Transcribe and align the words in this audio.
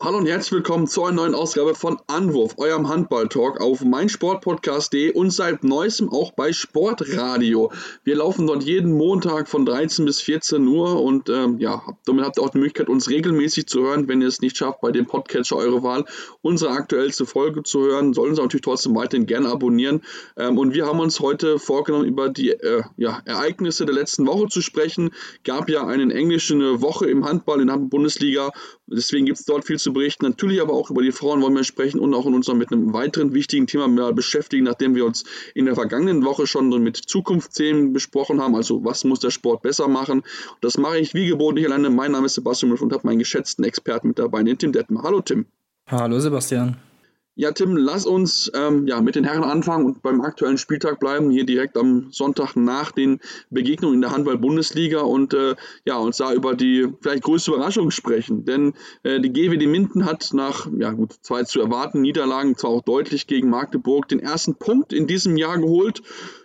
Hallo 0.00 0.18
und 0.18 0.26
herzlich 0.26 0.52
willkommen 0.52 0.86
zu 0.86 1.02
einer 1.02 1.16
neuen 1.16 1.34
Ausgabe 1.34 1.74
von 1.74 1.98
Anwurf, 2.06 2.54
eurem 2.56 2.88
Handball-Talk 2.88 3.60
auf 3.60 3.84
meinsportpodcast.de 3.84 5.10
und 5.10 5.32
seit 5.32 5.64
neuestem 5.64 6.08
auch 6.08 6.30
bei 6.30 6.52
Sportradio. 6.52 7.72
Wir 8.04 8.14
laufen 8.14 8.46
dort 8.46 8.62
jeden 8.62 8.92
Montag 8.92 9.48
von 9.48 9.66
13 9.66 10.04
bis 10.04 10.20
14 10.20 10.64
Uhr 10.68 11.02
und 11.02 11.28
ähm, 11.30 11.58
ja, 11.58 11.82
damit 12.06 12.24
habt 12.24 12.38
ihr 12.38 12.44
auch 12.44 12.50
die 12.50 12.58
Möglichkeit, 12.58 12.88
uns 12.88 13.10
regelmäßig 13.10 13.66
zu 13.66 13.82
hören, 13.82 14.06
wenn 14.06 14.20
ihr 14.20 14.28
es 14.28 14.40
nicht 14.40 14.56
schafft, 14.56 14.82
bei 14.82 14.92
dem 14.92 15.06
Podcatcher 15.06 15.56
eure 15.56 15.82
Wahl 15.82 16.04
unsere 16.42 16.70
aktuellste 16.70 17.26
Folge 17.26 17.64
zu 17.64 17.80
hören. 17.80 18.14
Sollen 18.14 18.36
Sie 18.36 18.40
natürlich 18.40 18.62
trotzdem 18.62 18.94
weiterhin 18.94 19.26
gerne 19.26 19.48
abonnieren. 19.48 20.02
Ähm, 20.36 20.58
und 20.58 20.74
wir 20.74 20.86
haben 20.86 21.00
uns 21.00 21.18
heute 21.18 21.58
vorgenommen, 21.58 22.04
über 22.04 22.28
die 22.28 22.50
äh, 22.50 22.84
ja, 22.98 23.20
Ereignisse 23.24 23.84
der 23.84 23.96
letzten 23.96 24.28
Woche 24.28 24.46
zu 24.46 24.62
sprechen. 24.62 25.10
Gab 25.42 25.68
ja 25.68 25.88
eine 25.88 26.14
englische 26.14 26.80
Woche 26.80 27.10
im 27.10 27.24
Handball 27.24 27.60
in 27.60 27.66
der 27.66 27.78
Bundesliga, 27.78 28.52
deswegen 28.90 29.26
gibt 29.26 29.38
es 29.38 29.44
dort 29.44 29.64
viel 29.64 29.78
zu 29.78 29.92
berichten. 29.92 30.24
Natürlich 30.24 30.60
aber 30.60 30.72
auch 30.72 30.90
über 30.90 31.02
die 31.02 31.12
Frauen 31.12 31.42
wollen 31.42 31.54
wir 31.54 31.64
sprechen 31.64 32.00
und 32.00 32.14
auch 32.14 32.26
in 32.26 32.34
unserem 32.34 32.58
mit 32.58 32.72
einem 32.72 32.92
weiteren 32.92 33.34
wichtigen 33.34 33.66
Thema 33.66 34.12
beschäftigen, 34.12 34.64
nachdem 34.64 34.94
wir 34.94 35.04
uns 35.04 35.24
in 35.54 35.66
der 35.66 35.74
vergangenen 35.74 36.24
Woche 36.24 36.46
schon 36.46 36.68
mit 36.82 36.96
Zukunftsthemen 36.96 37.92
besprochen 37.92 38.40
haben. 38.40 38.54
Also 38.54 38.84
was 38.84 39.04
muss 39.04 39.20
der 39.20 39.30
Sport 39.30 39.62
besser 39.62 39.88
machen? 39.88 40.22
Das 40.60 40.78
mache 40.78 40.98
ich 40.98 41.14
wie 41.14 41.26
geboten 41.26 41.56
nicht 41.56 41.66
alleine. 41.66 41.90
Mein 41.90 42.12
Name 42.12 42.26
ist 42.26 42.34
Sebastian 42.34 42.72
und 42.72 42.92
habe 42.92 43.06
meinen 43.06 43.18
geschätzten 43.18 43.64
Experten 43.64 44.08
mit 44.08 44.18
dabei, 44.18 44.42
den 44.42 44.58
Tim 44.58 44.72
Detmer. 44.72 45.02
Hallo 45.02 45.20
Tim. 45.20 45.46
Hallo 45.86 46.20
Sebastian. 46.20 46.76
Ja, 47.40 47.52
Tim, 47.52 47.76
lass 47.76 48.04
uns 48.04 48.50
ähm, 48.52 48.88
ja, 48.88 49.00
mit 49.00 49.14
den 49.14 49.22
Herren 49.22 49.44
anfangen 49.44 49.86
und 49.86 50.02
beim 50.02 50.22
aktuellen 50.22 50.58
Spieltag 50.58 50.98
bleiben, 50.98 51.30
hier 51.30 51.46
direkt 51.46 51.76
am 51.76 52.08
Sonntag 52.10 52.56
nach 52.56 52.90
den 52.90 53.20
Begegnungen 53.48 53.94
in 53.94 54.00
der 54.00 54.10
Handball-Bundesliga 54.10 55.02
und 55.02 55.34
äh, 55.34 55.54
ja, 55.84 55.98
uns 55.98 56.16
da 56.16 56.32
über 56.32 56.56
die 56.56 56.88
vielleicht 57.00 57.22
größte 57.22 57.52
Überraschung 57.52 57.92
sprechen. 57.92 58.44
Denn 58.44 58.74
äh, 59.04 59.20
die 59.20 59.32
GWD 59.32 59.68
Minden 59.68 60.04
hat 60.04 60.30
nach, 60.32 60.66
ja 60.76 60.90
gut, 60.90 61.14
zwei 61.20 61.44
zu 61.44 61.60
erwarten 61.60 62.00
Niederlagen, 62.00 62.56
zwar 62.56 62.72
auch 62.72 62.82
deutlich 62.82 63.28
gegen 63.28 63.50
Magdeburg, 63.50 64.08
den 64.08 64.18
ersten 64.18 64.56
Punkt 64.56 64.92
in 64.92 65.06
diesem 65.06 65.36
Jahr 65.36 65.58
geholt 65.58 66.02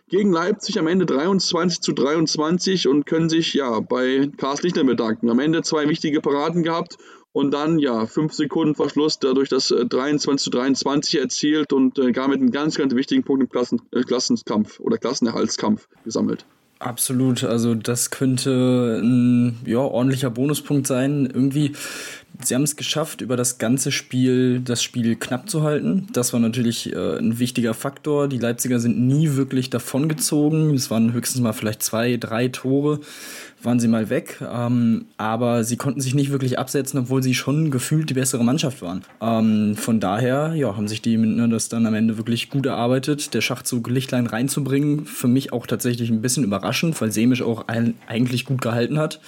gegen 0.09 0.31
Leipzig 0.31 0.77
am 0.77 0.85
Ende 0.85 1.07
23 1.07 1.81
zu 1.81 1.93
23 1.93 2.87
und 2.87 3.07
können 3.07 3.29
sich 3.29 3.55
ja 3.55 3.79
bei 3.79 4.29
Karls 4.37 4.61
Lichter 4.61 4.83
bedanken. 4.83 5.31
Am 5.31 5.39
Ende 5.39 5.63
zwei 5.63 5.89
wichtige 5.89 6.21
Paraden 6.21 6.61
gehabt 6.61 6.99
und 7.33 7.51
dann 7.51 7.79
ja 7.79 8.05
fünf 8.05 8.33
Sekunden 8.33 8.75
Verschluss 8.75 9.19
dadurch 9.19 9.49
das 9.49 9.67
23 9.67 10.33
äh, 10.33 10.43
zu 10.43 10.49
23 10.51 11.19
erzielt 11.19 11.73
und 11.73 11.99
äh, 11.99 12.11
gar 12.11 12.27
mit 12.27 12.39
einem 12.39 12.51
ganz, 12.51 12.77
ganz 12.77 12.95
wichtigen 12.95 13.23
Punkt 13.23 13.43
im 13.43 13.49
Klassen, 13.49 13.81
äh, 13.91 14.03
Klassenkampf 14.03 14.79
oder 14.79 14.97
Klassenerhaltskampf 14.97 15.87
gesammelt. 16.05 16.45
Absolut, 16.79 17.43
also 17.45 17.75
das 17.75 18.11
könnte 18.11 18.99
ein 19.01 19.57
ja, 19.65 19.79
ordentlicher 19.79 20.29
Bonuspunkt 20.29 20.85
sein. 20.85 21.25
Irgendwie, 21.25 21.73
sie 22.47 22.55
haben 22.55 22.63
es 22.63 22.75
geschafft, 22.75 23.21
über 23.21 23.37
das 23.37 23.57
ganze 23.57 23.91
Spiel 23.91 24.59
das 24.59 24.83
Spiel 24.83 25.15
knapp 25.15 25.49
zu 25.49 25.63
halten. 25.63 26.07
Das 26.13 26.33
war 26.33 26.39
natürlich 26.39 26.93
äh, 26.93 27.17
ein 27.17 27.39
wichtiger 27.39 27.73
Faktor. 27.73 28.27
Die 28.27 28.37
Leipziger 28.37 28.79
sind 28.79 28.99
nie 28.99 29.35
wirklich 29.35 29.69
davongezogen. 29.69 30.73
Es 30.73 30.91
waren 30.91 31.13
höchstens 31.13 31.41
mal 31.41 31.53
vielleicht 31.53 31.83
zwei, 31.83 32.17
drei 32.17 32.47
Tore 32.47 32.99
waren 33.65 33.79
sie 33.79 33.87
mal 33.87 34.09
weg, 34.09 34.39
ähm, 34.41 35.05
aber 35.17 35.63
sie 35.63 35.77
konnten 35.77 36.01
sich 36.01 36.13
nicht 36.13 36.31
wirklich 36.31 36.59
absetzen, 36.59 36.99
obwohl 36.99 37.23
sie 37.23 37.33
schon 37.33 37.71
gefühlt 37.71 38.09
die 38.09 38.13
bessere 38.13 38.43
Mannschaft 38.43 38.81
waren. 38.81 39.03
Ähm, 39.21 39.75
von 39.75 39.99
daher 39.99 40.53
ja, 40.55 40.75
haben 40.75 40.87
sich 40.87 41.01
die 41.01 41.17
Mintner 41.17 41.47
das 41.47 41.69
dann 41.69 41.85
am 41.85 41.93
Ende 41.93 42.17
wirklich 42.17 42.49
gut 42.49 42.65
erarbeitet, 42.65 43.33
der 43.33 43.41
Schachzug 43.41 43.89
Lichtlein 43.89 44.27
reinzubringen. 44.27 45.05
Für 45.05 45.27
mich 45.27 45.53
auch 45.53 45.67
tatsächlich 45.67 46.09
ein 46.09 46.21
bisschen 46.21 46.43
überraschend, 46.43 46.99
weil 47.01 47.11
Semisch 47.11 47.41
auch 47.41 47.67
ein, 47.67 47.95
eigentlich 48.07 48.45
gut 48.45 48.61
gehalten 48.61 48.99
hat. 48.99 49.21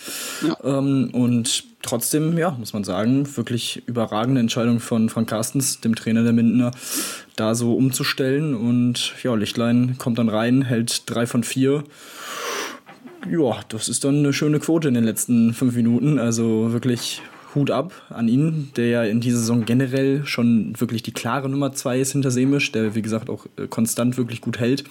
Ja. 0.46 0.80
Ähm, 0.80 1.10
und 1.14 1.75
trotzdem, 1.86 2.38
ja, 2.38 2.52
muss 2.52 2.74
man 2.74 2.84
sagen, 2.84 3.28
wirklich 3.38 3.84
überragende 3.88 4.42
Entscheidung 4.42 4.80
von 4.80 5.10
Frank 5.10 5.30
Carstens, 5.30 5.80
dem 5.82 5.96
Trainer 5.96 6.24
der 6.24 6.34
Mindener, 6.34 6.72
da 7.36 7.56
so 7.56 7.76
umzustellen. 7.76 8.56
Und 8.56 9.14
ja, 9.24 9.36
Lichtlein 9.36 9.96
kommt 9.98 10.18
dann 10.18 10.30
rein, 10.30 10.64
hält 10.64 11.04
drei 11.06 11.26
von 11.26 11.44
vier 11.44 11.84
ja, 13.30 13.60
das 13.70 13.88
ist 13.88 14.04
dann 14.04 14.20
eine 14.20 14.34
schöne 14.34 14.60
Quote 14.60 14.88
in 14.88 14.94
den 14.94 15.04
letzten 15.04 15.54
fünf 15.54 15.76
Minuten. 15.76 16.20
Also 16.20 16.72
wirklich 16.72 17.22
Hut 17.54 17.72
ab 17.72 17.94
an 18.10 18.28
ihn, 18.28 18.72
der 18.76 18.88
ja 18.88 19.04
in 19.04 19.22
dieser 19.22 19.40
Saison 19.40 19.66
generell 19.66 20.26
schon 20.26 20.80
wirklich 20.80 21.04
die 21.04 21.14
klare 21.14 21.50
Nummer 21.50 21.72
zwei 21.74 22.00
ist 22.00 22.12
hinter 22.12 22.32
Semisch, 22.32 22.72
der 22.72 22.96
wie 22.96 23.02
gesagt 23.02 23.30
auch 23.30 23.46
äh, 23.58 23.68
konstant 23.68 24.18
wirklich 24.18 24.42
gut 24.42 24.60
hält. 24.60 24.84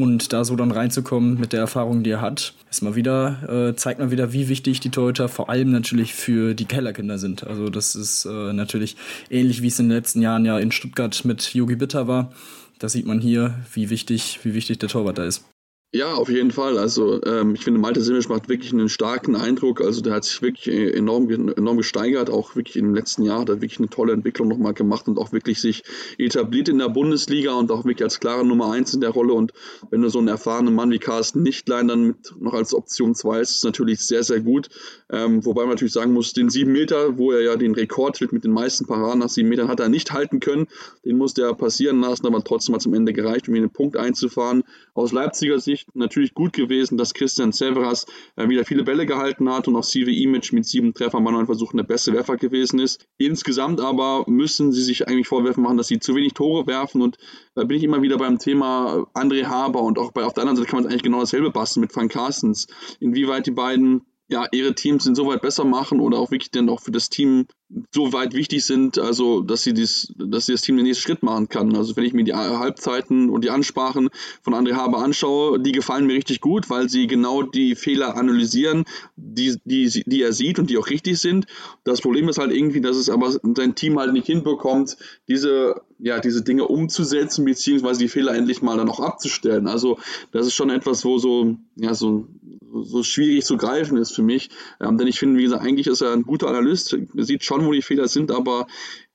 Und 0.00 0.32
da 0.32 0.44
so 0.46 0.56
dann 0.56 0.70
reinzukommen 0.70 1.38
mit 1.38 1.52
der 1.52 1.60
Erfahrung, 1.60 2.02
die 2.02 2.08
er 2.08 2.22
hat, 2.22 2.54
ist 2.70 2.82
mal 2.82 2.94
wieder, 2.94 3.68
äh, 3.68 3.76
zeigt 3.76 4.00
mal 4.00 4.10
wieder, 4.10 4.32
wie 4.32 4.48
wichtig 4.48 4.80
die 4.80 4.88
Torhüter 4.88 5.28
vor 5.28 5.50
allem 5.50 5.70
natürlich 5.70 6.14
für 6.14 6.54
die 6.54 6.64
Kellerkinder 6.64 7.18
sind. 7.18 7.46
Also 7.46 7.68
das 7.68 7.94
ist 7.94 8.24
äh, 8.24 8.54
natürlich 8.54 8.96
ähnlich, 9.28 9.60
wie 9.60 9.66
es 9.66 9.78
in 9.78 9.90
den 9.90 9.98
letzten 9.98 10.22
Jahren 10.22 10.46
ja 10.46 10.58
in 10.58 10.72
Stuttgart 10.72 11.22
mit 11.26 11.52
Yogi 11.52 11.76
Bitter 11.76 12.08
war. 12.08 12.32
Da 12.78 12.88
sieht 12.88 13.04
man 13.04 13.20
hier, 13.20 13.56
wie 13.74 13.90
wichtig, 13.90 14.40
wie 14.42 14.54
wichtig 14.54 14.78
der 14.78 14.88
Torwart 14.88 15.18
da 15.18 15.24
ist. 15.26 15.44
Ja, 15.92 16.14
auf 16.14 16.28
jeden 16.28 16.52
Fall. 16.52 16.78
Also 16.78 17.20
ähm, 17.24 17.56
ich 17.56 17.64
finde, 17.64 17.80
Malte 17.80 18.00
Simic 18.00 18.28
macht 18.28 18.48
wirklich 18.48 18.72
einen 18.72 18.88
starken 18.88 19.34
Eindruck. 19.34 19.80
Also 19.80 20.00
der 20.02 20.14
hat 20.14 20.22
sich 20.24 20.40
wirklich 20.40 20.68
äh, 20.68 20.90
enorm, 20.90 21.28
enorm 21.28 21.78
gesteigert, 21.78 22.30
auch 22.30 22.54
wirklich 22.54 22.76
im 22.76 22.94
letzten 22.94 23.24
Jahr 23.24 23.40
hat 23.40 23.48
er 23.48 23.56
wirklich 23.60 23.80
eine 23.80 23.88
tolle 23.88 24.12
Entwicklung 24.12 24.46
nochmal 24.46 24.72
gemacht 24.72 25.08
und 25.08 25.18
auch 25.18 25.32
wirklich 25.32 25.60
sich 25.60 25.82
etabliert 26.16 26.68
in 26.68 26.78
der 26.78 26.90
Bundesliga 26.90 27.54
und 27.54 27.72
auch 27.72 27.84
wirklich 27.84 28.04
als 28.04 28.20
klare 28.20 28.46
Nummer 28.46 28.70
eins 28.70 28.94
in 28.94 29.00
der 29.00 29.10
Rolle. 29.10 29.32
Und 29.32 29.52
wenn 29.90 30.00
du 30.00 30.08
so 30.10 30.20
einen 30.20 30.28
erfahrenen 30.28 30.76
Mann 30.76 30.92
wie 30.92 31.00
Carsten 31.00 31.42
Nichtlein 31.42 31.88
dann 31.88 32.04
mit 32.04 32.34
noch 32.38 32.54
als 32.54 32.72
Option 32.72 33.16
zwei 33.16 33.40
ist, 33.40 33.56
ist 33.56 33.64
natürlich 33.64 33.98
sehr, 33.98 34.22
sehr 34.22 34.38
gut. 34.38 34.68
Ähm, 35.10 35.44
wobei 35.44 35.62
man 35.62 35.70
natürlich 35.70 35.94
sagen 35.94 36.12
muss, 36.12 36.32
den 36.32 36.50
sieben 36.50 36.70
Meter, 36.70 37.18
wo 37.18 37.32
er 37.32 37.40
ja 37.40 37.56
den 37.56 37.74
Rekord 37.74 38.20
hält 38.20 38.32
mit 38.32 38.44
den 38.44 38.52
meisten 38.52 38.86
Paraden 38.86 39.18
nach 39.18 39.28
sieben 39.28 39.48
Metern, 39.48 39.66
hat 39.66 39.80
er 39.80 39.88
nicht 39.88 40.12
halten 40.12 40.38
können. 40.38 40.68
Den 41.04 41.18
musste 41.18 41.42
er 41.42 41.54
passieren 41.54 42.00
lassen, 42.00 42.28
aber 42.28 42.44
trotzdem 42.44 42.76
hat 42.76 42.82
es 42.82 42.86
am 42.86 42.94
Ende 42.94 43.12
gereicht, 43.12 43.48
um 43.48 43.56
ihn 43.56 43.62
den 43.62 43.70
Punkt 43.70 43.96
einzufahren. 43.96 44.62
Aus 44.94 45.10
Leipziger 45.10 45.58
Sicht 45.58 45.79
Sicht 45.80 45.96
natürlich 45.96 46.34
gut 46.34 46.52
gewesen, 46.52 46.96
dass 46.96 47.14
Christian 47.14 47.52
Severas 47.52 48.06
äh, 48.36 48.48
wieder 48.48 48.64
viele 48.64 48.84
Bälle 48.84 49.06
gehalten 49.06 49.50
hat 49.50 49.68
und 49.68 49.76
auch 49.76 49.84
CV 49.84 50.10
Image 50.10 50.52
mit 50.52 50.66
sieben 50.66 50.94
Treffern 50.94 51.24
bei 51.24 51.30
neun 51.30 51.46
Versuchen 51.46 51.76
der 51.76 51.84
beste 51.84 52.12
Werfer 52.12 52.36
gewesen 52.36 52.78
ist. 52.78 53.06
Insgesamt 53.18 53.80
aber 53.80 54.24
müssen 54.26 54.72
sie 54.72 54.82
sich 54.82 55.08
eigentlich 55.08 55.28
Vorwürfe 55.28 55.60
machen, 55.60 55.76
dass 55.76 55.88
sie 55.88 55.98
zu 55.98 56.14
wenig 56.14 56.34
Tore 56.34 56.66
werfen 56.66 57.02
und 57.02 57.16
da 57.54 57.64
bin 57.64 57.76
ich 57.76 57.84
immer 57.84 58.02
wieder 58.02 58.18
beim 58.18 58.38
Thema 58.38 59.06
André 59.14 59.44
Haber 59.44 59.82
und 59.82 59.98
auch 59.98 60.12
bei, 60.12 60.24
auf 60.24 60.34
der 60.34 60.42
anderen 60.42 60.56
Seite 60.56 60.68
kann 60.68 60.82
man 60.82 60.90
eigentlich 60.90 61.02
genau 61.02 61.20
dasselbe 61.20 61.50
basteln 61.50 61.82
mit 61.82 61.92
Frank 61.92 62.12
Carstens. 62.12 62.66
Inwieweit 63.00 63.46
die 63.46 63.52
beiden 63.52 64.02
ja, 64.30 64.46
ihre 64.52 64.74
Teams 64.74 65.06
insoweit 65.06 65.42
besser 65.42 65.64
machen 65.64 66.00
oder 66.00 66.18
auch 66.18 66.30
wirklich 66.30 66.52
dann 66.52 66.68
auch 66.68 66.80
für 66.80 66.92
das 66.92 67.10
Team 67.10 67.46
so 67.92 68.12
weit 68.12 68.32
wichtig 68.32 68.64
sind, 68.64 68.98
also 68.98 69.40
dass 69.40 69.62
sie, 69.62 69.74
dies, 69.74 70.12
dass 70.16 70.46
sie 70.46 70.52
das 70.52 70.62
Team 70.62 70.76
den 70.76 70.86
nächsten 70.86 71.02
Schritt 71.02 71.22
machen 71.22 71.48
kann. 71.48 71.76
Also 71.76 71.96
wenn 71.96 72.04
ich 72.04 72.12
mir 72.12 72.24
die 72.24 72.34
Halbzeiten 72.34 73.28
und 73.28 73.44
die 73.44 73.50
Ansprachen 73.50 74.08
von 74.42 74.54
André 74.54 74.74
Haber 74.74 74.98
anschaue, 74.98 75.60
die 75.60 75.72
gefallen 75.72 76.06
mir 76.06 76.14
richtig 76.14 76.40
gut, 76.40 76.70
weil 76.70 76.88
sie 76.88 77.08
genau 77.08 77.42
die 77.42 77.74
Fehler 77.74 78.16
analysieren, 78.16 78.84
die, 79.16 79.56
die, 79.64 80.02
die 80.06 80.22
er 80.22 80.32
sieht 80.32 80.58
und 80.60 80.70
die 80.70 80.78
auch 80.78 80.90
richtig 80.90 81.18
sind. 81.18 81.46
Das 81.82 82.00
Problem 82.00 82.28
ist 82.28 82.38
halt 82.38 82.52
irgendwie, 82.52 82.80
dass 82.80 82.96
es 82.96 83.10
aber 83.10 83.32
sein 83.32 83.74
Team 83.74 83.98
halt 83.98 84.12
nicht 84.12 84.26
hinbekommt, 84.26 84.96
diese, 85.28 85.80
ja, 85.98 86.20
diese 86.20 86.42
Dinge 86.42 86.66
umzusetzen, 86.66 87.44
beziehungsweise 87.44 87.98
die 88.00 88.08
Fehler 88.08 88.34
endlich 88.34 88.62
mal 88.62 88.76
dann 88.76 88.88
auch 88.88 89.00
abzustellen. 89.00 89.66
Also 89.66 89.98
das 90.32 90.46
ist 90.46 90.54
schon 90.54 90.70
etwas, 90.70 91.04
wo 91.04 91.18
so, 91.18 91.56
ja, 91.76 91.94
so, 91.94 92.26
so 92.72 93.02
schwierig 93.02 93.44
zu 93.44 93.56
greifen 93.56 93.96
ist 93.96 94.14
für 94.14 94.22
mich. 94.22 94.50
Ähm, 94.80 94.98
denn 94.98 95.06
ich 95.06 95.18
finde, 95.18 95.38
wie 95.38 95.44
gesagt, 95.44 95.62
eigentlich 95.62 95.86
ist 95.86 96.00
er 96.00 96.12
ein 96.12 96.22
guter 96.22 96.48
Analyst, 96.48 96.96
sieht 97.14 97.44
schon, 97.44 97.66
wo 97.66 97.72
die 97.72 97.82
Fehler 97.82 98.08
sind, 98.08 98.30
aber 98.30 98.66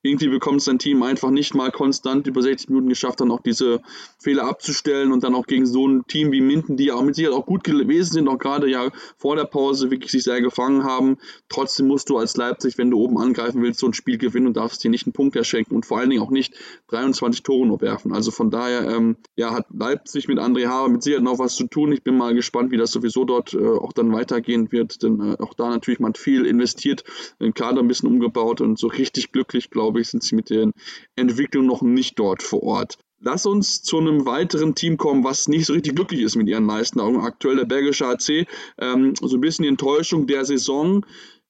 irgendwie 0.05 0.27
bekommt 0.27 0.61
sein 0.61 0.79
Team 0.79 1.03
einfach 1.03 1.31
nicht 1.31 1.55
mal 1.55 1.71
konstant 1.71 2.27
über 2.27 2.41
60 2.41 2.69
Minuten 2.69 2.89
geschafft, 2.89 3.21
dann 3.21 3.31
auch 3.31 3.41
diese 3.41 3.81
Fehler 4.19 4.45
abzustellen 4.45 5.11
und 5.11 5.23
dann 5.23 5.35
auch 5.35 5.47
gegen 5.47 5.65
so 5.65 5.87
ein 5.87 6.05
Team 6.07 6.31
wie 6.31 6.41
Minden, 6.41 6.77
die 6.77 6.85
ja 6.85 6.95
auch 6.95 7.03
mit 7.03 7.15
Sicherheit 7.15 7.35
auch 7.37 7.45
gut 7.45 7.63
gewesen 7.63 8.13
sind, 8.13 8.27
auch 8.27 8.37
gerade 8.37 8.69
ja 8.69 8.89
vor 9.17 9.35
der 9.35 9.45
Pause 9.45 9.91
wirklich 9.91 10.11
sich 10.11 10.23
sehr 10.23 10.41
gefangen 10.41 10.83
haben. 10.83 11.17
Trotzdem 11.49 11.87
musst 11.87 12.09
du 12.09 12.17
als 12.17 12.37
Leipzig, 12.37 12.77
wenn 12.77 12.91
du 12.91 12.99
oben 12.99 13.17
angreifen 13.17 13.61
willst, 13.61 13.79
so 13.79 13.87
ein 13.87 13.93
Spiel 13.93 14.17
gewinnen 14.17 14.47
und 14.47 14.57
darfst 14.57 14.83
dir 14.83 14.89
nicht 14.89 15.05
einen 15.05 15.13
Punkt 15.13 15.35
erschenken 15.35 15.75
und 15.75 15.85
vor 15.85 15.99
allen 15.99 16.09
Dingen 16.09 16.21
auch 16.21 16.31
nicht 16.31 16.53
23 16.89 17.43
Tore 17.43 17.67
nur 17.67 17.81
werfen. 17.81 18.13
Also 18.13 18.31
von 18.31 18.51
daher, 18.51 18.89
ähm, 18.89 19.17
ja, 19.35 19.53
hat 19.53 19.67
Leipzig 19.71 20.27
mit 20.27 20.39
André 20.39 20.67
Haber 20.67 20.89
mit 20.89 21.03
Sicherheit 21.03 21.23
noch 21.23 21.39
was 21.39 21.55
zu 21.55 21.67
tun. 21.67 21.91
Ich 21.91 22.03
bin 22.03 22.17
mal 22.17 22.33
gespannt, 22.33 22.71
wie 22.71 22.77
das 22.77 22.91
sowieso 22.91 23.25
dort 23.25 23.53
äh, 23.53 23.65
auch 23.65 23.93
dann 23.93 24.13
weitergehen 24.13 24.71
wird, 24.71 25.03
denn 25.03 25.19
äh, 25.19 25.37
auch 25.41 25.53
da 25.53 25.69
natürlich 25.69 25.99
man 25.99 26.13
viel 26.13 26.45
investiert, 26.45 27.03
den 27.39 27.53
Kader 27.53 27.79
ein 27.81 27.87
bisschen 27.87 28.09
umgebaut 28.09 28.61
und 28.61 28.77
so 28.77 28.87
richtig 28.87 29.31
glücklich, 29.31 29.69
glaube 29.69 29.94
ich, 29.94 29.94
glaube 29.95 30.01
ich, 30.01 30.09
sind 30.09 30.23
sie 30.23 30.35
mit 30.35 30.49
den 30.49 30.73
Entwicklungen 31.15 31.67
noch 31.67 31.81
nicht 31.81 32.19
dort 32.19 32.43
vor 32.43 32.63
Ort. 32.63 32.97
Lass 33.21 33.45
uns 33.45 33.81
zu 33.81 33.97
einem 33.97 34.25
weiteren 34.25 34.75
Team 34.75 34.97
kommen, 34.97 35.23
was 35.23 35.47
nicht 35.47 35.65
so 35.65 35.73
richtig 35.73 35.95
glücklich 35.95 36.21
ist 36.21 36.35
mit 36.35 36.49
ihren 36.49 36.67
Leistungen. 36.67 37.21
Aktuell 37.21 37.55
der 37.55 37.65
Bergische 37.65 38.05
AC, 38.05 38.45
ähm, 38.77 39.13
so 39.15 39.37
ein 39.37 39.41
bisschen 39.41 39.63
die 39.63 39.69
Enttäuschung 39.69 40.27
der 40.27 40.43
Saison. 40.43 41.05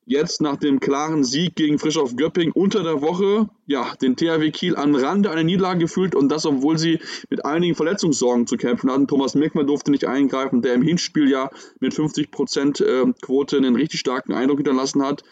jetzt 0.07 0.39
nach 0.39 0.57
dem 0.57 0.79
klaren 0.79 1.23
Sieg 1.23 1.55
gegen 1.55 1.79
Frischhoff 1.79 2.15
Göpping 2.15 2.51
unter 2.51 2.83
der 2.83 3.01
Woche 3.01 3.49
ja, 3.65 3.95
den 3.99 4.15
THW 4.15 4.51
Kiel 4.51 4.75
an 4.75 4.95
Rande 4.95 5.31
einer 5.31 5.43
Niederlage 5.43 5.79
gefühlt 5.79 6.13
und 6.13 6.29
das, 6.29 6.45
obwohl 6.45 6.77
sie 6.77 6.99
mit 7.31 7.43
einigen 7.43 7.73
Verletzungssorgen 7.73 8.45
zu 8.45 8.57
kämpfen 8.57 8.91
hatten. 8.91 9.07
Thomas 9.07 9.33
Mirkmer 9.33 9.63
durfte 9.63 9.89
nicht 9.89 10.05
eingreifen, 10.05 10.61
der 10.61 10.75
im 10.75 10.83
Hinspiel 10.83 11.27
ja 11.27 11.49
mit 11.79 11.95
50% 11.95 12.83
äh, 12.83 13.11
Quote 13.23 13.57
einen 13.57 13.75
richtig 13.75 13.99
starken 13.99 14.33
Eindruck 14.33 14.59
hinterlassen 14.59 15.01
hat. 15.01 15.23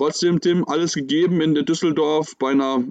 Trotzdem, 0.00 0.40
Tim, 0.40 0.64
alles 0.66 0.94
gegeben 0.94 1.42
in 1.42 1.52
Düsseldorf 1.52 2.34
bei 2.38 2.52
einer 2.52 2.82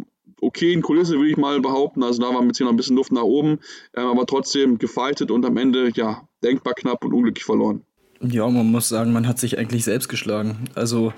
okayen 0.41 0.83
Kulisse, 0.83 1.15
würde 1.15 1.31
ich 1.31 1.37
mal 1.37 1.59
behaupten. 1.59 2.03
Also 2.03 2.21
da 2.21 2.31
war 2.31 2.43
mit 2.43 2.55
hier 2.57 2.67
noch 2.67 2.73
ein 2.73 2.77
bisschen 2.77 2.97
Luft 2.97 3.11
nach 3.11 3.23
oben, 3.23 3.57
äh, 3.93 4.01
aber 4.01 4.27
trotzdem 4.27 4.77
gefeitet 4.77 5.31
und 5.31 5.43
am 5.43 5.57
Ende 5.57 5.89
ja 5.95 6.29
denkbar 6.43 6.75
knapp 6.75 7.03
und 7.03 7.15
unglücklich 7.15 7.43
verloren. 7.43 7.83
Ja, 8.21 8.49
man 8.49 8.65
muss 8.65 8.89
sagen, 8.89 9.13
man 9.13 9.27
hat 9.27 9.39
sich 9.39 9.57
eigentlich 9.57 9.85
selbst 9.85 10.09
geschlagen. 10.09 10.65
Also 10.75 11.13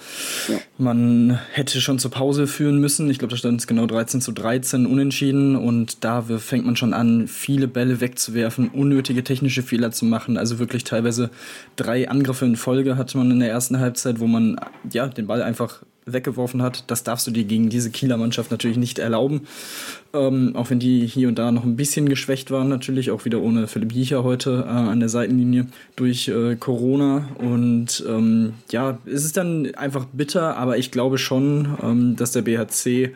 ja. 0.48 0.60
man 0.78 1.40
hätte 1.52 1.82
schon 1.82 1.98
zur 1.98 2.12
Pause 2.12 2.46
führen 2.46 2.80
müssen. 2.80 3.10
Ich 3.10 3.18
glaube, 3.18 3.32
da 3.32 3.38
stand 3.38 3.60
es 3.60 3.66
genau 3.66 3.88
13 3.88 4.22
zu 4.22 4.32
13 4.32 4.86
unentschieden 4.86 5.56
und 5.56 6.04
da 6.04 6.22
fängt 6.22 6.66
man 6.66 6.76
schon 6.76 6.94
an, 6.94 7.28
viele 7.28 7.68
Bälle 7.68 8.02
wegzuwerfen, 8.02 8.70
unnötige 8.70 9.24
technische 9.24 9.64
Fehler 9.64 9.92
zu 9.92 10.06
machen. 10.06 10.38
Also 10.38 10.60
wirklich 10.60 10.84
teilweise 10.84 11.32
drei 11.76 12.08
Angriffe 12.08 12.46
in 12.46 12.56
Folge 12.56 12.98
hatte 12.98 13.18
man 13.18 13.32
in 13.32 13.40
der 13.40 13.50
ersten 13.50 13.80
Halbzeit, 13.80 14.20
wo 14.20 14.28
man 14.28 14.60
ja 14.92 15.08
den 15.08 15.26
Ball 15.26 15.42
einfach 15.42 15.82
weggeworfen 16.06 16.62
hat. 16.62 16.86
Das 16.88 17.04
darfst 17.04 17.28
du 17.28 17.32
dir 17.32 17.44
gegen 17.44 17.70
diese 17.70 17.92
Kieler 17.92 18.18
Mannschaft 18.18 18.52
natürlich 18.52 18.78
nicht 18.78 19.00
erlauben. 19.00 19.48
Ähm, 20.14 20.56
auch 20.56 20.70
wenn 20.70 20.80
die 20.80 21.06
hier 21.06 21.28
und 21.28 21.36
da 21.36 21.52
noch 21.52 21.64
ein 21.64 21.76
bisschen 21.76 22.10
geschwächt 22.10 22.52
waren, 22.52 22.70
natürlich 22.70 23.12
auch 23.12 23.26
wieder 23.26 23.42
ohne 23.42 23.68
Philipp 23.68 23.92
Jiecher 23.92 24.24
heute 24.24 24.66
äh, 24.68 24.70
an 24.70 25.00
der 25.00 25.10
Seitenlinie 25.10 25.68
durch 25.96 26.28
äh, 26.28 26.56
Corona. 26.56 27.28
Und 27.38 28.04
ähm, 28.08 28.54
ja, 28.72 28.98
es 29.06 29.26
ist 29.26 29.38
dann 29.38 29.74
einfach 29.76 30.06
bitter, 30.12 30.58
aber 30.58 30.78
ich 30.78 30.92
glaube 30.92 31.18
schon, 31.18 31.78
ähm, 31.84 32.16
dass 32.16 32.32
der 32.32 32.42
BHC 32.42 33.14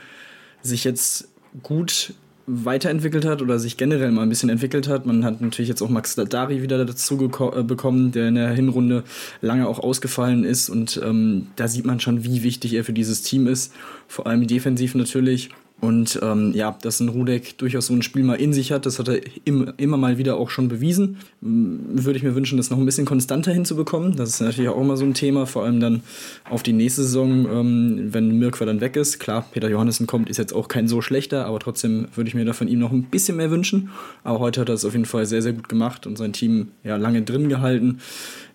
sich 0.61 0.83
jetzt 0.83 1.29
gut 1.63 2.13
weiterentwickelt 2.47 3.25
hat 3.25 3.41
oder 3.41 3.57
sich 3.57 3.77
generell 3.77 4.11
mal 4.11 4.23
ein 4.23 4.29
bisschen 4.29 4.49
entwickelt 4.49 4.87
hat. 4.87 5.05
Man 5.05 5.25
hat 5.25 5.41
natürlich 5.41 5.69
jetzt 5.69 5.81
auch 5.81 5.89
Max 5.89 6.15
Dari 6.15 6.61
wieder 6.61 6.83
dazu 6.85 7.15
äh, 7.15 7.63
bekommen, 7.63 8.11
der 8.11 8.27
in 8.27 8.35
der 8.35 8.49
Hinrunde 8.51 9.03
lange 9.41 9.67
auch 9.67 9.79
ausgefallen 9.79 10.43
ist. 10.43 10.69
Und 10.69 11.01
ähm, 11.03 11.47
da 11.55 11.67
sieht 11.67 11.85
man 11.85 11.99
schon, 11.99 12.23
wie 12.23 12.43
wichtig 12.43 12.73
er 12.73 12.83
für 12.83 12.93
dieses 12.93 13.23
Team 13.23 13.47
ist. 13.47 13.73
Vor 14.07 14.27
allem 14.27 14.45
defensiv 14.45 14.95
natürlich. 14.95 15.49
Und 15.81 16.19
ähm, 16.23 16.53
ja, 16.53 16.75
dass 16.81 16.99
ein 16.99 17.09
Rudek 17.09 17.57
durchaus 17.57 17.87
so 17.87 17.93
ein 17.93 18.01
Spiel 18.01 18.23
mal 18.23 18.35
in 18.35 18.53
sich 18.53 18.71
hat, 18.71 18.85
das 18.85 18.97
hat 18.97 19.09
er 19.09 19.19
im, 19.43 19.73
immer 19.77 19.97
mal 19.97 20.17
wieder 20.17 20.37
auch 20.37 20.49
schon 20.49 20.67
bewiesen. 20.67 21.17
Würde 21.41 22.17
ich 22.17 22.23
mir 22.23 22.33
wünschen, 22.33 22.57
das 22.57 22.69
noch 22.69 22.77
ein 22.77 22.85
bisschen 22.85 23.05
konstanter 23.05 23.51
hinzubekommen. 23.51 24.15
Das 24.15 24.29
ist 24.29 24.39
natürlich 24.39 24.69
auch 24.69 24.79
immer 24.79 24.95
so 24.95 25.05
ein 25.05 25.13
Thema, 25.13 25.45
vor 25.45 25.63
allem 25.63 25.79
dann 25.79 26.01
auf 26.49 26.63
die 26.63 26.73
nächste 26.73 27.03
Saison, 27.03 27.45
ähm, 27.51 28.13
wenn 28.13 28.39
Mirkwa 28.39 28.65
dann 28.65 28.79
weg 28.79 28.95
ist. 28.95 29.19
Klar, 29.19 29.45
Peter 29.51 29.69
Johannessen 29.69 30.07
kommt, 30.07 30.29
ist 30.29 30.37
jetzt 30.37 30.53
auch 30.53 30.69
kein 30.69 30.87
so 30.87 31.01
schlechter, 31.01 31.45
aber 31.45 31.59
trotzdem 31.59 32.07
würde 32.15 32.29
ich 32.29 32.35
mir 32.35 32.45
da 32.45 32.53
von 32.53 32.69
ihm 32.69 32.79
noch 32.79 32.91
ein 32.91 33.03
bisschen 33.03 33.37
mehr 33.37 33.51
wünschen. 33.51 33.89
Aber 34.23 34.39
heute 34.39 34.61
hat 34.61 34.69
er 34.69 34.75
es 34.75 34.85
auf 34.85 34.93
jeden 34.93 35.05
Fall 35.05 35.25
sehr, 35.25 35.41
sehr 35.41 35.53
gut 35.53 35.67
gemacht 35.67 36.07
und 36.07 36.17
sein 36.17 36.31
Team 36.31 36.69
ja 36.83 36.95
lange 36.95 37.21
drin 37.21 37.49
gehalten 37.49 37.99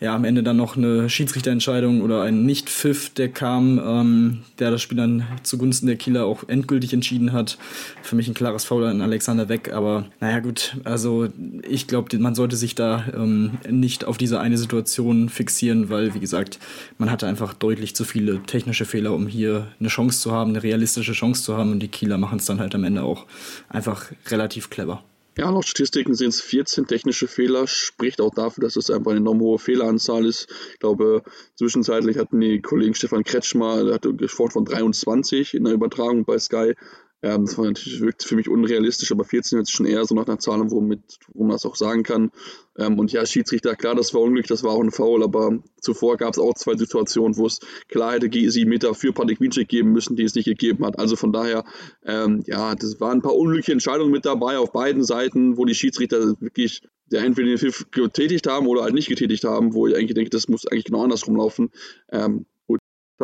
ja, 0.01 0.15
am 0.15 0.25
Ende 0.25 0.43
dann 0.43 0.57
noch 0.57 0.77
eine 0.77 1.11
Schiedsrichterentscheidung 1.11 2.01
oder 2.01 2.23
ein 2.23 2.45
Nicht-Pfiff, 2.45 3.11
der 3.11 3.29
kam, 3.29 3.79
ähm, 3.85 4.39
der 4.59 4.71
das 4.71 4.81
Spiel 4.81 4.97
dann 4.97 5.25
zugunsten 5.43 5.87
der 5.87 5.97
Kieler 5.97 6.25
auch 6.25 6.49
endgültig 6.49 6.95
entschieden 6.95 7.10
hat. 7.33 7.59
Für 8.03 8.17
mich 8.17 8.29
ein 8.29 8.35
klares 8.35 8.65
Foul 8.65 8.85
an 8.85 9.01
Alexander 9.01 9.49
Weg, 9.49 9.73
aber 9.73 10.07
naja 10.21 10.41
gut, 10.41 10.77
also 10.85 11.29
ich 11.69 11.87
glaube, 11.87 12.17
man 12.19 12.35
sollte 12.35 12.57
sich 12.57 12.75
da 12.75 13.05
ähm, 13.15 13.59
nicht 13.69 14.05
auf 14.05 14.19
diese 14.19 14.41
eine 14.41 14.59
Situation 14.59 15.29
fixieren, 15.29 15.91
weil, 15.91 16.15
wie 16.15 16.21
gesagt, 16.21 16.59
man 16.99 17.11
hatte 17.11 17.27
einfach 17.27 17.55
deutlich 17.55 17.95
zu 17.95 18.05
viele 18.05 18.43
technische 18.45 18.85
Fehler, 18.85 19.13
um 19.13 19.27
hier 19.27 19.69
eine 19.81 19.89
Chance 19.89 20.21
zu 20.21 20.33
haben, 20.33 20.51
eine 20.51 20.63
realistische 20.63 21.13
Chance 21.13 21.43
zu 21.43 21.57
haben 21.57 21.73
und 21.73 21.81
die 21.81 21.89
Kieler 21.89 22.19
machen 22.19 22.39
es 22.39 22.47
dann 22.47 22.61
halt 22.61 22.75
am 22.75 22.85
Ende 22.85 23.03
auch 23.03 23.27
einfach 23.69 24.07
relativ 24.29 24.71
clever. 24.71 25.03
Ja, 25.39 25.49
laut 25.49 25.65
Statistiken 25.65 26.15
sind 26.15 26.31
es 26.31 26.41
14 26.41 26.87
technische 26.87 27.29
Fehler, 27.29 27.67
spricht 27.67 28.21
auch 28.21 28.35
dafür, 28.35 28.63
dass 28.63 28.77
es 28.77 28.91
einfach 28.91 29.13
eine 29.13 29.21
enorm 29.21 29.41
hohe 29.41 29.59
Fehleranzahl 29.59 30.27
ist. 30.27 30.49
Ich 30.73 30.81
glaube, 30.81 31.23
zwischenzeitlich 31.55 32.19
hatten 32.19 32.41
die 32.41 32.61
Kollegen 32.61 32.95
Stefan 32.95 33.23
Kretschmer, 33.23 33.85
der 33.85 33.95
hatte 33.95 34.13
gesprochen 34.13 34.51
von 34.51 34.65
23 34.65 35.55
in 35.55 35.65
der 35.65 35.73
Übertragung 35.73 36.25
bei 36.25 36.39
Sky. 36.39 36.75
Ähm, 37.23 37.45
das 37.45 37.59
war 37.59 37.67
natürlich, 37.67 38.01
wirkt 38.01 38.25
für 38.25 38.37
mich 38.37 38.49
unrealistisch, 38.49 39.13
aber 39.13 39.25
14 39.25 39.61
ist 39.61 39.71
schon 39.71 39.87
eher 39.87 40.05
so 40.05 40.15
nach 40.15 40.27
einer 40.27 40.39
Zahl, 40.39 40.59
womit, 40.71 41.01
wo 41.33 41.45
man 41.45 41.53
das 41.53 41.67
auch 41.67 41.77
sagen 41.77 42.03
kann. 42.03 42.31
Ähm, 42.79 42.99
und 42.99 43.13
ja, 43.13 43.27
Schiedsrichter, 43.27 43.77
klar, 43.77 43.95
das 43.95 44.15
war 44.15 44.23
unglücklich, 44.23 44.49
das 44.49 44.63
war 44.65 44.73
auch 44.73 44.83
ein 44.83 44.91
Foul, 44.91 45.23
aber 45.23 45.59
zuvor 45.81 46.17
gab 46.17 46.33
es 46.33 46.39
auch 46.39 46.55
zwei 46.55 46.77
Situationen, 46.77 47.37
wo 47.37 47.47
es 47.47 47.61
klar 47.89 48.15
hätte 48.15 48.31
sieben 48.51 48.71
Meter 48.71 48.95
für 48.95 49.13
Patrick 49.13 49.41
Winczek 49.41 49.69
geben 49.69 49.93
müssen, 49.93 50.17
die 50.17 50.25
es 50.25 50.35
nicht 50.35 50.47
gegeben 50.47 50.85
hat. 50.85 50.99
Also 50.99 51.17
von 51.17 51.33
daher, 51.33 51.65
ähm, 52.05 52.43
ja, 52.47 52.75
das 52.75 53.01
waren 53.01 53.19
ein 53.19 53.23
paar 53.23 53.37
unglückliche 53.37 53.73
Entscheidungen 53.73 54.11
mit 54.11 54.25
dabei 54.25 54.59
auf 54.59 54.73
beiden 54.73 55.05
Seiten, 55.05 55.59
wo 55.59 55.65
die 55.65 55.75
Schiedsrichter 55.75 56.41
wirklich 56.41 56.83
ja, 57.11 57.23
entweder 57.23 57.49
den 57.49 57.59
Pfiff 57.59 57.87
getätigt 57.91 58.47
haben 58.47 58.67
oder 58.67 58.83
halt 58.83 58.95
nicht 58.95 59.09
getätigt 59.09 59.45
haben, 59.45 59.75
wo 59.75 59.87
ich 59.87 59.95
eigentlich 59.95 60.15
denke, 60.15 60.31
das 60.31 60.49
muss 60.49 60.67
eigentlich 60.67 60.85
genau 60.85 61.03
andersrum 61.03 61.37
laufen. 61.37 61.71
Ähm, 62.11 62.47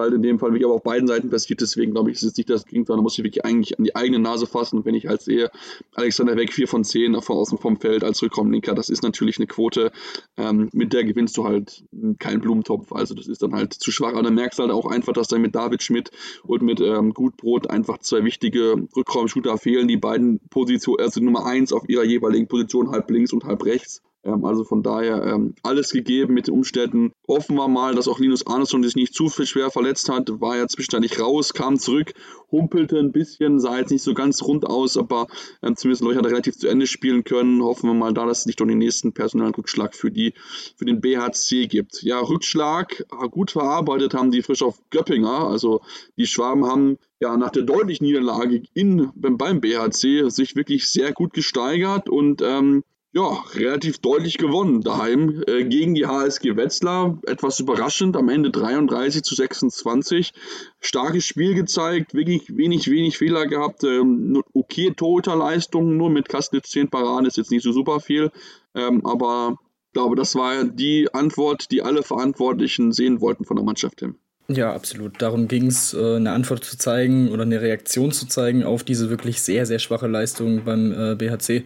halt 0.03 0.15
in 0.15 0.23
dem 0.23 0.39
Fall 0.39 0.51
wirklich 0.51 0.65
aber 0.65 0.75
auf 0.75 0.83
beiden 0.83 1.07
Seiten 1.07 1.31
passiert. 1.31 1.61
Deswegen 1.61 1.93
glaube 1.93 2.11
ich, 2.11 2.17
ist 2.17 2.23
es 2.23 2.37
nicht 2.37 2.51
das 2.51 2.65
Gegenteil. 2.65 2.97
Da 2.97 3.03
muss 3.03 3.19
ich 3.19 3.25
wirklich 3.25 3.45
eigentlich 3.45 3.79
an 3.79 3.85
die 3.85 3.95
eigene 3.95 4.19
Nase 4.19 4.47
fassen. 4.47 4.79
Und 4.79 4.85
wenn 4.85 4.95
ich 4.95 5.07
halt 5.07 5.23
sehe, 5.23 5.51
Alexander 5.95 6.37
Weg 6.37 6.53
4 6.53 6.69
von 6.69 6.85
10 6.85 7.21
von 7.23 7.37
außen 7.37 7.59
vom 7.59 7.79
Feld 7.79 8.05
als 8.05 8.23
Rückraumlinker, 8.23 8.75
das 8.75 8.89
ist 8.89 9.03
natürlich 9.03 9.39
eine 9.39 9.47
Quote, 9.47 9.93
ähm, 10.37 10.69
mit 10.73 10.93
der 10.93 11.05
gewinnst 11.05 11.37
du 11.37 11.45
halt 11.45 11.85
keinen 12.19 12.41
Blumentopf. 12.41 12.93
Also 12.93 13.15
das 13.15 13.29
ist 13.29 13.43
dann 13.43 13.55
halt 13.55 13.73
zu 13.75 13.91
schwach. 13.91 14.13
Aber 14.13 14.23
dann 14.23 14.35
merkst 14.35 14.59
du 14.59 14.63
halt 14.65 14.73
auch 14.73 14.87
einfach, 14.87 15.13
dass 15.13 15.29
dann 15.29 15.41
mit 15.41 15.55
David 15.55 15.83
Schmidt 15.83 16.11
und 16.45 16.63
mit 16.63 16.81
ähm, 16.81 17.15
Gutbrot 17.15 17.71
einfach 17.71 17.99
zwei 17.99 18.25
wichtige 18.25 18.77
Rückraumshooter 18.97 19.59
fehlen. 19.59 19.89
Die 19.89 19.97
beiden 19.97 20.41
Positionen, 20.51 21.01
also 21.01 21.21
Nummer 21.21 21.47
1 21.47 21.73
auf 21.73 21.89
ihrer 21.89 22.05
jeweiligen 22.05 22.49
Position, 22.49 22.91
halb 22.91 23.11
links 23.11 23.33
und 23.33 23.45
halb 23.45 23.65
rechts. 23.65 24.03
Ähm, 24.27 24.45
also 24.45 24.65
von 24.65 24.83
daher 24.83 25.23
ähm, 25.25 25.55
alles 25.63 25.91
gegeben 25.91 26.35
mit 26.35 26.49
den 26.49 26.55
Umständen. 26.55 27.13
Hoffen 27.29 27.57
wir 27.57 27.69
mal, 27.69 27.95
dass 27.95 28.09
auch 28.09 28.19
Linus 28.19 28.47
Arneson 28.47 28.83
sich 28.83 28.97
nicht 28.97 29.15
zu 29.15 29.29
viel 29.29 29.47
schwer 29.47 29.71
verletzt 29.71 30.09
hat. 30.09 30.41
War 30.41 30.57
ja 30.57 30.67
zwischendurch 30.67 31.21
raus, 31.21 31.55
kam 31.55 31.79
zurück, 31.79 32.13
humpelte 32.51 32.99
ein 32.99 33.13
bisschen, 33.13 33.61
sah 33.61 33.79
jetzt 33.79 33.91
nicht 33.91 34.03
so 34.03 34.15
ganz 34.15 34.43
rund 34.43 34.67
aus, 34.67 34.97
aber 34.97 35.29
ähm, 35.63 35.77
zumindest 35.77 36.03
Leute 36.03 36.19
hat 36.19 36.27
er 36.27 36.33
relativ 36.33 36.57
zu 36.57 36.69
Ende 36.69 36.87
spielen 36.87 37.25
können. 37.25 37.63
Hoffen 37.63 37.89
wir 37.89 37.95
mal 37.95 38.13
da, 38.13 38.27
dass 38.27 38.41
es 38.41 38.47
nicht 38.47 38.59
noch 38.61 38.67
den 38.67 38.79
nächsten 38.79 39.13
personellen 39.13 39.55
Rückschlag 39.55 39.95
für, 39.95 40.11
die, 40.11 40.35
für 40.77 40.85
den 40.85 41.01
BHC 41.01 41.69
gibt. 41.69 42.03
Ja, 42.03 42.19
Rückschlag 42.21 43.05
gut 43.31 43.53
verarbeitet 43.53 44.15
haben 44.15 44.31
die 44.31 44.43
frisch 44.43 44.63
auf 44.63 44.79
Göppinger. 44.91 45.49
Also 45.49 45.83
die 46.17 46.27
Schwaben 46.27 46.67
haben 46.67 46.99
ja 47.21 47.37
nach 47.37 47.51
der 47.51 47.63
deutlichen 47.63 48.05
Niederlage 48.07 48.63
in, 48.75 49.11
beim 49.15 49.61
BHC 49.61 50.29
sich 50.29 50.57
wirklich 50.57 50.89
sehr 50.89 51.13
gut 51.13 51.33
gesteigert 51.33 52.09
und 52.09 52.43
ähm, 52.43 52.83
ja, 53.17 53.43
relativ 53.55 54.01
deutlich 54.01 54.37
gewonnen 54.37 54.83
daheim 54.83 55.43
äh, 55.47 55.65
gegen 55.65 55.95
die 55.95 56.05
HSG 56.07 56.55
Wetzlar. 56.55 57.19
Etwas 57.27 57.59
überraschend, 57.59 58.15
am 58.15 58.29
Ende 58.29 58.51
33 58.51 59.23
zu 59.23 59.35
26. 59.35 60.35
Starkes 60.81 61.25
Spiel 61.25 61.55
gezeigt, 61.55 62.13
wirklich 62.13 62.55
wenig, 62.55 62.91
wenig 62.91 63.17
Fehler 63.17 63.47
gehabt. 63.47 63.85
Ähm, 63.85 64.43
okay 64.53 64.93
Torhüterleistung, 64.95 65.97
nur 65.97 66.11
mit 66.11 66.29
Kastnitz 66.29 66.69
10 66.69 66.91
Paraden 66.91 67.25
ist 67.25 67.39
jetzt 67.39 67.51
nicht 67.51 67.63
so 67.63 67.73
super 67.73 68.01
viel. 68.01 68.31
Ähm, 68.75 69.07
aber 69.07 69.57
ich 69.87 69.93
glaube, 69.95 70.15
das 70.15 70.35
war 70.35 70.65
die 70.65 71.09
Antwort, 71.15 71.71
die 71.71 71.81
alle 71.81 72.03
Verantwortlichen 72.03 72.93
sehen 72.93 73.23
wollten 73.23 73.47
von 73.47 73.57
der 73.57 73.65
Mannschaft 73.65 74.01
hin. 74.01 74.17
Ja, 74.49 74.75
absolut. 74.75 75.23
Darum 75.23 75.49
ging 75.49 75.69
es, 75.69 75.95
äh, 75.95 76.17
eine 76.17 76.33
Antwort 76.33 76.65
zu 76.65 76.77
zeigen 76.77 77.31
oder 77.31 77.45
eine 77.45 77.63
Reaktion 77.63 78.13
zu 78.13 78.27
zeigen 78.27 78.63
auf 78.63 78.85
diese 78.85 79.09
wirklich 79.09 79.41
sehr, 79.41 79.65
sehr 79.65 79.79
schwache 79.79 80.07
Leistung 80.07 80.65
beim 80.65 80.93
äh, 80.93 81.15
BHC, 81.15 81.65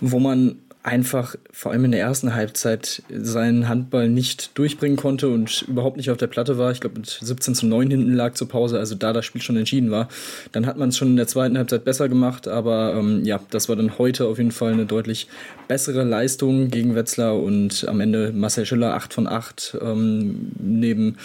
wo 0.00 0.18
man 0.18 0.58
einfach 0.82 1.36
vor 1.52 1.70
allem 1.70 1.84
in 1.84 1.92
der 1.92 2.00
ersten 2.00 2.34
Halbzeit 2.34 3.02
seinen 3.08 3.68
Handball 3.68 4.08
nicht 4.08 4.58
durchbringen 4.58 4.96
konnte 4.96 5.28
und 5.28 5.62
überhaupt 5.68 5.96
nicht 5.96 6.10
auf 6.10 6.16
der 6.16 6.26
Platte 6.26 6.58
war. 6.58 6.72
Ich 6.72 6.80
glaube, 6.80 6.98
mit 6.98 7.18
17 7.20 7.54
zu 7.54 7.66
9 7.66 7.90
hinten 7.90 8.14
lag 8.14 8.34
zur 8.34 8.48
Pause, 8.48 8.78
also 8.78 8.96
da 8.96 9.12
das 9.12 9.24
Spiel 9.24 9.40
schon 9.40 9.56
entschieden 9.56 9.92
war. 9.92 10.08
Dann 10.50 10.66
hat 10.66 10.78
man 10.78 10.88
es 10.88 10.96
schon 10.96 11.08
in 11.08 11.16
der 11.16 11.28
zweiten 11.28 11.56
Halbzeit 11.56 11.84
besser 11.84 12.08
gemacht, 12.08 12.48
aber 12.48 12.94
ähm, 12.94 13.24
ja, 13.24 13.40
das 13.50 13.68
war 13.68 13.76
dann 13.76 13.98
heute 13.98 14.26
auf 14.26 14.38
jeden 14.38 14.50
Fall 14.50 14.72
eine 14.72 14.86
deutlich 14.86 15.28
bessere 15.68 16.02
Leistung 16.02 16.68
gegen 16.68 16.96
Wetzlar 16.96 17.38
und 17.38 17.86
am 17.86 18.00
Ende 18.00 18.32
Marcel 18.32 18.66
Schiller 18.66 18.94
8 18.94 19.14
von 19.14 19.28
8 19.28 19.78
ähm, 19.80 20.50
neben 20.58 21.16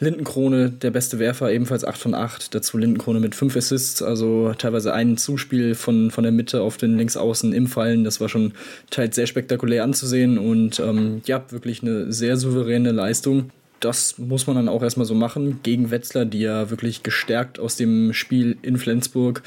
Lindenkrone, 0.00 0.70
der 0.70 0.90
beste 0.90 1.18
Werfer, 1.18 1.50
ebenfalls 1.50 1.84
8 1.84 1.98
von 1.98 2.14
8. 2.14 2.54
Dazu 2.54 2.78
Lindenkrone 2.78 3.20
mit 3.20 3.34
5 3.34 3.56
Assists, 3.56 4.02
also 4.02 4.52
teilweise 4.56 4.92
ein 4.94 5.16
Zuspiel 5.16 5.74
von, 5.74 6.10
von 6.10 6.22
der 6.22 6.32
Mitte 6.32 6.62
auf 6.62 6.76
den 6.76 6.96
Linksaußen 6.96 7.52
im 7.52 7.66
Fallen. 7.66 8.04
Das 8.04 8.20
war 8.20 8.28
schon 8.28 8.52
teils 8.90 9.16
sehr 9.16 9.26
spektakulär 9.26 9.82
anzusehen 9.82 10.38
und 10.38 10.78
ähm, 10.80 11.22
ja, 11.26 11.44
wirklich 11.50 11.82
eine 11.82 12.12
sehr 12.12 12.36
souveräne 12.36 12.92
Leistung. 12.92 13.50
Das 13.80 14.18
muss 14.18 14.46
man 14.46 14.56
dann 14.56 14.68
auch 14.68 14.82
erstmal 14.82 15.06
so 15.06 15.14
machen. 15.14 15.60
Gegen 15.62 15.90
Wetzlar, 15.90 16.24
die 16.24 16.40
ja 16.40 16.70
wirklich 16.70 17.02
gestärkt 17.02 17.58
aus 17.58 17.76
dem 17.76 18.12
Spiel 18.12 18.56
in 18.62 18.76
Flensburg 18.76 19.42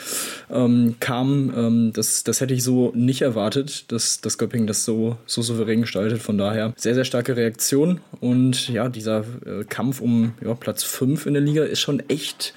ähm, 0.49 0.95
kam. 0.99 1.53
Ähm, 1.55 1.93
das, 1.93 2.23
das 2.23 2.41
hätte 2.41 2.53
ich 2.53 2.63
so 2.63 2.91
nicht 2.95 3.21
erwartet, 3.21 3.91
dass 3.91 4.21
das 4.21 4.37
Göpping 4.37 4.67
das 4.67 4.85
so, 4.85 5.17
so 5.25 5.41
souverän 5.41 5.81
gestaltet. 5.81 6.21
Von 6.21 6.37
daher 6.37 6.73
sehr, 6.77 6.95
sehr 6.95 7.05
starke 7.05 7.35
Reaktion. 7.35 7.99
Und 8.19 8.69
ja, 8.69 8.89
dieser 8.89 9.19
äh, 9.45 9.63
Kampf 9.67 10.01
um 10.01 10.33
ja, 10.43 10.53
Platz 10.53 10.83
5 10.83 11.25
in 11.25 11.33
der 11.33 11.43
Liga 11.43 11.63
ist 11.63 11.81
schon 11.81 12.01
echt 12.09 12.53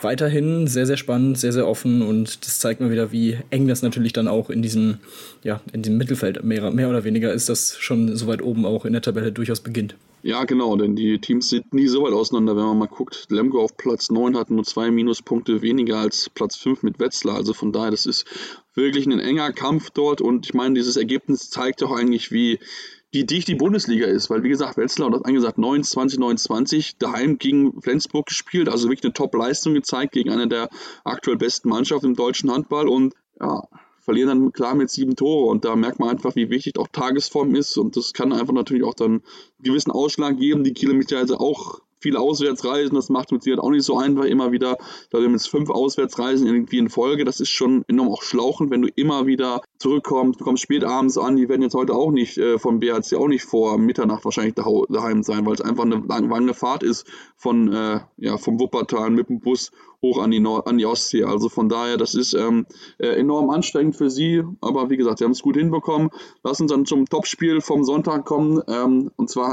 weiterhin 0.00 0.66
sehr, 0.66 0.86
sehr 0.86 0.96
spannend, 0.96 1.38
sehr, 1.38 1.52
sehr 1.52 1.66
offen 1.66 2.02
und 2.02 2.44
das 2.44 2.58
zeigt 2.58 2.80
mal 2.80 2.90
wieder, 2.90 3.10
wie 3.10 3.38
eng 3.50 3.66
das 3.66 3.80
natürlich 3.80 4.12
dann 4.12 4.28
auch 4.28 4.50
in 4.50 4.60
diesem, 4.60 4.98
ja, 5.42 5.60
in 5.72 5.82
diesem 5.82 5.96
Mittelfeld 5.96 6.44
mehr, 6.44 6.70
mehr 6.70 6.90
oder 6.90 7.04
weniger 7.04 7.32
ist, 7.32 7.48
das 7.48 7.76
schon 7.78 8.14
so 8.14 8.26
weit 8.26 8.42
oben 8.42 8.66
auch 8.66 8.84
in 8.84 8.92
der 8.92 9.02
Tabelle 9.02 9.32
durchaus 9.32 9.60
beginnt. 9.60 9.96
Ja, 10.26 10.44
genau, 10.44 10.74
denn 10.76 10.96
die 10.96 11.20
Teams 11.20 11.50
sind 11.50 11.74
nie 11.74 11.86
so 11.86 12.02
weit 12.02 12.14
auseinander, 12.14 12.56
wenn 12.56 12.64
man 12.64 12.78
mal 12.78 12.88
guckt. 12.88 13.26
Lemgo 13.28 13.60
auf 13.60 13.76
Platz 13.76 14.10
9 14.10 14.38
hat 14.38 14.48
nur 14.48 14.64
zwei 14.64 14.90
Minuspunkte 14.90 15.60
weniger 15.60 15.98
als 15.98 16.30
Platz 16.30 16.56
5 16.56 16.82
mit 16.82 16.98
Wetzlar. 16.98 17.36
Also 17.36 17.52
von 17.52 17.72
daher, 17.72 17.90
das 17.90 18.06
ist 18.06 18.24
wirklich 18.72 19.04
ein 19.04 19.20
enger 19.20 19.52
Kampf 19.52 19.90
dort 19.90 20.22
und 20.22 20.46
ich 20.46 20.54
meine, 20.54 20.76
dieses 20.76 20.96
Ergebnis 20.96 21.50
zeigt 21.50 21.82
auch 21.82 21.92
eigentlich, 21.94 22.32
wie, 22.32 22.58
wie 23.12 23.24
dicht 23.26 23.48
die 23.48 23.54
Bundesliga 23.54 24.06
ist, 24.06 24.30
weil 24.30 24.42
wie 24.44 24.48
gesagt, 24.48 24.78
Wetzlar 24.78 25.12
hat 25.12 25.26
angesagt 25.26 25.58
29, 25.58 26.18
29 26.18 26.96
daheim 26.96 27.36
gegen 27.36 27.82
Flensburg 27.82 28.24
gespielt, 28.24 28.70
also 28.70 28.88
wirklich 28.88 29.04
eine 29.04 29.12
Top-Leistung 29.12 29.74
gezeigt 29.74 30.12
gegen 30.12 30.30
eine 30.30 30.48
der 30.48 30.70
aktuell 31.04 31.36
besten 31.36 31.68
Mannschaften 31.68 32.06
im 32.06 32.16
deutschen 32.16 32.50
Handball 32.50 32.88
und 32.88 33.12
ja, 33.38 33.62
verlieren 34.04 34.28
dann 34.28 34.52
klar 34.52 34.74
mit 34.74 34.90
sieben 34.90 35.16
Tore 35.16 35.50
und 35.50 35.64
da 35.64 35.76
merkt 35.76 35.98
man 35.98 36.10
einfach, 36.10 36.36
wie 36.36 36.50
wichtig 36.50 36.78
auch 36.78 36.88
Tagesform 36.88 37.54
ist 37.54 37.76
und 37.78 37.96
das 37.96 38.12
kann 38.12 38.32
einfach 38.32 38.52
natürlich 38.52 38.84
auch 38.84 38.94
dann 38.94 39.10
einen 39.12 39.22
gewissen 39.62 39.90
Ausschlag 39.90 40.36
geben. 40.36 40.62
Die 40.62 40.74
Kilometer 40.74 41.18
also 41.18 41.38
auch 41.38 41.80
viele 42.04 42.20
Auswärtsreisen, 42.20 42.94
das 42.94 43.08
macht 43.08 43.32
mit 43.32 43.42
Sicherheit 43.42 43.64
auch 43.64 43.70
nicht 43.70 43.84
so 43.84 43.96
einfach 43.96 44.24
immer 44.24 44.52
wieder. 44.52 44.76
Da 45.10 45.18
haben 45.18 45.32
jetzt 45.32 45.48
fünf 45.48 45.70
Auswärtsreisen 45.70 46.46
irgendwie 46.46 46.76
in 46.76 46.90
Folge, 46.90 47.24
das 47.24 47.40
ist 47.40 47.48
schon 47.48 47.82
enorm 47.88 48.10
auch 48.10 48.22
schlauchend, 48.22 48.70
wenn 48.70 48.82
du 48.82 48.88
immer 48.94 49.26
wieder 49.26 49.62
zurückkommst, 49.78 50.38
du 50.38 50.44
kommst 50.44 50.62
spät 50.62 50.84
abends 50.84 51.16
an, 51.16 51.36
die 51.36 51.48
werden 51.48 51.62
jetzt 51.62 51.74
heute 51.74 51.94
auch 51.94 52.10
nicht 52.10 52.36
äh, 52.36 52.58
vom 52.58 52.78
BHC 52.78 53.16
auch 53.16 53.26
nicht 53.26 53.44
vor 53.44 53.78
Mitternacht 53.78 54.26
wahrscheinlich 54.26 54.54
daheim 54.54 55.22
sein, 55.22 55.46
weil 55.46 55.54
es 55.54 55.62
einfach 55.62 55.84
eine 55.84 56.02
lange 56.06 56.52
Fahrt 56.52 56.82
ist 56.82 57.06
von, 57.36 57.72
äh, 57.72 58.00
ja, 58.18 58.36
vom 58.36 58.60
Wuppertal 58.60 59.08
mit 59.08 59.30
dem 59.30 59.40
Bus 59.40 59.72
hoch 60.02 60.22
an 60.22 60.30
die, 60.30 60.40
Nord 60.40 60.66
an 60.66 60.76
die 60.76 60.84
Ostsee. 60.84 61.24
Also 61.24 61.48
von 61.48 61.70
daher, 61.70 61.96
das 61.96 62.14
ist 62.14 62.34
ähm, 62.34 62.66
äh, 62.98 63.18
enorm 63.18 63.48
anstrengend 63.48 63.96
für 63.96 64.10
sie, 64.10 64.42
aber 64.60 64.90
wie 64.90 64.98
gesagt, 64.98 65.18
sie 65.18 65.24
haben 65.24 65.32
es 65.32 65.40
gut 65.40 65.56
hinbekommen. 65.56 66.10
Lass 66.42 66.60
uns 66.60 66.70
dann 66.70 66.84
zum 66.84 67.06
Topspiel 67.06 67.62
vom 67.62 67.82
Sonntag 67.82 68.26
kommen, 68.26 68.60
ähm, 68.68 69.10
und 69.16 69.30
zwar 69.30 69.48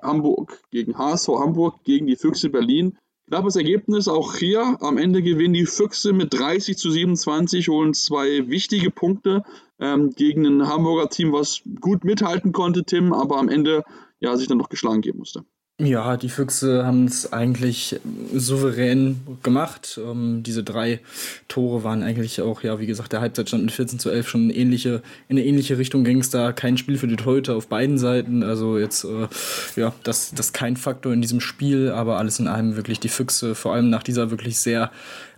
Hamburg 0.00 0.62
gegen 0.70 0.96
HSV 0.96 1.28
Hamburg 1.28 1.84
gegen 1.84 2.06
die 2.06 2.16
Füchse 2.16 2.48
Berlin. 2.48 2.98
Knappes 3.28 3.56
Ergebnis 3.56 4.08
auch 4.08 4.34
hier. 4.34 4.76
Am 4.80 4.98
Ende 4.98 5.22
gewinnen 5.22 5.54
die 5.54 5.66
Füchse 5.66 6.12
mit 6.12 6.34
30 6.34 6.76
zu 6.76 6.90
27, 6.90 7.68
holen 7.68 7.94
zwei 7.94 8.48
wichtige 8.48 8.90
Punkte 8.90 9.44
ähm, 9.78 10.10
gegen 10.10 10.46
ein 10.46 10.68
Hamburger 10.68 11.08
Team, 11.08 11.32
was 11.32 11.62
gut 11.80 12.04
mithalten 12.04 12.52
konnte, 12.52 12.84
Tim, 12.84 13.12
aber 13.12 13.38
am 13.38 13.48
Ende 13.48 13.84
ja 14.20 14.36
sich 14.36 14.48
dann 14.48 14.58
noch 14.58 14.68
geschlagen 14.68 15.00
geben 15.00 15.18
musste. 15.18 15.44
Ja, 15.84 16.16
die 16.16 16.28
Füchse 16.28 16.86
haben 16.86 17.06
es 17.06 17.32
eigentlich 17.32 17.98
souverän 18.32 19.20
gemacht. 19.42 19.98
Ähm, 20.00 20.44
diese 20.44 20.62
drei 20.62 21.00
Tore 21.48 21.82
waren 21.82 22.04
eigentlich 22.04 22.40
auch, 22.40 22.62
ja, 22.62 22.78
wie 22.78 22.86
gesagt, 22.86 23.12
der 23.12 23.20
Halbzeitstand 23.20 23.64
mit 23.64 23.72
14 23.72 23.98
zu 23.98 24.08
11 24.08 24.28
schon 24.28 24.50
in, 24.50 24.50
ähnliche, 24.50 25.02
in 25.28 25.38
eine 25.38 25.44
ähnliche 25.44 25.78
Richtung 25.78 26.04
ging 26.04 26.20
es 26.20 26.30
da. 26.30 26.52
Kein 26.52 26.78
Spiel 26.78 26.98
für 26.98 27.08
die 27.08 27.16
Torhüter 27.16 27.56
auf 27.56 27.66
beiden 27.66 27.98
Seiten. 27.98 28.44
Also 28.44 28.78
jetzt, 28.78 29.02
äh, 29.02 29.26
ja, 29.74 29.92
das, 30.04 30.32
das 30.32 30.52
kein 30.52 30.76
Faktor 30.76 31.12
in 31.12 31.20
diesem 31.20 31.40
Spiel, 31.40 31.90
aber 31.90 32.18
alles 32.18 32.38
in 32.38 32.46
allem 32.46 32.76
wirklich 32.76 33.00
die 33.00 33.08
Füchse, 33.08 33.56
vor 33.56 33.74
allem 33.74 33.90
nach 33.90 34.04
dieser 34.04 34.30
wirklich 34.30 34.58
sehr 34.58 34.92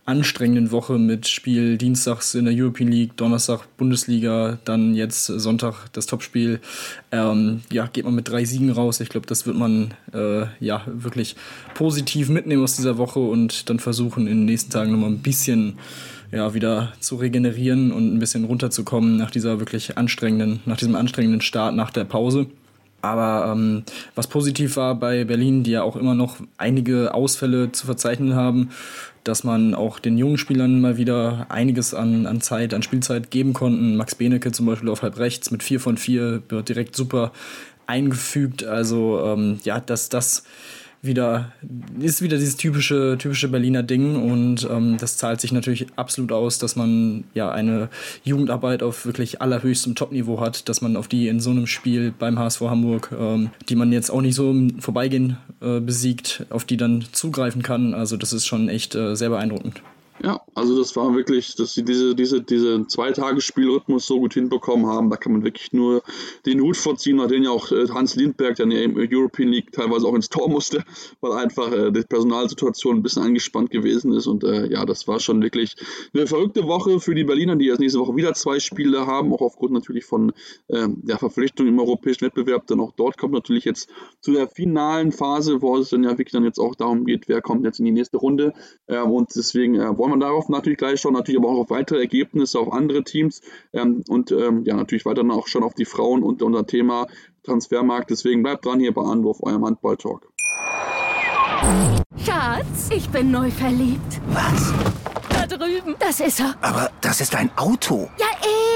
anstrengenden 0.06 0.70
Woche 0.70 0.98
mit 0.98 1.26
Spiel 1.26 1.78
dienstags 1.78 2.34
in 2.34 2.44
der 2.44 2.54
European 2.54 2.90
League, 2.90 3.16
Donnerstag 3.16 3.76
Bundesliga, 3.78 4.58
dann 4.64 4.94
jetzt 4.94 5.26
Sonntag 5.26 5.86
das 5.92 6.06
Topspiel. 6.06 6.60
Ähm, 7.10 7.62
ja, 7.72 7.86
geht 7.86 8.04
man 8.04 8.14
mit 8.14 8.28
drei 8.28 8.44
Siegen 8.44 8.70
raus. 8.70 9.00
Ich 9.00 9.08
glaube, 9.08 9.26
das 9.26 9.46
wird 9.46 9.56
man 9.56 9.94
äh, 10.12 10.44
ja 10.60 10.82
wirklich 10.86 11.36
positiv 11.74 12.28
mitnehmen 12.28 12.62
aus 12.62 12.76
dieser 12.76 12.98
Woche 12.98 13.20
und 13.20 13.70
dann 13.70 13.78
versuchen 13.78 14.26
in 14.26 14.38
den 14.38 14.44
nächsten 14.44 14.70
Tagen 14.70 14.92
nochmal 14.92 15.10
ein 15.10 15.22
bisschen 15.22 15.78
ja, 16.32 16.52
wieder 16.52 16.92
zu 17.00 17.16
regenerieren 17.16 17.92
und 17.92 18.14
ein 18.14 18.18
bisschen 18.18 18.44
runterzukommen 18.44 19.16
nach 19.16 19.30
dieser 19.30 19.58
wirklich 19.58 19.96
anstrengenden, 19.96 20.60
nach 20.66 20.76
diesem 20.76 20.96
anstrengenden 20.96 21.40
Start 21.40 21.74
nach 21.74 21.90
der 21.90 22.04
Pause. 22.04 22.46
Aber 23.04 23.52
ähm, 23.52 23.84
was 24.14 24.28
positiv 24.28 24.76
war 24.76 24.94
bei 24.94 25.24
Berlin, 25.24 25.62
die 25.62 25.72
ja 25.72 25.82
auch 25.82 25.94
immer 25.94 26.14
noch 26.14 26.38
einige 26.56 27.12
Ausfälle 27.12 27.70
zu 27.70 27.84
verzeichnen 27.84 28.34
haben, 28.34 28.70
dass 29.24 29.44
man 29.44 29.74
auch 29.74 29.98
den 29.98 30.16
jungen 30.16 30.38
Spielern 30.38 30.80
mal 30.80 30.96
wieder 30.96 31.46
einiges 31.50 31.92
an, 31.92 32.26
an 32.26 32.40
Zeit, 32.40 32.72
an 32.72 32.82
Spielzeit 32.82 33.30
geben 33.30 33.52
konnten. 33.52 33.96
Max 33.96 34.14
Benecke 34.14 34.52
zum 34.52 34.64
Beispiel 34.64 34.88
auf 34.88 35.02
halb 35.02 35.18
rechts 35.18 35.50
mit 35.50 35.62
4 35.62 35.80
von 35.80 35.98
4 35.98 36.44
wird 36.48 36.68
direkt 36.70 36.96
super 36.96 37.32
eingefügt. 37.86 38.64
Also 38.64 39.22
ähm, 39.26 39.58
ja, 39.64 39.80
dass 39.80 40.08
das 40.08 40.44
wieder, 41.04 41.52
ist 41.98 42.22
wieder 42.22 42.36
dieses 42.36 42.56
typische, 42.56 43.16
typische 43.18 43.48
Berliner 43.48 43.82
Ding 43.82 44.16
und 44.16 44.68
ähm, 44.70 44.96
das 44.98 45.16
zahlt 45.16 45.40
sich 45.40 45.52
natürlich 45.52 45.86
absolut 45.96 46.32
aus, 46.32 46.58
dass 46.58 46.76
man 46.76 47.24
ja 47.34 47.50
eine 47.50 47.88
Jugendarbeit 48.22 48.82
auf 48.82 49.06
wirklich 49.06 49.40
allerhöchstem 49.40 49.94
Topniveau 49.94 50.40
hat, 50.40 50.68
dass 50.68 50.80
man 50.80 50.96
auf 50.96 51.08
die 51.08 51.28
in 51.28 51.40
so 51.40 51.50
einem 51.50 51.66
Spiel 51.66 52.12
beim 52.16 52.38
HSV 52.38 52.60
Hamburg, 52.62 53.10
ähm, 53.18 53.50
die 53.68 53.76
man 53.76 53.92
jetzt 53.92 54.10
auch 54.10 54.20
nicht 54.20 54.34
so 54.34 54.50
im 54.50 54.80
Vorbeigehen 54.80 55.36
äh, 55.60 55.80
besiegt, 55.80 56.46
auf 56.50 56.64
die 56.64 56.76
dann 56.76 57.04
zugreifen 57.12 57.62
kann. 57.62 57.94
Also 57.94 58.16
das 58.16 58.32
ist 58.32 58.46
schon 58.46 58.68
echt 58.68 58.94
äh, 58.94 59.14
sehr 59.14 59.30
beeindruckend. 59.30 59.82
Ja, 60.22 60.40
also 60.54 60.78
das 60.78 60.94
war 60.96 61.14
wirklich, 61.14 61.56
dass 61.56 61.74
sie 61.74 61.84
diese, 61.84 62.14
diese, 62.14 62.40
diese 62.40 62.86
Zwei-Tage-Spielrhythmus 62.86 64.06
so 64.06 64.20
gut 64.20 64.34
hinbekommen 64.34 64.86
haben. 64.86 65.10
Da 65.10 65.16
kann 65.16 65.32
man 65.32 65.44
wirklich 65.44 65.72
nur 65.72 66.02
den 66.46 66.60
Hut 66.60 66.76
vorziehen, 66.76 67.16
nachdem 67.16 67.42
ja 67.42 67.50
auch 67.50 67.72
äh, 67.72 67.88
Hans 67.88 68.14
Lindberg 68.14 68.56
dann 68.56 68.70
im 68.70 68.96
European 68.96 69.48
League 69.48 69.72
teilweise 69.72 70.06
auch 70.06 70.14
ins 70.14 70.28
Tor 70.28 70.48
musste, 70.48 70.84
weil 71.20 71.32
einfach 71.32 71.72
äh, 71.72 71.90
die 71.90 72.02
Personalsituation 72.02 72.96
ein 72.96 73.02
bisschen 73.02 73.22
angespannt 73.22 73.70
gewesen 73.70 74.12
ist. 74.12 74.26
Und 74.26 74.44
äh, 74.44 74.70
ja, 74.70 74.84
das 74.84 75.08
war 75.08 75.18
schon 75.18 75.42
wirklich 75.42 75.74
eine 76.14 76.26
verrückte 76.26 76.64
Woche 76.64 77.00
für 77.00 77.14
die 77.14 77.24
Berliner, 77.24 77.56
die 77.56 77.66
jetzt 77.66 77.80
nächste 77.80 77.98
Woche 77.98 78.16
wieder 78.16 78.34
zwei 78.34 78.60
Spiele 78.60 79.06
haben, 79.06 79.32
auch 79.32 79.42
aufgrund 79.42 79.72
natürlich 79.72 80.04
von 80.04 80.32
ähm, 80.68 80.98
der 81.02 81.18
Verpflichtung 81.18 81.66
im 81.66 81.78
europäischen 81.78 82.26
Wettbewerb. 82.26 82.66
Dann 82.68 82.80
auch 82.80 82.92
dort 82.92 83.18
kommt 83.18 83.34
natürlich 83.34 83.64
jetzt 83.64 83.88
zu 84.20 84.32
der 84.32 84.48
finalen 84.48 85.12
Phase, 85.12 85.62
wo 85.62 85.76
es 85.76 85.90
dann 85.90 86.04
ja 86.04 86.10
wirklich 86.10 86.32
dann 86.32 86.44
jetzt 86.44 86.58
auch 86.58 86.74
darum 86.74 87.04
geht, 87.04 87.28
wer 87.28 87.42
kommt 87.42 87.64
jetzt 87.64 87.80
in 87.80 87.84
die 87.84 87.92
nächste 87.92 88.18
Runde. 88.18 88.52
Ähm, 88.88 89.10
und 89.10 89.34
deswegen 89.34 89.74
äh, 89.74 89.98
wollen 89.98 90.12
wir 90.12 90.18
darauf 90.18 90.43
natürlich 90.48 90.78
gleich 90.78 91.00
schauen, 91.00 91.14
natürlich 91.14 91.40
aber 91.40 91.50
auch 91.50 91.60
auf 91.60 91.70
weitere 91.70 92.00
Ergebnisse, 92.00 92.58
auf 92.58 92.72
andere 92.72 93.04
Teams 93.04 93.40
ähm, 93.72 94.02
und 94.08 94.32
ähm, 94.32 94.64
ja, 94.64 94.76
natürlich 94.76 95.04
weiter 95.04 95.24
auch 95.30 95.46
schon 95.46 95.62
auf 95.62 95.74
die 95.74 95.84
Frauen 95.84 96.22
und 96.22 96.42
unser 96.42 96.66
Thema 96.66 97.06
Transfermarkt. 97.44 98.10
Deswegen 98.10 98.42
bleibt 98.42 98.64
dran 98.64 98.80
hier 98.80 98.92
bei 98.92 99.02
Anwurf, 99.02 99.38
eurem 99.42 99.64
Handball-Talk. 99.64 100.28
Schatz, 102.24 102.90
ich 102.94 103.08
bin 103.08 103.30
neu 103.30 103.50
verliebt. 103.50 104.20
Was? 104.28 104.72
Da 105.28 105.46
drüben. 105.46 105.94
Das 105.98 106.20
ist 106.20 106.40
er. 106.40 106.54
Aber 106.60 106.90
das 107.00 107.20
ist 107.20 107.34
ein 107.34 107.50
Auto. 107.56 108.08
Ja, 108.18 108.26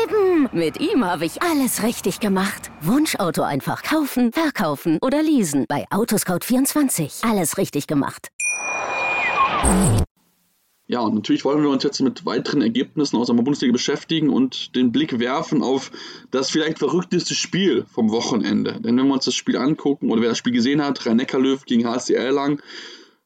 eben. 0.03 0.49
Mit 0.53 0.81
ihm 0.81 1.05
habe 1.05 1.27
ich 1.27 1.43
alles 1.43 1.83
richtig 1.83 2.21
gemacht. 2.21 2.71
Wunschauto 2.81 3.43
einfach 3.43 3.83
kaufen, 3.83 4.33
verkaufen 4.33 4.99
oder 5.03 5.23
leasen. 5.23 5.67
Bei 5.69 5.87
Autoscout24. 5.91 7.29
Alles 7.29 7.59
richtig 7.59 7.87
gemacht. 7.87 8.29
Ja, 10.91 11.01
und 11.01 11.15
natürlich 11.15 11.45
wollen 11.45 11.63
wir 11.63 11.69
uns 11.69 11.85
jetzt 11.85 12.01
mit 12.01 12.25
weiteren 12.25 12.63
Ergebnissen 12.63 13.19
aus 13.19 13.27
der 13.27 13.35
Bundesliga 13.35 13.73
beschäftigen 13.73 14.31
und 14.31 14.75
den 14.75 14.91
Blick 14.91 15.19
werfen 15.19 15.63
auf 15.63 15.91
das 16.31 16.49
vielleicht 16.49 16.79
verrückteste 16.79 17.35
Spiel 17.35 17.85
vom 17.93 18.11
Wochenende. 18.11 18.81
Denn 18.81 18.97
wenn 18.97 19.07
wir 19.07 19.13
uns 19.13 19.27
das 19.27 19.35
Spiel 19.35 19.59
angucken 19.59 20.11
oder 20.11 20.23
wer 20.23 20.31
das 20.31 20.39
Spiel 20.39 20.55
gesehen 20.55 20.83
hat, 20.83 21.05
Rhein-Neckar-Löw 21.05 21.63
gegen 21.67 21.87
HSC 21.87 22.15
Erlangen, 22.15 22.63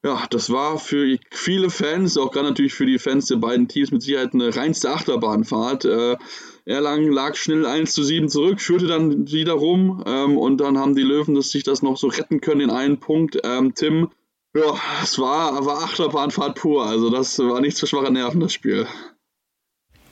ja, 0.04 0.26
das 0.30 0.50
war 0.50 0.80
für 0.80 1.16
viele 1.30 1.70
Fans, 1.70 2.18
auch 2.18 2.32
gerade 2.32 2.48
natürlich 2.48 2.74
für 2.74 2.86
die 2.86 2.98
Fans 2.98 3.26
der 3.26 3.36
beiden 3.36 3.68
Teams 3.68 3.92
mit 3.92 4.02
Sicherheit 4.02 4.34
eine 4.34 4.56
reinste 4.56 4.90
Achterbahnfahrt. 4.90 5.84
Äh, 5.84 6.16
Erlangen 6.64 7.12
lag 7.12 7.36
schnell 7.36 7.64
1 7.64 7.92
zu 7.92 8.02
7 8.02 8.28
zurück, 8.28 8.60
führte 8.60 8.88
dann 8.88 9.30
wieder 9.30 9.52
rum 9.52 10.02
ähm, 10.04 10.36
und 10.36 10.60
dann 10.60 10.78
haben 10.78 10.96
die 10.96 11.02
Löwen 11.02 11.36
das, 11.36 11.50
sich 11.50 11.62
das 11.62 11.82
noch 11.82 11.96
so 11.96 12.08
retten 12.08 12.40
können 12.40 12.62
in 12.62 12.70
einen 12.70 12.98
Punkt. 12.98 13.38
Ähm, 13.44 13.76
Tim, 13.76 14.08
ja, 14.54 14.74
es 15.02 15.18
war, 15.18 15.64
war 15.64 15.82
Achterbahnfahrt 15.82 16.56
pur. 16.56 16.86
Also 16.86 17.10
das 17.10 17.38
war 17.38 17.60
nichts 17.60 17.80
für 17.80 17.86
schwache 17.86 18.12
Nerven, 18.12 18.40
das 18.40 18.52
Spiel. 18.52 18.86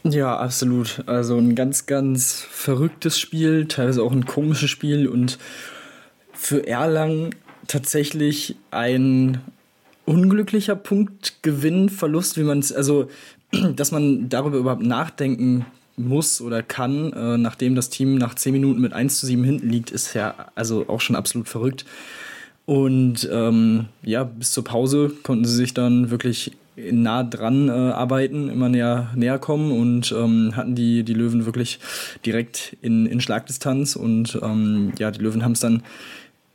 Ja, 0.02 0.38
absolut. 0.38 1.02
Also 1.06 1.36
ein 1.36 1.54
ganz, 1.54 1.86
ganz 1.86 2.46
verrücktes 2.50 3.18
Spiel, 3.18 3.66
teilweise 3.66 4.02
auch 4.02 4.12
ein 4.12 4.24
komisches 4.24 4.70
Spiel 4.70 5.08
und 5.08 5.38
für 6.32 6.66
Erlangen 6.66 7.34
tatsächlich 7.66 8.56
ein 8.70 9.42
unglücklicher 10.06 10.74
Punktgewinn, 10.74 11.90
Verlust, 11.90 12.38
wie 12.38 12.42
man 12.42 12.60
es, 12.60 12.72
also 12.72 13.08
dass 13.76 13.92
man 13.92 14.28
darüber 14.28 14.58
überhaupt 14.58 14.82
nachdenken 14.82 15.66
muss 15.96 16.40
oder 16.40 16.62
kann, 16.62 17.12
äh, 17.12 17.36
nachdem 17.36 17.74
das 17.74 17.90
Team 17.90 18.14
nach 18.14 18.34
10 18.34 18.52
Minuten 18.52 18.80
mit 18.80 18.94
1 18.94 19.20
zu 19.20 19.26
7 19.26 19.44
hinten 19.44 19.68
liegt, 19.68 19.90
ist 19.90 20.14
ja 20.14 20.34
also 20.54 20.88
auch 20.88 21.00
schon 21.00 21.14
absolut 21.14 21.48
verrückt. 21.48 21.84
Und 22.66 23.28
ähm, 23.32 23.86
ja, 24.02 24.24
bis 24.24 24.52
zur 24.52 24.64
Pause 24.64 25.10
konnten 25.22 25.44
sie 25.44 25.56
sich 25.56 25.74
dann 25.74 26.10
wirklich 26.10 26.52
nah 26.76 27.22
dran 27.22 27.68
äh, 27.68 27.72
arbeiten, 27.72 28.48
immer 28.48 28.68
näher, 28.68 29.10
näher 29.14 29.38
kommen 29.38 29.72
und 29.72 30.12
ähm, 30.12 30.56
hatten 30.56 30.74
die, 30.74 31.02
die 31.02 31.14
Löwen 31.14 31.46
wirklich 31.46 31.80
direkt 32.24 32.76
in, 32.80 33.06
in 33.06 33.20
Schlagdistanz. 33.20 33.96
Und 33.96 34.38
ähm, 34.42 34.92
ja, 34.98 35.10
die 35.10 35.20
Löwen 35.20 35.44
haben 35.44 35.52
es 35.52 35.60
dann 35.60 35.82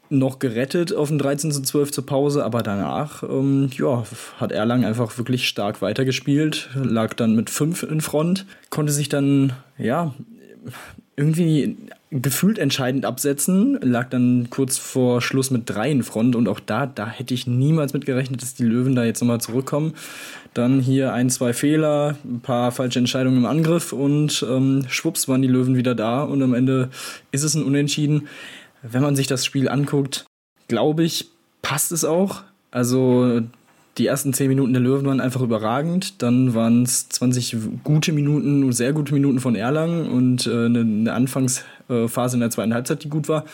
noch 0.10 0.40
gerettet 0.40 0.94
auf 0.94 1.10
den 1.10 1.18
13 1.18 1.52
zu 1.52 1.62
12 1.62 1.92
zur 1.92 2.06
Pause, 2.06 2.46
aber 2.46 2.62
danach 2.62 3.24
ähm, 3.24 3.70
ja, 3.76 4.04
hat 4.40 4.52
Erlangen 4.52 4.86
einfach 4.86 5.18
wirklich 5.18 5.48
stark 5.48 5.82
weitergespielt, 5.82 6.70
lag 6.76 7.14
dann 7.16 7.36
mit 7.36 7.50
5 7.50 7.84
in 7.84 8.02
Front, 8.02 8.46
konnte 8.70 8.94
sich 8.94 9.10
dann 9.10 9.54
ja 9.78 10.14
irgendwie 11.18 11.78
gefühlt 12.12 12.60
entscheidend 12.60 13.06
absetzen, 13.06 13.80
lag 13.82 14.10
dann 14.10 14.50
kurz 14.50 14.78
vor 14.78 15.22
Schluss 15.22 15.50
mit 15.52 15.70
drei 15.70 15.92
in 15.92 16.04
Front 16.04 16.36
und 16.36 16.48
auch 16.48 16.60
da, 16.60 16.86
da 16.86 17.08
hätte 17.08 17.34
ich 17.34 17.48
niemals 17.48 17.94
mit 17.94 18.06
gerechnet, 18.06 18.42
dass 18.42 18.54
die 18.54 18.64
Löwen 18.64 18.96
da 18.96 19.04
jetzt 19.04 19.22
nochmal 19.22 19.42
zurückkommen. 19.42 19.94
Dann 20.54 20.80
hier 20.80 21.14
ein, 21.14 21.30
zwei 21.30 21.54
Fehler, 21.54 22.16
ein 22.24 22.42
paar 22.42 22.72
falsche 22.72 23.00
Entscheidungen 23.00 23.38
im 23.38 23.46
Angriff 23.46 23.92
und 23.92 24.46
ähm, 24.50 24.86
schwupps 24.88 25.28
waren 25.28 25.42
die 25.42 25.48
Löwen 25.48 25.76
wieder 25.76 25.96
da 25.96 26.24
und 26.24 26.42
am 26.42 26.54
Ende 26.54 26.90
ist 27.32 27.44
es 27.44 27.56
ein 27.56 27.64
Unentschieden. 27.64 28.28
Wenn 28.82 29.02
man 29.02 29.16
sich 29.16 29.28
das 29.28 29.46
Spiel 29.46 29.68
anguckt, 29.68 30.26
glaube 30.68 31.04
ich, 31.04 31.30
passt 31.62 31.92
es 31.92 32.06
auch. 32.06 32.44
Also 32.72 33.42
die 33.98 34.08
ersten 34.08 34.34
zehn 34.34 34.50
Minuten 34.50 34.74
der 34.74 34.82
Löwen 34.82 35.06
waren 35.06 35.22
einfach 35.22 35.42
überragend. 35.42 36.22
Dann 36.22 36.54
waren 36.54 36.84
es 36.84 37.08
20 37.10 37.56
gute 37.84 38.12
Minuten, 38.12 38.72
sehr 38.74 38.94
gute 38.94 39.14
Minuten 39.14 39.40
von 39.40 39.56
Erlangen 39.56 40.10
und 40.10 40.48
äh, 40.48 40.66
eine, 40.66 41.14
Anfangsphase 41.14 42.36
in 42.36 42.42
der 42.42 42.50
zweiten 42.50 42.74
Halbzeit, 42.74 43.04
die 43.04 43.10
gut 43.10 43.30
war. 43.30 43.46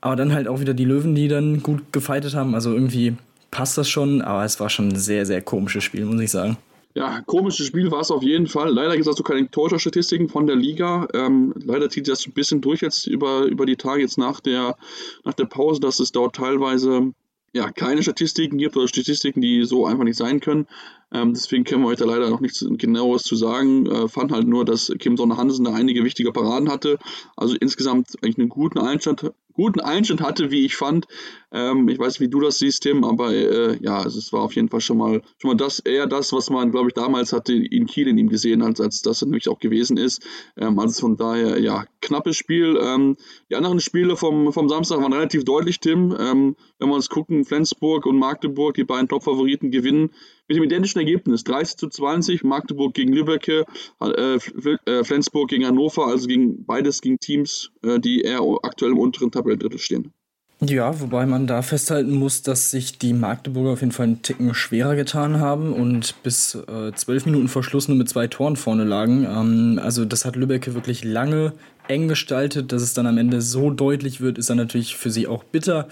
Aber 0.00 0.14
dann 0.14 0.32
halt 0.32 0.46
auch 0.46 0.60
wieder 0.60 0.74
die 0.74 0.84
Löwen, 0.84 1.14
die 1.14 1.26
dann 1.26 1.62
gut 1.62 1.92
gefeitet 1.92 2.34
haben. 2.34 2.54
Also 2.54 2.72
irgendwie 2.72 3.16
passt 3.50 3.76
das 3.76 3.88
schon, 3.88 4.22
aber 4.22 4.44
es 4.44 4.60
war 4.60 4.70
schon 4.70 4.88
ein 4.88 4.96
sehr, 4.96 5.26
sehr 5.26 5.42
komisches 5.42 5.82
Spiel, 5.82 6.04
muss 6.04 6.20
ich 6.20 6.30
sagen. 6.30 6.58
Ja, 6.94 7.20
komisches 7.26 7.66
Spiel 7.66 7.90
war 7.90 8.00
es 8.00 8.10
auf 8.10 8.22
jeden 8.22 8.46
Fall. 8.46 8.72
Leider 8.72 8.92
gibt 8.92 9.02
es 9.02 9.08
also 9.08 9.22
keine 9.22 9.50
Torstatistiken 9.50 10.28
von 10.28 10.46
der 10.46 10.56
Liga. 10.56 11.08
Ähm, 11.12 11.52
leider 11.56 11.90
zieht 11.90 12.06
sich 12.06 12.12
das 12.14 12.26
ein 12.26 12.32
bisschen 12.32 12.62
durch 12.62 12.80
jetzt 12.80 13.06
über, 13.06 13.42
über 13.42 13.66
die 13.66 13.76
Tage 13.76 14.00
jetzt 14.00 14.16
nach 14.16 14.40
der, 14.40 14.76
nach 15.24 15.34
der 15.34 15.44
Pause, 15.44 15.80
dass 15.80 16.00
es 16.00 16.12
dort 16.12 16.36
teilweise 16.36 17.12
ja, 17.56 17.70
keine 17.70 18.02
Statistiken 18.02 18.58
gibt 18.58 18.76
oder 18.76 18.86
Statistiken, 18.86 19.40
die 19.40 19.64
so 19.64 19.86
einfach 19.86 20.04
nicht 20.04 20.18
sein 20.18 20.40
können. 20.40 20.66
Ähm, 21.10 21.32
deswegen 21.32 21.64
können 21.64 21.82
wir 21.82 21.88
euch 21.88 21.98
da 21.98 22.04
leider 22.04 22.28
noch 22.28 22.40
nichts 22.40 22.64
genaues 22.68 23.22
zu 23.22 23.34
sagen. 23.34 23.86
Äh, 23.86 24.08
fand 24.08 24.30
halt 24.30 24.46
nur, 24.46 24.66
dass 24.66 24.92
Kim 24.98 25.16
Sonne 25.16 25.38
Hansen 25.38 25.64
da 25.64 25.72
einige 25.72 26.04
wichtige 26.04 26.32
Paraden 26.32 26.70
hatte. 26.70 26.98
Also 27.34 27.56
insgesamt 27.58 28.10
eigentlich 28.22 28.38
einen 28.38 28.50
guten 28.50 28.78
Einstand, 28.78 29.32
guten 29.54 29.80
Einstand 29.80 30.20
hatte, 30.20 30.50
wie 30.50 30.66
ich 30.66 30.76
fand. 30.76 31.06
Ähm, 31.52 31.88
ich 31.88 31.98
weiß 31.98 32.20
wie 32.20 32.28
du 32.28 32.40
das 32.40 32.58
siehst, 32.58 32.82
Tim, 32.82 33.04
aber 33.04 33.32
äh, 33.32 33.78
ja, 33.80 33.98
also 33.98 34.18
es 34.18 34.32
war 34.32 34.42
auf 34.42 34.54
jeden 34.54 34.68
Fall 34.68 34.80
schon 34.80 34.98
mal, 34.98 35.22
schon 35.38 35.50
mal 35.50 35.56
das, 35.56 35.78
eher 35.78 36.06
das, 36.06 36.32
was 36.32 36.50
man, 36.50 36.70
glaube 36.70 36.88
ich, 36.88 36.94
damals 36.94 37.32
hatte 37.32 37.54
in 37.54 37.86
Kiel 37.86 38.08
in 38.08 38.18
ihm 38.18 38.28
gesehen, 38.28 38.62
als, 38.62 38.80
als 38.80 39.02
das 39.02 39.22
nämlich 39.22 39.48
auch 39.48 39.58
gewesen 39.58 39.96
ist. 39.96 40.26
Ähm, 40.56 40.78
also 40.78 41.00
von 41.00 41.16
daher, 41.16 41.60
ja, 41.60 41.84
knappes 42.00 42.36
Spiel. 42.36 42.78
Ähm, 42.82 43.16
die 43.50 43.56
anderen 43.56 43.80
Spiele 43.80 44.16
vom, 44.16 44.52
vom 44.52 44.68
Samstag 44.68 45.00
waren 45.00 45.12
relativ 45.12 45.44
deutlich, 45.44 45.80
Tim. 45.80 46.14
Ähm, 46.18 46.56
wenn 46.78 46.88
wir 46.88 46.94
uns 46.94 47.08
gucken, 47.08 47.44
Flensburg 47.44 48.06
und 48.06 48.18
Magdeburg, 48.18 48.74
die 48.74 48.84
beiden 48.84 49.08
Top-Favoriten 49.08 49.70
gewinnen 49.70 50.10
mit 50.48 50.56
dem 50.56 50.64
identischen 50.64 50.98
Ergebnis. 50.98 51.44
30 51.44 51.76
zu 51.76 51.88
20, 51.88 52.44
Magdeburg 52.44 52.94
gegen 52.94 53.12
Lübeck, 53.12 53.48
äh, 53.48 53.64
äh, 54.00 55.04
Flensburg 55.04 55.48
gegen 55.48 55.66
Hannover, 55.66 56.06
also 56.06 56.26
gegen 56.26 56.64
beides 56.64 57.00
gegen 57.00 57.18
Teams, 57.18 57.70
äh, 57.82 57.98
die 57.98 58.22
eher 58.22 58.40
aktuell 58.62 58.92
im 58.92 58.98
unteren 58.98 59.30
Tabellendrittel 59.30 59.78
stehen. 59.78 60.12
Ja, 60.60 61.00
wobei 61.00 61.26
man 61.26 61.46
da 61.46 61.60
festhalten 61.60 62.12
muss, 62.12 62.40
dass 62.40 62.70
sich 62.70 62.96
die 62.98 63.12
Magdeburger 63.12 63.72
auf 63.72 63.80
jeden 63.80 63.92
Fall 63.92 64.06
einen 64.06 64.22
Ticken 64.22 64.54
schwerer 64.54 64.96
getan 64.96 65.38
haben 65.38 65.74
und 65.74 66.22
bis 66.22 66.54
äh, 66.54 66.92
zwölf 66.94 67.26
Minuten 67.26 67.48
vor 67.48 67.62
Schluss 67.62 67.88
nur 67.88 67.96
mit 67.98 68.08
zwei 68.08 68.26
Toren 68.26 68.56
vorne 68.56 68.84
lagen. 68.84 69.24
Ähm, 69.24 69.78
also 69.82 70.06
das 70.06 70.24
hat 70.24 70.34
Lübeck 70.34 70.72
wirklich 70.72 71.04
lange 71.04 71.52
eng 71.88 72.08
gestaltet, 72.08 72.72
dass 72.72 72.80
es 72.80 72.94
dann 72.94 73.06
am 73.06 73.18
Ende 73.18 73.42
so 73.42 73.70
deutlich 73.70 74.22
wird, 74.22 74.38
ist 74.38 74.48
dann 74.48 74.56
natürlich 74.56 74.96
für 74.96 75.10
sie 75.10 75.26
auch 75.26 75.44
bitter. 75.44 75.88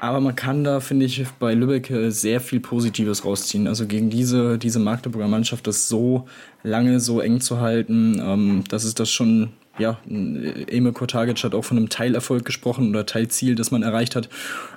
Aber 0.00 0.18
man 0.18 0.34
kann 0.34 0.64
da, 0.64 0.80
finde 0.80 1.06
ich, 1.06 1.24
bei 1.38 1.54
Lübeck 1.54 1.88
äh, 1.90 2.10
sehr 2.10 2.40
viel 2.40 2.58
Positives 2.58 3.24
rausziehen. 3.24 3.68
Also 3.68 3.86
gegen 3.86 4.10
diese, 4.10 4.58
diese 4.58 4.80
Magdeburger 4.80 5.28
Mannschaft 5.28 5.68
das 5.68 5.88
so 5.88 6.26
lange 6.64 6.98
so 6.98 7.20
eng 7.20 7.40
zu 7.40 7.60
halten, 7.60 8.20
ähm, 8.20 8.64
das 8.68 8.82
ist 8.82 8.98
das 8.98 9.12
schon, 9.12 9.50
ja, 9.78 9.98
Emil 10.06 10.92
Kortagic 10.92 11.42
hat 11.42 11.54
auch 11.54 11.64
von 11.64 11.78
einem 11.78 11.88
Teilerfolg 11.88 12.44
gesprochen 12.44 12.90
oder 12.90 13.06
Teilziel, 13.06 13.54
das 13.54 13.70
man 13.70 13.82
erreicht 13.82 14.14
hat. 14.16 14.28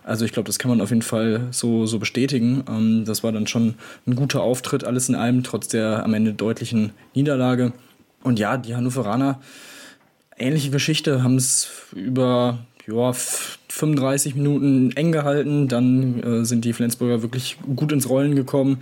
Also 0.04 0.24
ich 0.24 0.32
glaube, 0.32 0.48
das 0.48 0.58
kann 0.58 0.70
man 0.70 0.80
auf 0.80 0.90
jeden 0.90 1.02
Fall 1.02 1.48
so, 1.52 1.86
so 1.86 2.00
bestätigen. 2.00 2.64
Ähm, 2.70 3.04
das 3.06 3.24
war 3.24 3.32
dann 3.32 3.48
schon 3.48 3.76
ein 4.08 4.16
guter 4.16 4.42
Auftritt, 4.42 4.86
alles 4.86 5.10
in 5.10 5.16
allem, 5.16 5.44
trotz 5.44 5.68
der 5.68 6.04
am 6.04 6.14
Ende 6.14 6.34
deutlichen 6.34 6.92
Niederlage. 7.14 7.74
Und 8.24 8.40
ja, 8.40 8.58
die 8.58 8.76
Hannoveraner, 8.76 9.42
ähnliche 10.38 10.72
Geschichte, 10.72 11.24
haben 11.24 11.36
es 11.36 11.70
über 11.94 12.60
ja, 12.88 13.12
35 13.14 14.36
Minuten 14.36 14.92
eng 14.92 15.12
gehalten. 15.12 15.68
Dann 15.68 16.24
äh, 16.24 16.46
sind 16.46 16.64
die 16.64 16.74
Flensburger 16.74 17.22
wirklich 17.22 17.58
gut 17.76 17.92
ins 17.92 18.10
Rollen 18.10 18.36
gekommen, 18.36 18.82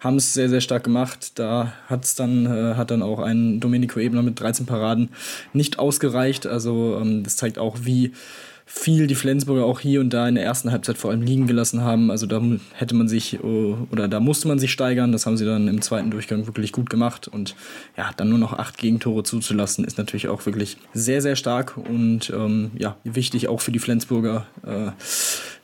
haben 0.00 0.16
es 0.16 0.34
sehr, 0.34 0.48
sehr 0.48 0.60
stark 0.60 0.84
gemacht. 0.84 1.38
Da 1.38 1.74
hat's 1.86 2.14
dann, 2.14 2.46
äh, 2.46 2.74
hat 2.74 2.90
dann 2.90 3.02
auch 3.02 3.20
ein 3.20 3.60
Domenico 3.60 4.00
Ebner 4.00 4.22
mit 4.22 4.40
13 4.40 4.66
Paraden 4.66 5.10
nicht 5.52 5.78
ausgereicht. 5.78 6.46
Also 6.46 6.98
ähm, 7.00 7.22
das 7.22 7.36
zeigt 7.36 7.58
auch, 7.58 7.78
wie 7.82 8.12
viel 8.72 9.08
die 9.08 9.16
Flensburger 9.16 9.64
auch 9.64 9.80
hier 9.80 10.00
und 10.00 10.10
da 10.10 10.28
in 10.28 10.36
der 10.36 10.44
ersten 10.44 10.70
Halbzeit 10.70 10.96
vor 10.96 11.10
allem 11.10 11.22
liegen 11.22 11.48
gelassen 11.48 11.82
haben. 11.82 12.10
Also 12.10 12.26
da 12.26 12.40
hätte 12.72 12.94
man 12.94 13.08
sich 13.08 13.34
äh, 13.34 13.38
oder 13.42 14.06
da 14.06 14.20
musste 14.20 14.46
man 14.46 14.60
sich 14.60 14.70
steigern. 14.70 15.10
Das 15.10 15.26
haben 15.26 15.36
sie 15.36 15.44
dann 15.44 15.66
im 15.66 15.82
zweiten 15.82 16.10
Durchgang 16.10 16.46
wirklich 16.46 16.70
gut 16.70 16.88
gemacht. 16.88 17.26
Und 17.26 17.56
ja, 17.96 18.10
dann 18.16 18.30
nur 18.30 18.38
noch 18.38 18.52
acht 18.52 18.78
Gegentore 18.78 19.24
zuzulassen, 19.24 19.84
ist 19.84 19.98
natürlich 19.98 20.28
auch 20.28 20.46
wirklich 20.46 20.76
sehr, 20.94 21.20
sehr 21.20 21.34
stark 21.34 21.76
und 21.76 22.30
ähm, 22.30 22.70
ja, 22.78 22.96
wichtig 23.02 23.48
auch 23.48 23.60
für 23.60 23.72
die 23.72 23.80
Flensburger 23.80 24.46
äh, 24.64 24.92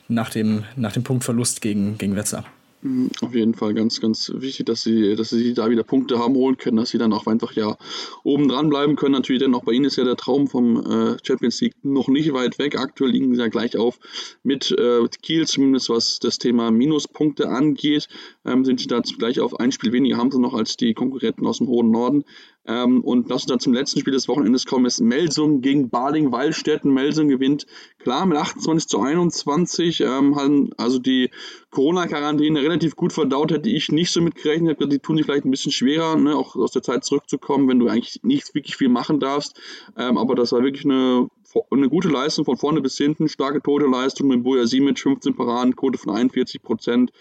nach, 0.09 0.29
dem, 0.29 0.65
nach 0.75 0.91
dem 0.91 1.03
Punktverlust 1.03 1.61
gegen, 1.61 1.97
gegen 1.97 2.15
Wetzlar. 2.17 2.43
Mhm, 2.81 3.09
auf 3.21 3.33
jeden 3.33 3.55
Fall 3.55 3.73
ganz, 3.73 3.99
ganz 3.99 4.31
wichtig, 4.35 4.67
dass 4.67 4.83
sie, 4.83 5.15
dass 5.15 5.29
sie 5.29 5.55
da 5.55 5.69
wieder 5.69 5.83
Punkte 5.83 6.19
haben 6.19 6.35
holen 6.35 6.57
können, 6.57 6.77
dass 6.77 6.89
sie 6.89 6.99
dann 6.99 7.11
auch 7.11 7.25
einfach 7.25 7.53
ja 7.53 7.75
oben 8.23 8.47
dran 8.47 8.69
bleiben 8.69 8.95
können. 8.95 9.13
Natürlich, 9.13 9.41
denn 9.41 9.55
auch 9.55 9.63
bei 9.63 9.71
ihnen 9.71 9.85
ist 9.85 9.95
ja 9.95 10.03
der 10.03 10.15
Traum 10.15 10.47
vom 10.47 10.77
äh, 10.85 11.17
Champions 11.23 11.59
League 11.61 11.73
noch 11.83 12.07
nicht 12.07 12.33
weit 12.33 12.59
weg. 12.59 12.77
Aktuell 12.77 13.11
liegen 13.11 13.33
sie 13.33 13.41
ja 13.41 13.47
gleich 13.47 13.77
auf 13.77 13.99
mit 14.43 14.71
äh, 14.71 15.07
Kiel, 15.23 15.47
zumindest 15.47 15.89
was 15.89 16.19
das 16.19 16.37
Thema 16.37 16.69
Minuspunkte 16.69 17.49
angeht, 17.49 18.07
ähm, 18.47 18.65
sind 18.65 18.79
sie 18.79 18.87
da 18.87 19.01
gleich 19.01 19.39
auf 19.39 19.59
ein 19.59 19.71
Spiel 19.71 19.91
weniger, 19.91 20.17
haben 20.17 20.31
sie 20.31 20.39
noch 20.39 20.53
als 20.53 20.77
die 20.77 20.93
Konkurrenten 20.93 21.45
aus 21.45 21.59
dem 21.59 21.67
hohen 21.67 21.91
Norden. 21.91 22.23
Ähm, 22.65 23.01
und 23.01 23.29
lass 23.29 23.43
uns 23.43 23.49
dann 23.49 23.59
zum 23.59 23.73
letzten 23.73 23.99
Spiel 23.99 24.13
des 24.13 24.27
Wochenendes 24.27 24.65
kommen, 24.65 24.85
ist 24.85 24.99
Melsung 24.99 25.61
gegen 25.61 25.89
Baling-Wallstätten. 25.89 26.93
Melsung 26.93 27.29
gewinnt 27.29 27.65
klar 27.99 28.25
mit 28.25 28.37
28 28.37 28.87
zu 28.87 28.99
21, 28.99 30.01
ähm, 30.01 30.35
haben 30.35 30.71
also 30.77 30.99
die 30.99 31.29
Corona-Quarantäne 31.71 32.61
relativ 32.61 32.95
gut 32.95 33.13
verdaut, 33.13 33.51
hätte 33.51 33.69
ich 33.69 33.91
nicht 33.91 34.11
so 34.11 34.21
mitgerechnet. 34.21 34.79
Die 34.81 34.99
tun 34.99 35.17
sich 35.17 35.25
vielleicht 35.25 35.45
ein 35.45 35.51
bisschen 35.51 35.71
schwerer, 35.71 36.17
ne, 36.17 36.35
auch 36.35 36.55
aus 36.55 36.71
der 36.71 36.81
Zeit 36.81 37.05
zurückzukommen, 37.05 37.67
wenn 37.69 37.79
du 37.79 37.87
eigentlich 37.87 38.19
nicht 38.23 38.53
wirklich 38.53 38.75
viel 38.75 38.89
machen 38.89 39.19
darfst. 39.19 39.59
Ähm, 39.97 40.17
aber 40.17 40.35
das 40.35 40.51
war 40.51 40.63
wirklich 40.63 40.85
eine, 40.85 41.29
eine 41.71 41.89
gute 41.89 42.09
Leistung 42.09 42.45
von 42.45 42.57
vorne 42.57 42.81
bis 42.81 42.97
hinten, 42.97 43.29
starke 43.29 43.61
Tote-Leistung 43.61 44.27
mit 44.27 44.43
Boja 44.43 44.63
mit 44.81 44.99
15 44.99 45.35
Paraden, 45.35 45.75
Quote 45.75 45.97
von 45.97 46.13
41 46.13 46.61
Prozent. 46.61 47.11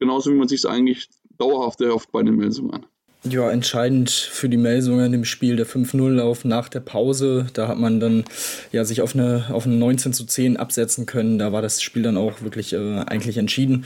Genauso 0.00 0.32
wie 0.32 0.36
man 0.36 0.48
sich 0.48 0.60
es 0.60 0.66
eigentlich 0.66 1.08
dauerhaft 1.38 1.80
erhofft 1.80 2.10
bei 2.10 2.22
den 2.22 2.36
Melsungen. 2.36 2.84
Ja, 3.22 3.50
entscheidend 3.50 4.08
für 4.08 4.48
die 4.48 4.56
Melsungen 4.56 5.12
dem 5.12 5.26
Spiel 5.26 5.56
der 5.56 5.66
5-0-Lauf 5.66 6.46
nach 6.46 6.70
der 6.70 6.80
Pause. 6.80 7.48
Da 7.52 7.68
hat 7.68 7.78
man 7.78 8.00
dann 8.00 8.24
ja 8.72 8.86
sich 8.86 9.02
auf 9.02 9.14
eine, 9.14 9.44
auf 9.50 9.66
eine 9.66 9.76
19 9.76 10.14
zu 10.14 10.24
10 10.24 10.56
absetzen 10.56 11.04
können. 11.04 11.38
Da 11.38 11.52
war 11.52 11.60
das 11.60 11.82
Spiel 11.82 12.02
dann 12.02 12.16
auch 12.16 12.40
wirklich 12.40 12.72
äh, 12.72 13.00
eigentlich 13.06 13.36
entschieden. 13.36 13.84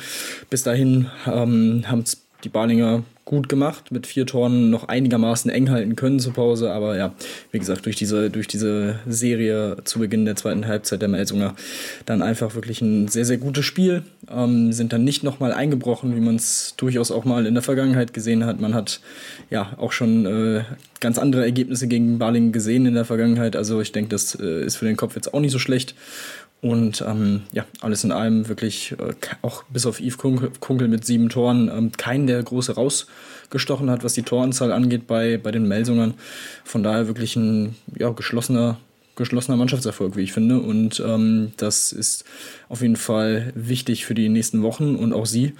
Bis 0.50 0.62
dahin 0.62 1.10
ähm, 1.26 1.82
haben 1.88 2.02
es 2.02 2.23
die 2.44 2.48
Balinger 2.48 3.02
gut 3.24 3.48
gemacht, 3.48 3.90
mit 3.90 4.06
vier 4.06 4.26
Toren 4.26 4.68
noch 4.70 4.88
einigermaßen 4.88 5.50
eng 5.50 5.70
halten 5.70 5.96
können 5.96 6.20
zur 6.20 6.34
Pause. 6.34 6.72
Aber 6.72 6.96
ja, 6.96 7.14
wie 7.52 7.58
gesagt, 7.58 7.86
durch 7.86 7.96
diese, 7.96 8.30
durch 8.30 8.46
diese 8.46 8.96
Serie 9.06 9.78
zu 9.84 9.98
Beginn 9.98 10.26
der 10.26 10.36
zweiten 10.36 10.66
Halbzeit 10.66 11.00
der 11.00 11.08
Melsunger 11.08 11.54
dann 12.04 12.20
einfach 12.20 12.54
wirklich 12.54 12.82
ein 12.82 13.08
sehr, 13.08 13.24
sehr 13.24 13.38
gutes 13.38 13.64
Spiel. 13.64 14.02
Ähm, 14.30 14.72
sind 14.72 14.92
dann 14.92 15.04
nicht 15.04 15.22
nochmal 15.24 15.52
eingebrochen, 15.52 16.14
wie 16.16 16.20
man 16.20 16.36
es 16.36 16.74
durchaus 16.76 17.10
auch 17.10 17.24
mal 17.24 17.46
in 17.46 17.54
der 17.54 17.62
Vergangenheit 17.62 18.12
gesehen 18.12 18.44
hat. 18.44 18.60
Man 18.60 18.74
hat 18.74 19.00
ja 19.50 19.72
auch 19.78 19.92
schon 19.92 20.26
äh, 20.26 20.64
ganz 21.00 21.18
andere 21.18 21.44
Ergebnisse 21.44 21.88
gegen 21.88 22.18
Balingen 22.18 22.52
gesehen 22.52 22.84
in 22.84 22.94
der 22.94 23.04
Vergangenheit. 23.04 23.56
Also 23.56 23.80
ich 23.80 23.92
denke, 23.92 24.10
das 24.10 24.38
äh, 24.38 24.64
ist 24.64 24.76
für 24.76 24.84
den 24.84 24.96
Kopf 24.96 25.16
jetzt 25.16 25.32
auch 25.32 25.40
nicht 25.40 25.52
so 25.52 25.58
schlecht. 25.58 25.94
Und 26.64 27.04
ähm, 27.06 27.42
ja, 27.52 27.66
alles 27.82 28.04
in 28.04 28.10
allem 28.10 28.48
wirklich, 28.48 28.92
äh, 28.92 29.12
auch 29.42 29.64
bis 29.64 29.84
auf 29.84 30.00
Yves 30.00 30.16
Kunkel, 30.16 30.88
mit 30.88 31.04
sieben 31.04 31.28
Toren, 31.28 31.70
ähm, 31.70 31.92
keinen, 31.92 32.26
der 32.26 32.42
große 32.42 32.74
rausgestochen 32.74 33.90
hat, 33.90 34.02
was 34.02 34.14
die 34.14 34.22
Toranzahl 34.22 34.72
angeht 34.72 35.06
bei, 35.06 35.36
bei 35.36 35.50
den 35.50 35.68
Melsungern. 35.68 36.14
Von 36.64 36.82
daher 36.82 37.06
wirklich 37.06 37.36
ein 37.36 37.76
ja, 37.98 38.08
geschlossener 38.08 38.78
geschlossener 39.14 39.58
Mannschaftserfolg, 39.58 40.16
wie 40.16 40.22
ich 40.22 40.32
finde. 40.32 40.58
Und 40.58 41.02
ähm, 41.06 41.52
das 41.58 41.92
ist 41.92 42.24
auf 42.70 42.80
jeden 42.80 42.96
Fall 42.96 43.52
wichtig 43.54 44.06
für 44.06 44.14
die 44.14 44.30
nächsten 44.30 44.62
Wochen 44.62 44.96
und 44.96 45.12
auch 45.12 45.26
sie 45.26 45.52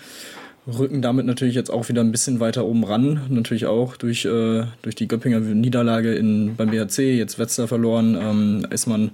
rücken 0.66 1.02
damit 1.02 1.26
natürlich 1.26 1.54
jetzt 1.54 1.70
auch 1.70 1.88
wieder 1.88 2.00
ein 2.00 2.12
bisschen 2.12 2.40
weiter 2.40 2.64
oben 2.64 2.84
ran. 2.84 3.20
Natürlich 3.28 3.66
auch 3.66 3.96
durch, 3.96 4.24
äh, 4.24 4.64
durch 4.82 4.94
die 4.94 5.08
Göppinger 5.08 5.40
Niederlage 5.40 6.14
in, 6.14 6.56
beim 6.56 6.70
BHC, 6.70 7.16
jetzt 7.16 7.38
Wetzlar 7.38 7.68
verloren, 7.68 8.16
ähm, 8.20 8.66
ist 8.70 8.86
man, 8.86 9.10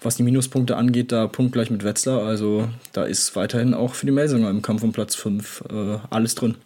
was 0.00 0.16
die 0.16 0.22
Minuspunkte 0.22 0.76
angeht, 0.76 1.12
da 1.12 1.26
punktgleich 1.26 1.70
mit 1.70 1.84
Wetzlar. 1.84 2.22
Also 2.22 2.68
da 2.92 3.04
ist 3.04 3.34
weiterhin 3.34 3.74
auch 3.74 3.94
für 3.94 4.06
die 4.06 4.12
Melsinger 4.12 4.50
im 4.50 4.62
Kampf 4.62 4.82
um 4.82 4.92
Platz 4.92 5.14
5 5.14 5.64
äh, 5.70 5.98
alles 6.10 6.34
drin. 6.34 6.56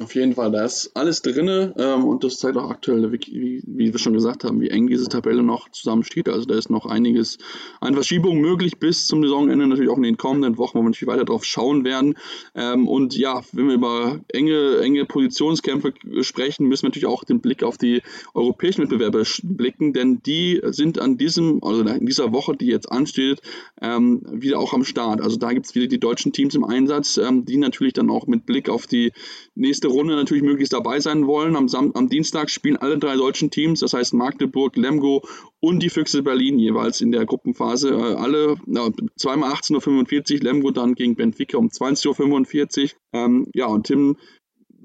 Auf 0.00 0.14
jeden 0.14 0.32
Fall, 0.32 0.50
da 0.50 0.64
ist 0.64 0.90
alles 0.94 1.20
drin 1.20 1.74
ähm, 1.76 2.04
und 2.06 2.24
das 2.24 2.38
zeigt 2.38 2.56
auch 2.56 2.70
aktuell, 2.70 3.12
wie, 3.12 3.62
wie, 3.66 3.92
wir 3.92 3.98
schon 3.98 4.14
gesagt 4.14 4.42
haben, 4.42 4.58
wie 4.62 4.70
eng 4.70 4.86
diese 4.86 5.06
Tabelle 5.06 5.42
noch 5.42 5.68
zusammensteht. 5.68 6.30
Also 6.30 6.46
da 6.46 6.54
ist 6.56 6.70
noch 6.70 6.86
einiges 6.86 7.36
an 7.82 7.92
Verschiebungen 7.92 8.40
möglich 8.40 8.78
bis 8.78 9.06
zum 9.06 9.22
Saisonende, 9.22 9.66
natürlich 9.66 9.90
auch 9.90 9.98
in 9.98 10.04
den 10.04 10.16
kommenden 10.16 10.56
Wochen, 10.56 10.78
wo 10.78 10.82
wir 10.82 10.88
natürlich 10.88 11.12
weiter 11.12 11.26
drauf 11.26 11.44
schauen 11.44 11.84
werden. 11.84 12.14
Ähm, 12.54 12.88
und 12.88 13.18
ja, 13.18 13.42
wenn 13.52 13.66
wir 13.66 13.74
über 13.74 14.20
enge, 14.28 14.78
enge 14.78 15.04
Positionskämpfe 15.04 15.92
sprechen, 16.22 16.68
müssen 16.68 16.84
wir 16.84 16.88
natürlich 16.88 17.06
auch 17.06 17.24
den 17.24 17.42
Blick 17.42 17.62
auf 17.62 17.76
die 17.76 18.00
europäischen 18.32 18.84
Wettbewerbe 18.84 19.24
blicken, 19.42 19.92
denn 19.92 20.22
die 20.22 20.58
sind 20.70 21.00
an 21.00 21.18
diesem, 21.18 21.62
also 21.62 21.82
in 21.82 22.06
dieser 22.06 22.32
Woche, 22.32 22.56
die 22.56 22.66
jetzt 22.66 22.90
ansteht, 22.90 23.42
ähm, 23.82 24.22
wieder 24.30 24.58
auch 24.58 24.72
am 24.72 24.84
Start. 24.84 25.20
Also 25.20 25.36
da 25.36 25.52
gibt 25.52 25.66
es 25.66 25.74
wieder 25.74 25.86
die 25.86 26.00
deutschen 26.00 26.32
Teams 26.32 26.54
im 26.54 26.64
Einsatz, 26.64 27.18
ähm, 27.18 27.44
die 27.44 27.58
natürlich 27.58 27.92
dann 27.92 28.08
auch 28.08 28.26
mit 28.26 28.46
Blick 28.46 28.70
auf 28.70 28.86
die 28.86 29.12
nächste 29.54 29.81
nächste 29.82 29.98
Runde 29.98 30.14
natürlich 30.14 30.44
möglichst 30.44 30.72
dabei 30.72 31.00
sein 31.00 31.26
wollen. 31.26 31.56
Am, 31.56 31.68
Sam 31.68 31.90
am 31.94 32.08
Dienstag 32.08 32.50
spielen 32.50 32.76
alle 32.76 32.98
drei 32.98 33.16
deutschen 33.16 33.50
Teams, 33.50 33.80
das 33.80 33.94
heißt 33.94 34.14
Magdeburg, 34.14 34.76
Lemgo 34.76 35.22
und 35.58 35.82
die 35.82 35.90
Füchse 35.90 36.22
Berlin 36.22 36.58
jeweils 36.60 37.00
in 37.00 37.10
der 37.10 37.26
Gruppenphase. 37.26 37.90
Äh, 37.90 38.14
alle 38.14 38.56
na, 38.66 38.90
zweimal 39.16 39.52
18.45 39.52 40.34
Uhr, 40.34 40.40
Lemgo 40.44 40.70
dann 40.70 40.94
gegen 40.94 41.16
Benfica 41.16 41.58
um 41.58 41.66
20.45 41.66 42.82
Uhr. 42.82 42.90
Ähm, 43.12 43.48
ja, 43.54 43.66
und 43.66 43.88
Tim 43.88 44.16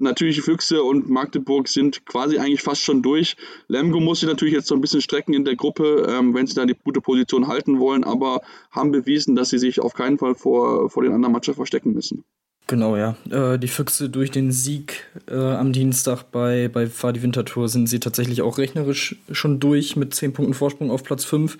natürlich 0.00 0.42
Füchse 0.42 0.82
und 0.82 1.08
Magdeburg 1.08 1.68
sind 1.68 2.04
quasi 2.04 2.38
eigentlich 2.38 2.62
fast 2.62 2.82
schon 2.82 3.00
durch. 3.02 3.36
Lemgo 3.68 4.00
muss 4.00 4.20
sich 4.20 4.28
natürlich 4.28 4.54
jetzt 4.54 4.66
so 4.66 4.74
ein 4.74 4.80
bisschen 4.80 5.00
strecken 5.00 5.32
in 5.32 5.44
der 5.44 5.54
Gruppe, 5.54 6.06
ähm, 6.08 6.34
wenn 6.34 6.48
sie 6.48 6.54
da 6.54 6.66
die 6.66 6.74
gute 6.74 7.00
Position 7.00 7.46
halten 7.46 7.78
wollen, 7.78 8.02
aber 8.02 8.40
haben 8.72 8.90
bewiesen, 8.90 9.36
dass 9.36 9.50
sie 9.50 9.58
sich 9.58 9.78
auf 9.78 9.94
keinen 9.94 10.18
Fall 10.18 10.34
vor, 10.34 10.90
vor 10.90 11.04
den 11.04 11.12
anderen 11.12 11.32
Mannschaften 11.32 11.58
verstecken 11.58 11.92
müssen. 11.92 12.24
Genau, 12.68 12.96
ja. 12.96 13.16
Äh, 13.30 13.58
die 13.58 13.66
Füchse 13.66 14.10
durch 14.10 14.30
den 14.30 14.52
Sieg 14.52 15.06
äh, 15.26 15.34
am 15.34 15.72
Dienstag 15.72 16.24
bei, 16.24 16.68
bei 16.68 16.86
Fadi 16.86 17.22
Winterthur 17.22 17.66
sind 17.66 17.88
sie 17.88 17.98
tatsächlich 17.98 18.42
auch 18.42 18.58
rechnerisch 18.58 19.16
schon 19.32 19.58
durch 19.58 19.96
mit 19.96 20.14
10 20.14 20.34
Punkten 20.34 20.52
Vorsprung 20.52 20.90
auf 20.90 21.02
Platz 21.02 21.24
5 21.24 21.56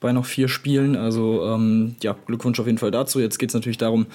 bei 0.00 0.12
noch 0.12 0.24
vier 0.24 0.48
Spielen. 0.48 0.96
Also 0.96 1.44
ähm, 1.44 1.96
ja, 2.02 2.16
Glückwunsch 2.26 2.58
auf 2.58 2.64
jeden 2.64 2.78
Fall 2.78 2.90
dazu. 2.90 3.20
Jetzt 3.20 3.38
geht 3.38 3.50
es 3.50 3.54
natürlich 3.54 3.76
darum, 3.76 4.06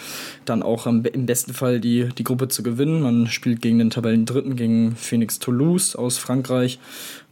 dann 0.44 0.64
auch 0.64 0.88
am, 0.88 1.06
im 1.06 1.28
besten 1.28 1.54
Fall 1.54 1.80
die, 1.80 2.10
die 2.18 2.24
Gruppe 2.24 2.48
zu 2.48 2.64
gewinnen. 2.64 3.04
Man 3.04 3.28
spielt 3.28 3.62
gegen 3.62 3.78
den 3.78 3.92
Tabellendritten, 3.92 4.56
gegen 4.56 4.96
Phoenix 4.96 5.38
Toulouse 5.38 5.96
aus 5.96 6.18
Frankreich. 6.18 6.80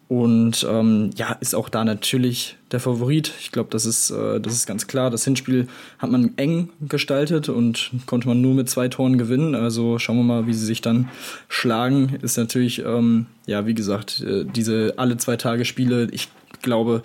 Und 0.09 0.65
ähm, 0.67 1.11
ja, 1.17 1.33
ist 1.33 1.53
auch 1.53 1.69
da 1.69 1.85
natürlich 1.85 2.57
der 2.71 2.79
Favorit. 2.79 3.31
Ich 3.39 3.51
glaube, 3.51 3.69
das 3.69 3.85
ist, 3.85 4.09
äh, 4.09 4.41
das 4.41 4.53
ist 4.53 4.65
ganz 4.65 4.87
klar. 4.87 5.11
Das 5.11 5.23
Hinspiel 5.23 5.67
hat 5.99 6.09
man 6.09 6.33
eng 6.35 6.69
gestaltet 6.81 7.47
und 7.47 7.91
konnte 8.07 8.27
man 8.27 8.41
nur 8.41 8.55
mit 8.55 8.71
zwei 8.71 8.87
Toren 8.87 9.19
gewinnen. 9.19 9.53
Also 9.53 9.99
schauen 9.99 10.17
wir 10.17 10.23
mal, 10.23 10.47
wie 10.47 10.55
sie 10.55 10.65
sich 10.65 10.81
dann 10.81 11.09
schlagen. 11.47 12.17
Ist 12.23 12.37
natürlich, 12.37 12.79
ähm, 12.83 13.27
ja, 13.45 13.67
wie 13.67 13.75
gesagt, 13.75 14.21
äh, 14.21 14.45
diese 14.45 14.95
alle 14.97 15.17
zwei 15.17 15.37
Tage 15.37 15.63
Spiele, 15.63 16.07
ich 16.11 16.27
glaube, 16.63 17.03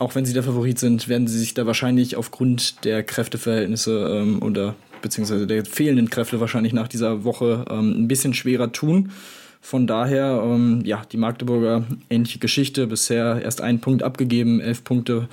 auch 0.00 0.16
wenn 0.16 0.24
sie 0.24 0.32
der 0.32 0.42
Favorit 0.42 0.80
sind, 0.80 1.06
werden 1.06 1.28
sie 1.28 1.38
sich 1.38 1.54
da 1.54 1.66
wahrscheinlich 1.66 2.16
aufgrund 2.16 2.84
der 2.84 3.04
Kräfteverhältnisse 3.04 4.10
ähm, 4.12 4.42
oder 4.42 4.74
beziehungsweise 5.02 5.46
der 5.46 5.64
fehlenden 5.64 6.10
Kräfte 6.10 6.40
wahrscheinlich 6.40 6.72
nach 6.72 6.88
dieser 6.88 7.22
Woche 7.22 7.64
ähm, 7.70 7.92
ein 7.96 8.08
bisschen 8.08 8.34
schwerer 8.34 8.72
tun. 8.72 9.12
Von 9.60 9.86
daher, 9.86 10.42
ähm, 10.44 10.82
ja, 10.84 11.02
die 11.10 11.16
Magdeburger 11.16 11.84
ähnliche 12.10 12.38
Geschichte. 12.38 12.86
Bisher 12.86 13.42
erst 13.42 13.60
einen 13.60 13.80
Punkt 13.80 14.02
abgegeben, 14.02 14.60
elf 14.60 14.84
Punkte 14.84 15.28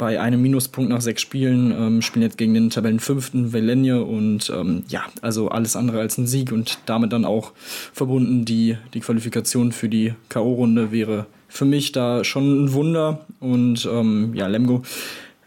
bei 0.00 0.18
einem 0.18 0.40
Minuspunkt 0.40 0.88
nach 0.88 1.02
sechs 1.02 1.20
Spielen, 1.20 1.72
ähm, 1.72 2.00
spielen 2.00 2.22
jetzt 2.22 2.38
gegen 2.38 2.54
den 2.54 2.70
Tabellenfünften 2.70 3.52
Velenje 3.52 4.02
und 4.02 4.48
ähm, 4.48 4.84
ja, 4.88 5.02
also 5.20 5.48
alles 5.50 5.76
andere 5.76 6.00
als 6.00 6.16
ein 6.16 6.26
Sieg 6.26 6.52
und 6.52 6.78
damit 6.86 7.12
dann 7.12 7.26
auch 7.26 7.52
verbunden 7.92 8.46
die, 8.46 8.78
die 8.94 9.00
Qualifikation 9.00 9.72
für 9.72 9.90
die 9.90 10.14
K.O.-Runde 10.30 10.90
wäre 10.90 11.26
für 11.48 11.66
mich 11.66 11.92
da 11.92 12.24
schon 12.24 12.64
ein 12.64 12.72
Wunder 12.72 13.26
und 13.40 13.86
ähm, 13.92 14.32
ja, 14.34 14.46
Lemgo, 14.46 14.82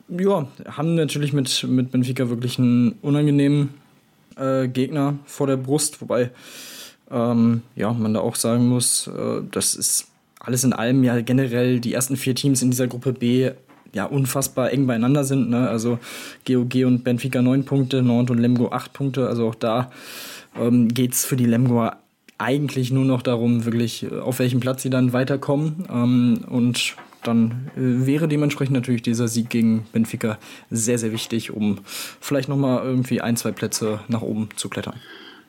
ja, 0.07 0.47
haben 0.67 0.93
natürlich 0.95 1.33
mit, 1.33 1.65
mit 1.67 1.91
Benfica 1.91 2.29
wirklich 2.29 2.59
einen 2.59 2.91
unangenehmen 3.01 3.69
äh, 4.35 4.67
Gegner 4.67 5.17
vor 5.25 5.47
der 5.47 5.57
Brust, 5.57 5.99
wobei 5.99 6.29
ähm, 7.13 7.61
ja, 7.75 7.93
man 7.93 8.13
da 8.13 8.19
auch 8.19 8.35
sagen 8.35 8.67
muss, 8.67 9.07
äh, 9.07 9.41
das 9.51 9.75
ist 9.75 10.07
alles 10.39 10.63
in 10.63 10.73
allem 10.73 11.03
ja 11.03 11.21
generell 11.21 11.79
die 11.79 11.93
ersten 11.93 12.17
vier 12.17 12.35
Teams 12.35 12.61
in 12.61 12.71
dieser 12.71 12.87
Gruppe 12.87 13.13
B 13.13 13.51
ja 13.93 14.05
unfassbar 14.05 14.71
eng 14.71 14.87
beieinander 14.87 15.23
sind. 15.23 15.49
Ne? 15.49 15.69
Also 15.69 15.99
GOG 16.45 16.85
und 16.85 17.03
Benfica 17.03 17.41
neun 17.41 17.63
Punkte, 17.63 18.01
Nord 18.01 18.31
und 18.31 18.39
Lemgo 18.39 18.71
acht 18.71 18.91
Punkte. 18.91 19.27
Also 19.27 19.47
auch 19.47 19.55
da 19.55 19.91
ähm, 20.59 20.89
geht 20.89 21.13
es 21.13 21.25
für 21.25 21.37
die 21.37 21.45
Lemgo 21.45 21.89
eigentlich 22.37 22.91
nur 22.91 23.05
noch 23.05 23.21
darum, 23.21 23.65
wirklich 23.65 24.03
äh, 24.03 24.19
auf 24.19 24.39
welchem 24.39 24.59
Platz 24.59 24.81
sie 24.81 24.89
dann 24.89 25.13
weiterkommen. 25.13 25.85
Ähm, 25.89 26.45
und 26.49 26.95
dann 27.23 27.69
äh, 27.77 28.05
wäre 28.05 28.27
dementsprechend 28.27 28.73
natürlich 28.73 29.01
dieser 29.01 29.27
Sieg 29.27 29.49
gegen 29.49 29.85
Benfica 29.93 30.37
sehr, 30.69 30.97
sehr 30.97 31.11
wichtig, 31.11 31.51
um 31.51 31.79
vielleicht 32.19 32.49
nochmal 32.49 32.83
irgendwie 32.83 33.21
ein, 33.21 33.37
zwei 33.37 33.51
Plätze 33.51 34.01
nach 34.09 34.21
oben 34.21 34.49
zu 34.55 34.67
klettern. 34.67 34.99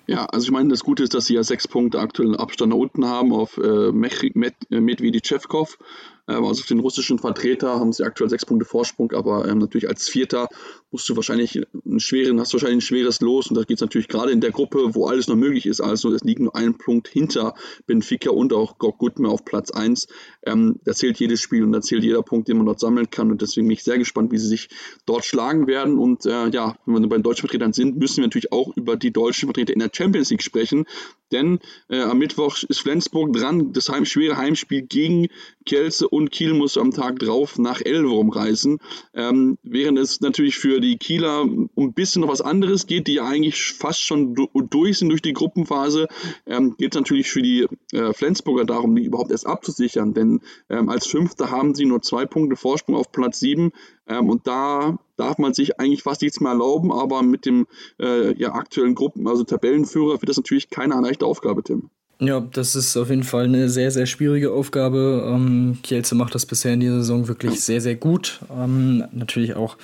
Ja, 0.07 0.27
also 0.27 0.45
ich 0.45 0.51
meine, 0.51 0.69
das 0.69 0.85
Gute 0.85 1.03
ist, 1.03 1.14
dass 1.14 1.27
sie 1.27 1.35
ja 1.35 1.43
sechs 1.43 1.67
Punkte 1.67 1.99
aktuellen 1.99 2.37
Abstand 2.37 2.71
nach 2.71 2.79
unten 2.79 3.07
haben 3.07 3.33
auf 3.33 3.57
äh, 3.57 3.90
Medvedevkov. 3.93 5.79
Also 6.27 6.63
auf 6.63 6.67
den 6.67 6.81
russischen 6.81 7.19
Vertreter 7.19 7.79
haben 7.79 7.93
sie 7.93 8.03
aktuell 8.03 8.31
sechs 8.31 8.47
Punkte 8.47 8.65
Vorsprung, 8.65 9.13
aber 9.13 9.47
ähm, 9.47 9.59
natürlich 9.59 9.89
als 9.89 10.09
Vierter 10.09 10.49
musst 10.91 11.09
du 11.09 11.17
wahrscheinlich 11.17 11.61
einen 11.85 12.01
schweren, 12.01 12.41
hast 12.41 12.53
wahrscheinlich 12.55 12.79
ein 12.79 12.87
schweres 12.87 13.21
Los 13.21 13.49
und 13.49 13.57
da 13.57 13.65
geht 13.65 13.77
es 13.77 13.81
natürlich 13.83 14.09
gerade 14.09 14.33
in 14.33 14.41
der 14.41 14.51
Gruppe, 14.51 14.95
wo 14.95 15.07
alles 15.07 15.29
noch 15.29 15.37
möglich 15.37 15.67
ist. 15.67 15.81
Also 15.81 16.13
es 16.13 16.23
liegt 16.23 16.41
nur 16.41 16.57
ein 16.57 16.79
Punkt 16.79 17.09
hinter 17.09 17.55
Benfica 17.87 18.31
und 18.31 18.53
auch 18.53 18.79
Gutme 18.79 19.29
auf 19.29 19.45
Platz 19.45 19.71
1. 19.71 20.07
Ähm, 20.47 20.81
da 20.85 20.95
zählt 20.95 21.19
jedes 21.19 21.41
Spiel 21.41 21.63
und 21.63 21.73
da 21.73 21.83
zählt 21.83 22.05
jeder 22.05 22.23
Punkt, 22.23 22.49
den 22.49 22.57
man 22.57 22.67
dort 22.67 22.81
sammeln 22.81 23.11
kann 23.11 23.31
und 23.31 23.43
deswegen 23.43 23.67
bin 23.67 23.75
ich 23.75 23.85
sehr 23.85 23.99
gespannt, 23.99 24.33
wie 24.33 24.39
sie 24.39 24.49
sich 24.49 24.69
dort 25.05 25.25
schlagen 25.27 25.67
werden. 25.67 25.99
Und 25.99 26.25
äh, 26.25 26.49
ja, 26.49 26.77
wenn 26.87 27.03
wir 27.03 27.09
bei 27.09 27.17
den 27.17 27.23
deutschen 27.23 27.49
Vertretern 27.49 27.73
sind, 27.75 27.99
müssen 27.99 28.19
wir 28.19 28.25
natürlich 28.25 28.53
auch 28.53 28.75
über 28.77 28.97
die 28.97 29.13
deutschen 29.13 29.47
Vertreter 29.47 29.75
in 29.75 29.81
der 29.81 29.91
Champions 29.93 30.31
League 30.31 30.43
sprechen, 30.43 30.87
denn 31.33 31.59
äh, 31.89 32.01
am 32.01 32.19
Mittwoch 32.19 32.63
ist 32.63 32.81
Flensburg 32.81 33.33
dran, 33.33 33.73
das 33.73 33.89
Heim, 33.89 34.05
schwere 34.05 34.37
Heimspiel 34.37 34.83
gegen 34.83 35.27
Kielce 35.67 36.09
und 36.14 36.31
Kiel 36.31 36.55
muss 36.55 36.79
am 36.79 36.92
Tag 36.92 37.18
drauf 37.18 37.59
nach 37.59 37.81
Elverum 37.85 38.31
reisen. 38.31 38.79
Ähm, 39.14 39.59
während 39.64 39.98
es 39.98 40.20
natürlich 40.20 40.57
für 40.57 40.81
die 40.81 40.96
Kieler 40.96 41.44
ein 41.44 41.92
bisschen 41.92 42.22
noch 42.22 42.29
was 42.29 42.40
anderes 42.40 42.87
geht, 42.87 43.09
die 43.09 43.14
ja 43.14 43.27
eigentlich 43.27 43.72
fast 43.72 44.00
schon 44.00 44.35
durch 44.35 44.98
sind 44.98 45.09
durch 45.09 45.22
die 45.22 45.33
Gruppenphase, 45.33 46.07
ähm, 46.46 46.77
geht 46.79 46.94
es 46.94 47.00
natürlich 47.00 47.29
für 47.29 47.42
die 47.42 47.66
äh, 47.92 48.12
Flensburger 48.12 48.64
darum, 48.64 48.94
die 48.94 49.05
überhaupt 49.05 49.33
erst 49.33 49.46
abzusichern. 49.46 50.14
Denn 50.14 50.40
ähm, 50.70 50.88
als 50.88 51.09
Fünfter 51.09 51.50
haben 51.50 51.74
sie 51.74 51.85
nur 51.85 52.00
zwei 52.00 52.27
Punkte 52.27 52.55
Vorsprung 52.55 52.94
auf 52.94 53.11
Platz 53.11 53.40
sieben. 53.40 53.72
Ähm, 54.07 54.29
und 54.29 54.46
da 54.46 54.98
darf 55.16 55.38
man 55.38 55.53
sich 55.53 55.81
eigentlich 55.81 56.05
fast 56.05 56.22
nichts 56.22 56.40
mehr 56.40 56.53
erlauben, 56.53 56.92
aber 56.92 57.22
mit 57.22 57.44
dem 57.44 57.66
äh, 58.00 58.37
ja, 58.38 58.55
aktuellen 58.55 58.94
Gruppen, 58.94 59.27
also 59.27 59.42
Tabellenführer, 59.42 60.20
wird 60.22 60.29
das 60.29 60.37
natürlich 60.37 60.70
keine 60.70 60.94
leichte 61.00 61.27
Aufgabe, 61.27 61.64
Tim. 61.64 61.90
Ja, 62.20 62.40
das 62.40 62.77
ist 62.77 62.96
auf 62.96 63.11
jeden 63.11 63.24
Fall 63.24 63.44
eine 63.44 63.68
sehr, 63.68 63.90
sehr 63.90 64.07
schwierige 64.07 64.53
Aufgabe. 64.53 65.29
Ähm, 65.29 65.79
Kielce 65.83 66.14
macht 66.14 66.35
das 66.35 66.46
bisher 66.46 66.72
in 66.72 66.81
dieser 66.81 66.98
Saison 66.98 67.27
wirklich 67.27 67.61
sehr, 67.61 67.81
sehr 67.81 67.96
gut. 67.96 68.40
Ähm, 68.57 69.05
natürlich 69.12 69.55
auch 69.55 69.77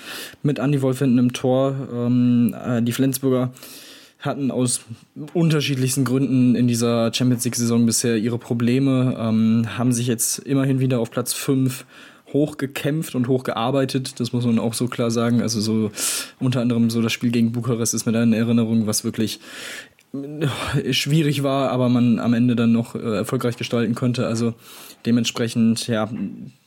mit 0.43 0.59
Andy 0.59 0.81
Wolf 0.81 1.01
hinten 1.01 1.19
im 1.19 1.33
Tor. 1.33 1.75
Ähm, 1.93 2.55
äh, 2.65 2.83
die 2.83 2.93
Flensburger 2.93 3.53
hatten 4.21 4.51
aus 4.51 4.83
unterschiedlichsten 5.33 6.05
Gründen 6.05 6.55
in 6.55 6.69
dieser 6.69 7.13
Champions 7.13 7.45
League-Saison 7.45 7.87
bisher 7.87 8.17
ihre 8.17 8.39
Probleme, 8.39 9.17
ähm, 9.19 9.79
haben 9.79 9.93
sich 9.93 10.07
jetzt 10.07 10.41
immerhin 10.41 10.79
wieder 10.79 11.01
auf 11.01 11.11
Platz 11.11 11.33
5 11.33 11.85
hochgekämpft 12.33 13.15
und 13.15 13.29
hochgearbeitet, 13.29 14.21
das 14.21 14.33
muss 14.33 14.45
man 14.45 14.59
auch 14.59 14.75
so 14.75 14.87
klar 14.87 15.11
sagen. 15.11 15.43
Also 15.43 15.61
so 15.61 15.91
unter 16.39 16.61
anderem 16.61 16.91
so 16.91 17.03
das 17.03 17.13
Spiel 17.13 17.31
gegen 17.31 17.53
Bukarest 17.53 17.95
ist 17.95 18.07
mir 18.07 18.13
da 18.13 18.23
in 18.23 18.33
Erinnerung, 18.33 18.87
was 18.87 19.05
wirklich 19.05 19.41
schwierig 20.91 21.43
war, 21.43 21.71
aber 21.71 21.89
man 21.89 22.19
am 22.19 22.35
Ende 22.35 22.57
dann 22.57 22.73
noch 22.73 22.95
äh, 22.95 23.17
erfolgreich 23.17 23.57
gestalten 23.57 23.95
konnte. 23.95 24.27
Also 24.27 24.55
dementsprechend, 25.07 25.87
ja, 25.87 26.11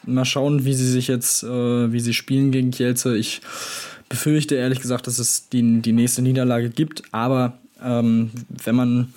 mal 0.06 0.26
schauen, 0.26 0.66
wie 0.66 0.74
sie 0.74 0.90
sich 0.90 1.08
jetzt, 1.08 1.44
äh, 1.44 1.92
wie 1.92 2.00
sie 2.00 2.14
spielen 2.14 2.52
gegen 2.52 2.72
Kielce. 2.72 3.18
Ich 3.18 3.42
befürchte 4.10 4.56
ehrlich 4.56 4.80
gesagt, 4.80 5.08
dass 5.08 5.20
es 5.20 5.50
die, 5.50 5.82
die 5.82 5.94
nächste 5.94 6.22
Niederlage 6.22 6.70
gibt, 6.70 7.04
aber 7.12 7.58
ähm, 7.84 8.32
wenn 8.64 8.76
man 8.76 9.14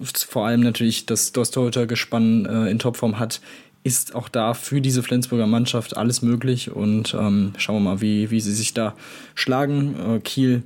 vor 0.00 0.46
allem 0.46 0.60
natürlich 0.60 1.06
das 1.06 1.32
Dostorter-Gespann 1.32 2.46
äh, 2.46 2.70
in 2.70 2.78
Topform 2.78 3.18
hat, 3.18 3.40
ist 3.84 4.14
auch 4.14 4.28
da 4.28 4.54
für 4.54 4.80
diese 4.80 5.02
Flensburger 5.02 5.46
Mannschaft 5.46 5.96
alles 5.96 6.22
möglich 6.22 6.70
und 6.70 7.14
ähm, 7.14 7.52
schauen 7.58 7.76
wir 7.76 7.90
mal, 7.90 8.00
wie, 8.00 8.30
wie 8.30 8.40
sie 8.40 8.54
sich 8.54 8.74
da 8.74 8.94
schlagen. 9.34 10.16
Äh, 10.16 10.20
Kiel 10.20 10.62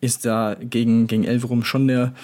ist 0.00 0.24
da 0.24 0.56
gegen, 0.60 1.06
gegen 1.06 1.24
Elverum 1.24 1.64
schon 1.64 1.88
der, 1.88 2.14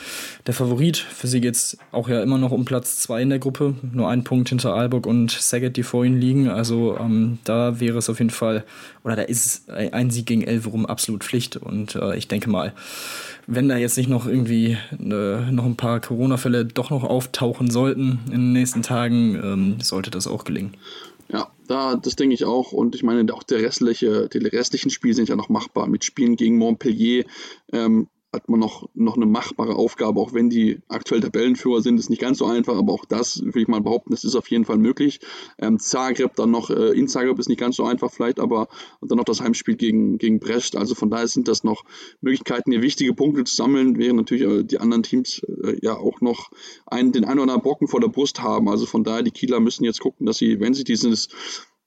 der 0.47 0.55
Favorit. 0.55 0.97
Für 0.97 1.27
sie 1.27 1.41
geht 1.41 1.55
es 1.55 1.79
auch 1.93 2.09
ja 2.09 2.23
immer 2.23 2.39
noch 2.39 2.53
um 2.53 2.65
Platz 2.65 2.99
zwei 3.01 3.23
in 3.23 3.31
der 3.31 3.39
Gruppe. 3.39 3.75
Nur 3.93 4.09
ein 4.09 4.25
Punkt 4.25 4.49
hinter 4.49 4.75
Aalborg 4.75 5.07
und 5.07 5.31
Saget, 5.31 5.77
die 5.77 5.83
vor 5.83 6.05
ihnen 6.05 6.21
liegen. 6.21 6.49
Also 6.49 6.97
ähm, 6.99 7.39
da 7.45 7.81
wäre 7.81 7.99
es 7.99 8.11
auf 8.11 8.19
jeden 8.19 8.31
Fall, 8.31 8.65
oder 9.05 9.17
da 9.17 9.23
ist 9.23 9.71
ein 9.71 10.11
Sieg 10.11 10.27
gegen 10.27 10.43
Elverum 10.43 10.87
absolut 10.87 11.25
Pflicht. 11.25 11.57
Und 11.57 11.95
äh, 11.95 12.17
ich 12.17 12.29
denke 12.29 12.51
mal, 12.51 12.73
wenn 13.47 13.69
da 13.69 13.77
jetzt 13.77 13.97
nicht 13.97 14.11
noch 14.11 14.27
irgendwie 14.27 14.77
äh, 14.93 15.51
noch 15.51 15.65
ein 15.65 15.77
paar 15.77 16.01
Corona-Fälle 16.01 16.67
doch 16.67 16.91
noch 16.91 17.05
auftauchen 17.05 17.71
sollten 17.71 18.21
in 18.27 18.33
den 18.33 18.53
nächsten 18.53 18.83
Tagen, 18.83 19.37
ähm, 19.37 19.81
sollte 19.81 20.11
das 20.11 20.27
auch 20.27 20.45
gelingen. 20.45 20.75
Ja, 21.31 21.53
da, 21.67 21.97
das 21.97 22.17
denke 22.17 22.35
ich 22.35 22.45
auch. 22.45 22.73
Und 22.73 22.95
ich 22.95 23.03
meine, 23.03 23.33
auch 23.35 23.43
der 23.43 23.61
restliche, 23.61 24.29
die 24.29 24.39
restlichen 24.39 24.91
Spiele 24.91 25.15
sind 25.15 25.29
ja 25.29 25.37
noch 25.37 25.49
machbar. 25.49 25.87
Mit 25.87 26.05
Spielen 26.05 26.37
gegen 26.37 26.57
Montpellier 26.57 27.25
ähm, 27.73 28.09
hat 28.33 28.49
man 28.49 28.61
noch, 28.61 28.89
noch 28.95 29.17
eine 29.17 29.25
machbare 29.25 29.77
Aufgabe, 29.77 30.21
auch 30.21 30.35
wenn 30.35 30.51
die 30.51 30.81
aktuell 30.89 31.21
Tabellenführer 31.21 31.81
sind, 31.81 31.99
ist 31.99 32.11
nicht 32.11 32.21
ganz 32.21 32.39
so 32.39 32.45
einfach, 32.45 32.77
aber 32.77 32.93
auch 32.93 33.07
das 33.07 33.43
würde 33.43 33.61
ich 33.61 33.69
mal 33.69 33.81
behaupten, 33.81 34.11
das 34.11 34.25
ist 34.25 34.35
auf 34.35 34.51
jeden 34.51 34.67
Fall 34.67 34.77
möglich. 34.77 35.21
Ähm, 35.59 35.79
Zagreb 35.79 36.35
dann 36.37 36.51
noch, 36.51 36.69
äh, 36.69 36.93
in 36.93 37.09
Zagreb 37.09 37.39
ist 37.39 37.49
nicht 37.49 37.61
ganz 37.61 37.77
so 37.77 37.85
einfach 37.85 38.11
vielleicht, 38.13 38.39
aber 38.39 38.69
dann 39.01 39.17
noch 39.17 39.25
das 39.25 39.41
Heimspiel 39.41 39.77
gegen, 39.77 40.19
gegen 40.19 40.41
Brest, 40.41 40.77
also 40.77 40.95
von 40.95 41.09
daher 41.11 41.27
sind 41.27 41.49
das 41.49 41.65
noch 41.65 41.85
Möglichkeiten, 42.21 42.71
hier 42.71 42.83
wichtige 42.83 43.15
Punkte 43.15 43.45
zu 43.45 43.55
sammeln, 43.55 43.97
während 43.97 44.19
natürlich 44.19 44.43
äh, 44.43 44.63
die 44.63 44.79
anderen 44.79 45.03
Teams 45.03 45.43
äh, 45.65 45.79
ja 45.81 45.97
auch 45.97 46.21
noch 46.21 46.51
einen, 46.87 47.13
den 47.13 47.25
einen 47.25 47.39
oder 47.39 47.45
anderen 47.45 47.63
Brocken 47.63 47.89
vor 47.89 48.01
der 48.01 48.09
Brust 48.09 48.43
haben, 48.43 48.69
also 48.69 48.85
von 48.85 49.05
daher, 49.05 49.23
die 49.23 49.31
Kieler 49.31 49.61
müssen 49.61 49.85
jetzt 49.85 50.01
gucken, 50.01 50.27
dass 50.27 50.37
sie, 50.37 50.61
wenn 50.61 50.75
sie 50.75 50.85
dieses 50.85 51.29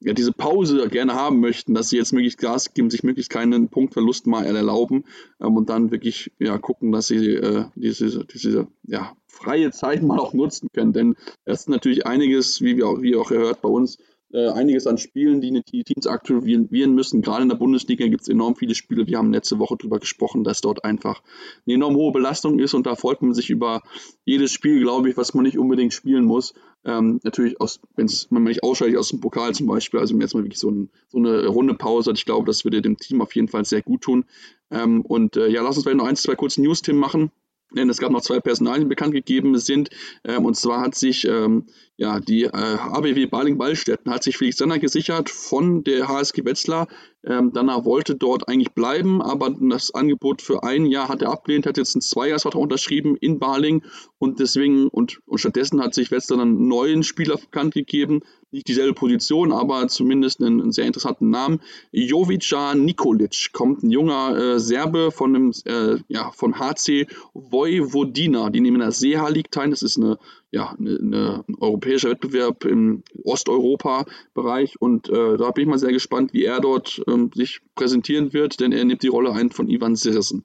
ja, 0.03 0.13
diese 0.13 0.31
Pause 0.31 0.87
gerne 0.89 1.13
haben 1.13 1.39
möchten, 1.39 1.73
dass 1.73 1.89
sie 1.89 1.97
jetzt 1.97 2.11
möglichst 2.11 2.39
Gas 2.39 2.73
geben, 2.73 2.89
sich 2.89 3.03
möglichst 3.03 3.31
keinen 3.31 3.69
Punktverlust 3.69 4.25
mal 4.25 4.45
erlauben 4.45 5.05
ähm, 5.39 5.55
und 5.55 5.69
dann 5.69 5.91
wirklich 5.91 6.31
ja, 6.39 6.57
gucken, 6.57 6.91
dass 6.91 7.07
sie 7.07 7.35
äh, 7.35 7.65
diese, 7.75 8.25
diese 8.25 8.67
ja, 8.83 9.15
freie 9.27 9.71
Zeit 9.71 10.01
mal 10.01 10.19
auch 10.19 10.33
nutzen 10.33 10.69
können. 10.73 10.93
Denn 10.93 11.15
es 11.45 11.61
ist 11.61 11.69
natürlich 11.69 12.07
einiges, 12.07 12.61
wie 12.61 12.77
wir 12.77 12.87
auch, 12.87 13.01
wie 13.01 13.11
ihr 13.11 13.21
auch 13.21 13.29
hört, 13.29 13.61
bei 13.61 13.69
uns 13.69 13.99
äh, 14.33 14.49
einiges 14.49 14.87
an 14.87 14.97
Spielen, 14.97 15.41
die 15.41 15.61
die 15.63 15.83
Teams 15.83 16.07
aktivieren 16.07 16.95
müssen. 16.95 17.21
Gerade 17.21 17.43
in 17.43 17.49
der 17.49 17.55
Bundesliga 17.55 18.07
gibt 18.07 18.21
es 18.21 18.27
enorm 18.27 18.55
viele 18.55 18.75
Spiele. 18.75 19.07
Wir 19.07 19.17
haben 19.17 19.33
letzte 19.33 19.59
Woche 19.59 19.75
darüber 19.77 19.99
gesprochen, 19.99 20.43
dass 20.43 20.61
dort 20.61 20.83
einfach 20.83 21.21
eine 21.65 21.75
enorm 21.75 21.95
hohe 21.95 22.11
Belastung 22.11 22.59
ist 22.59 22.73
und 22.73 22.85
da 22.85 22.95
freut 22.95 23.21
man 23.21 23.33
sich 23.33 23.49
über 23.49 23.81
jedes 24.25 24.51
Spiel, 24.51 24.79
glaube 24.81 25.09
ich, 25.09 25.17
was 25.17 25.33
man 25.33 25.43
nicht 25.43 25.57
unbedingt 25.57 25.93
spielen 25.93 26.25
muss. 26.25 26.53
Ähm, 26.83 27.19
natürlich, 27.23 27.55
wenn 27.95 28.07
man 28.29 28.43
nicht 28.43 28.63
ausschaltet 28.63 28.97
aus 28.97 29.09
dem 29.09 29.19
Pokal 29.19 29.53
zum 29.53 29.67
Beispiel, 29.67 29.99
also 29.99 30.17
jetzt 30.17 30.33
mal 30.33 30.43
wirklich 30.43 30.59
so, 30.59 30.71
ein, 30.71 30.89
so 31.09 31.17
eine 31.17 31.45
Runde 31.47 31.75
Pause 31.75 32.09
hat, 32.09 32.17
ich 32.17 32.25
glaube, 32.25 32.47
das 32.47 32.63
würde 32.63 32.81
dem 32.81 32.97
Team 32.97 33.21
auf 33.21 33.35
jeden 33.35 33.47
Fall 33.47 33.65
sehr 33.65 33.81
gut 33.81 34.01
tun. 34.01 34.25
Ähm, 34.71 35.01
und 35.01 35.37
äh, 35.37 35.47
ja, 35.47 35.61
lass 35.61 35.75
uns 35.75 35.83
vielleicht 35.83 35.99
noch 35.99 36.07
ein, 36.07 36.15
zwei 36.15 36.35
kurze 36.35 36.61
News-Themen 36.61 36.99
machen 36.99 37.31
denn 37.75 37.89
es 37.89 37.99
gab 37.99 38.11
noch 38.11 38.21
zwei 38.21 38.39
Personalien, 38.39 38.83
die 38.83 38.89
bekannt 38.89 39.13
gegeben 39.13 39.57
sind. 39.57 39.89
Ähm, 40.23 40.45
und 40.45 40.55
zwar 40.55 40.81
hat 40.81 40.95
sich 40.95 41.25
ähm, 41.27 41.67
ja, 42.01 42.19
die 42.19 42.45
äh, 42.45 42.49
ABW 42.49 43.27
Baling-Ballstätten 43.27 44.11
hat 44.11 44.23
sich 44.23 44.35
Felix 44.35 44.57
Sander 44.57 44.79
gesichert 44.79 45.29
von 45.29 45.83
der 45.83 46.07
HSG 46.07 46.43
Wetzlar. 46.43 46.87
Ähm, 47.23 47.51
danach 47.53 47.85
wollte 47.85 48.15
dort 48.15 48.49
eigentlich 48.49 48.71
bleiben, 48.71 49.21
aber 49.21 49.51
das 49.51 49.93
Angebot 49.93 50.41
für 50.41 50.63
ein 50.63 50.87
Jahr 50.87 51.09
hat 51.09 51.21
er 51.21 51.29
abgelehnt, 51.29 51.67
hat 51.67 51.77
jetzt 51.77 51.95
einen 51.95 52.01
Zweijahresvertrag 52.01 52.59
unterschrieben 52.59 53.15
in 53.17 53.37
Baling 53.37 53.83
und 54.17 54.39
deswegen 54.39 54.87
und, 54.87 55.21
und 55.27 55.37
stattdessen 55.37 55.79
hat 55.79 55.93
sich 55.93 56.09
Wetzlar 56.09 56.41
einen 56.41 56.67
neuen 56.67 57.03
Spieler 57.03 57.37
bekannt 57.37 57.75
gegeben, 57.75 58.21
nicht 58.49 58.67
dieselbe 58.67 58.95
Position, 58.95 59.51
aber 59.51 59.87
zumindest 59.87 60.41
einen, 60.41 60.59
einen 60.59 60.71
sehr 60.71 60.85
interessanten 60.85 61.29
Namen. 61.29 61.61
Jovica 61.91 62.73
Nikolic 62.73 63.53
kommt, 63.53 63.83
ein 63.83 63.91
junger 63.91 64.35
äh, 64.35 64.59
Serbe 64.59 65.11
von 65.11 65.33
dem 65.33 65.53
äh, 65.65 65.99
ja, 66.07 66.31
von 66.31 66.57
HC 66.57 67.05
Vojvodina, 67.35 68.49
die 68.49 68.59
nehmen 68.59 68.77
in 68.77 68.81
der 68.81 68.91
Seha 68.91 69.27
League 69.27 69.51
teil. 69.51 69.69
Das 69.69 69.83
ist 69.83 69.97
eine 69.97 70.17
ja, 70.51 70.75
eine, 70.77 70.99
eine, 71.01 71.45
ein 71.47 71.55
europäischer 71.91 72.09
Wettbewerb 72.09 72.65
im 72.65 73.03
Osteuropa-Bereich. 73.23 74.75
Und 74.79 75.09
äh, 75.09 75.37
da 75.37 75.51
bin 75.51 75.63
ich 75.63 75.69
mal 75.69 75.79
sehr 75.79 75.91
gespannt, 75.91 76.33
wie 76.33 76.45
er 76.45 76.59
dort 76.59 77.01
ähm, 77.07 77.31
sich 77.33 77.61
präsentieren 77.75 78.33
wird, 78.33 78.59
denn 78.59 78.71
er 78.71 78.85
nimmt 78.85 79.03
die 79.03 79.07
Rolle 79.07 79.33
ein 79.33 79.49
von 79.49 79.69
Ivan 79.69 79.95
Sirissen. 79.95 80.43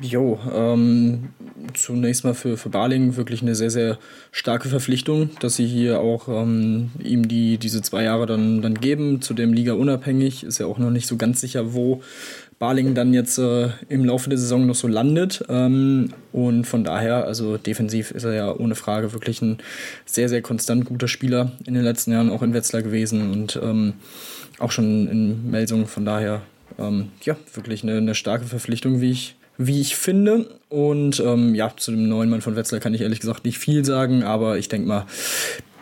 Jo, 0.00 0.38
ähm, 0.54 1.30
zunächst 1.74 2.24
mal 2.24 2.34
für, 2.34 2.56
für 2.56 2.68
Barling 2.68 3.16
wirklich 3.16 3.42
eine 3.42 3.56
sehr, 3.56 3.70
sehr 3.70 3.98
starke 4.30 4.68
Verpflichtung, 4.68 5.30
dass 5.40 5.56
sie 5.56 5.66
hier 5.66 6.00
auch 6.00 6.28
ähm, 6.28 6.90
ihm 7.02 7.26
die, 7.26 7.58
diese 7.58 7.82
zwei 7.82 8.04
Jahre 8.04 8.26
dann, 8.26 8.62
dann 8.62 8.74
geben. 8.74 9.20
Zudem 9.22 9.52
Liga 9.52 9.72
unabhängig, 9.72 10.44
ist 10.44 10.58
ja 10.58 10.66
auch 10.66 10.78
noch 10.78 10.90
nicht 10.90 11.08
so 11.08 11.16
ganz 11.16 11.40
sicher, 11.40 11.74
wo 11.74 12.00
Barling 12.60 12.94
dann 12.94 13.12
jetzt 13.12 13.38
äh, 13.38 13.70
im 13.88 14.04
Laufe 14.04 14.28
der 14.28 14.38
Saison 14.38 14.66
noch 14.66 14.76
so 14.76 14.86
landet. 14.86 15.44
Ähm, 15.48 16.10
und 16.32 16.64
von 16.64 16.84
daher, 16.84 17.24
also 17.24 17.56
defensiv 17.56 18.12
ist 18.12 18.24
er 18.24 18.34
ja 18.34 18.54
ohne 18.54 18.76
Frage 18.76 19.12
wirklich 19.12 19.42
ein 19.42 19.58
sehr, 20.06 20.28
sehr 20.28 20.42
konstant 20.42 20.84
guter 20.84 21.08
Spieler 21.08 21.52
in 21.66 21.74
den 21.74 21.82
letzten 21.82 22.12
Jahren, 22.12 22.30
auch 22.30 22.42
in 22.42 22.54
Wetzlar 22.54 22.82
gewesen 22.82 23.32
und 23.32 23.58
ähm, 23.62 23.94
auch 24.60 24.70
schon 24.70 25.08
in 25.08 25.50
Melsung. 25.50 25.86
Von 25.88 26.04
daher, 26.04 26.42
ähm, 26.78 27.08
ja, 27.22 27.36
wirklich 27.54 27.82
eine, 27.82 27.96
eine 27.96 28.14
starke 28.14 28.44
Verpflichtung, 28.44 29.00
wie 29.00 29.10
ich, 29.10 29.34
wie 29.58 29.80
ich 29.80 29.96
finde. 29.96 30.46
Und 30.68 31.20
ähm, 31.20 31.54
ja, 31.54 31.72
zu 31.76 31.90
dem 31.90 32.08
neuen 32.08 32.30
Mann 32.30 32.40
von 32.40 32.56
Wetzlar 32.56 32.80
kann 32.80 32.94
ich 32.94 33.02
ehrlich 33.02 33.20
gesagt 33.20 33.44
nicht 33.44 33.58
viel 33.58 33.84
sagen, 33.84 34.22
aber 34.22 34.56
ich 34.56 34.68
denke 34.68 34.88
mal, 34.88 35.06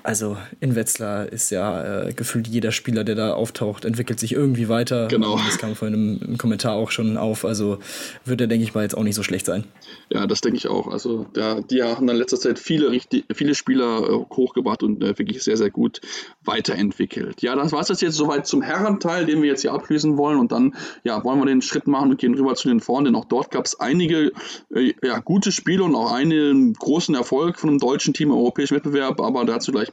also 0.07 0.37
in 0.61 0.77
Wetzlar 0.77 1.33
ist 1.33 1.51
ja 1.51 2.05
äh, 2.05 2.13
gefühlt 2.13 2.47
jeder 2.47 2.71
Spieler, 2.71 3.03
der 3.03 3.17
da 3.17 3.35
auftaucht, 3.35 3.85
entwickelt 3.85 4.21
sich 4.21 4.33
irgendwie 4.33 4.69
weiter. 4.69 5.09
Genau. 5.09 5.37
Das 5.45 5.59
kam 5.59 5.75
vorhin 5.75 5.95
im, 6.23 6.29
im 6.29 6.39
Kommentar 6.39 6.75
auch 6.75 6.93
schon 6.93 7.17
auf. 7.17 7.45
Also 7.45 7.79
wird 8.25 8.41
er, 8.41 8.47
denke 8.47 8.63
ich 8.63 8.73
mal, 8.73 8.83
jetzt 8.83 8.97
auch 8.97 9.03
nicht 9.03 9.17
so 9.17 9.25
schlecht 9.25 9.47
sein. 9.47 9.65
Ja, 10.11 10.27
das 10.29 10.41
denke 10.41 10.59
ich 10.59 10.69
auch. 10.69 10.87
Also 10.87 11.25
der, 11.35 11.63
die 11.63 11.83
haben 11.83 12.09
in 12.09 12.17
letzter 12.17 12.39
Zeit 12.39 12.61
viele, 12.61 12.91
richtig, 12.93 13.25
viele 13.35 13.57
Spieler 13.57 14.09
äh, 14.09 14.35
hochgebracht 14.35 14.85
und 14.85 15.03
äh, 15.03 15.19
wirklich 15.19 15.43
sehr, 15.43 15.57
sehr 15.57 15.71
gut 15.71 16.01
weiterentwickelt. 16.45 17.43
Ja, 17.43 17.57
das 17.57 17.73
war 17.73 17.81
es 17.81 18.01
jetzt 18.01 18.15
soweit 18.15 18.47
zum 18.47 18.63
Herrenteil, 18.63 19.27
den 19.27 19.43
wir 19.43 19.49
jetzt 19.49 19.63
hier 19.63 19.73
abschließen 19.73 20.17
wollen. 20.17 20.39
Und 20.39 20.53
dann 20.53 20.77
ja, 21.03 21.25
wollen 21.25 21.41
wir 21.41 21.47
den 21.47 21.63
Schritt 21.63 21.89
machen 21.89 22.11
und 22.11 22.21
gehen 22.21 22.35
rüber 22.35 22.55
zu 22.55 22.69
den 22.69 22.79
Frauen, 22.79 23.07
denn 23.07 23.17
auch 23.17 23.25
dort 23.25 23.51
gab 23.51 23.65
es 23.65 23.81
einige 23.81 24.31
äh, 24.73 24.95
ja, 25.03 25.19
gute 25.19 25.51
Spiele 25.51 25.83
und 25.83 25.97
auch 25.97 26.13
einen 26.13 26.75
großen 26.75 27.15
Erfolg 27.17 27.59
von 27.59 27.71
einem 27.71 27.79
deutschen 27.81 28.15
Team 28.15 28.31
im 28.31 28.37
europäischen 28.37 28.77
Wettbewerb, 28.77 29.21
aber 29.21 29.45
dazu 29.45 29.73
gleich 29.73 29.93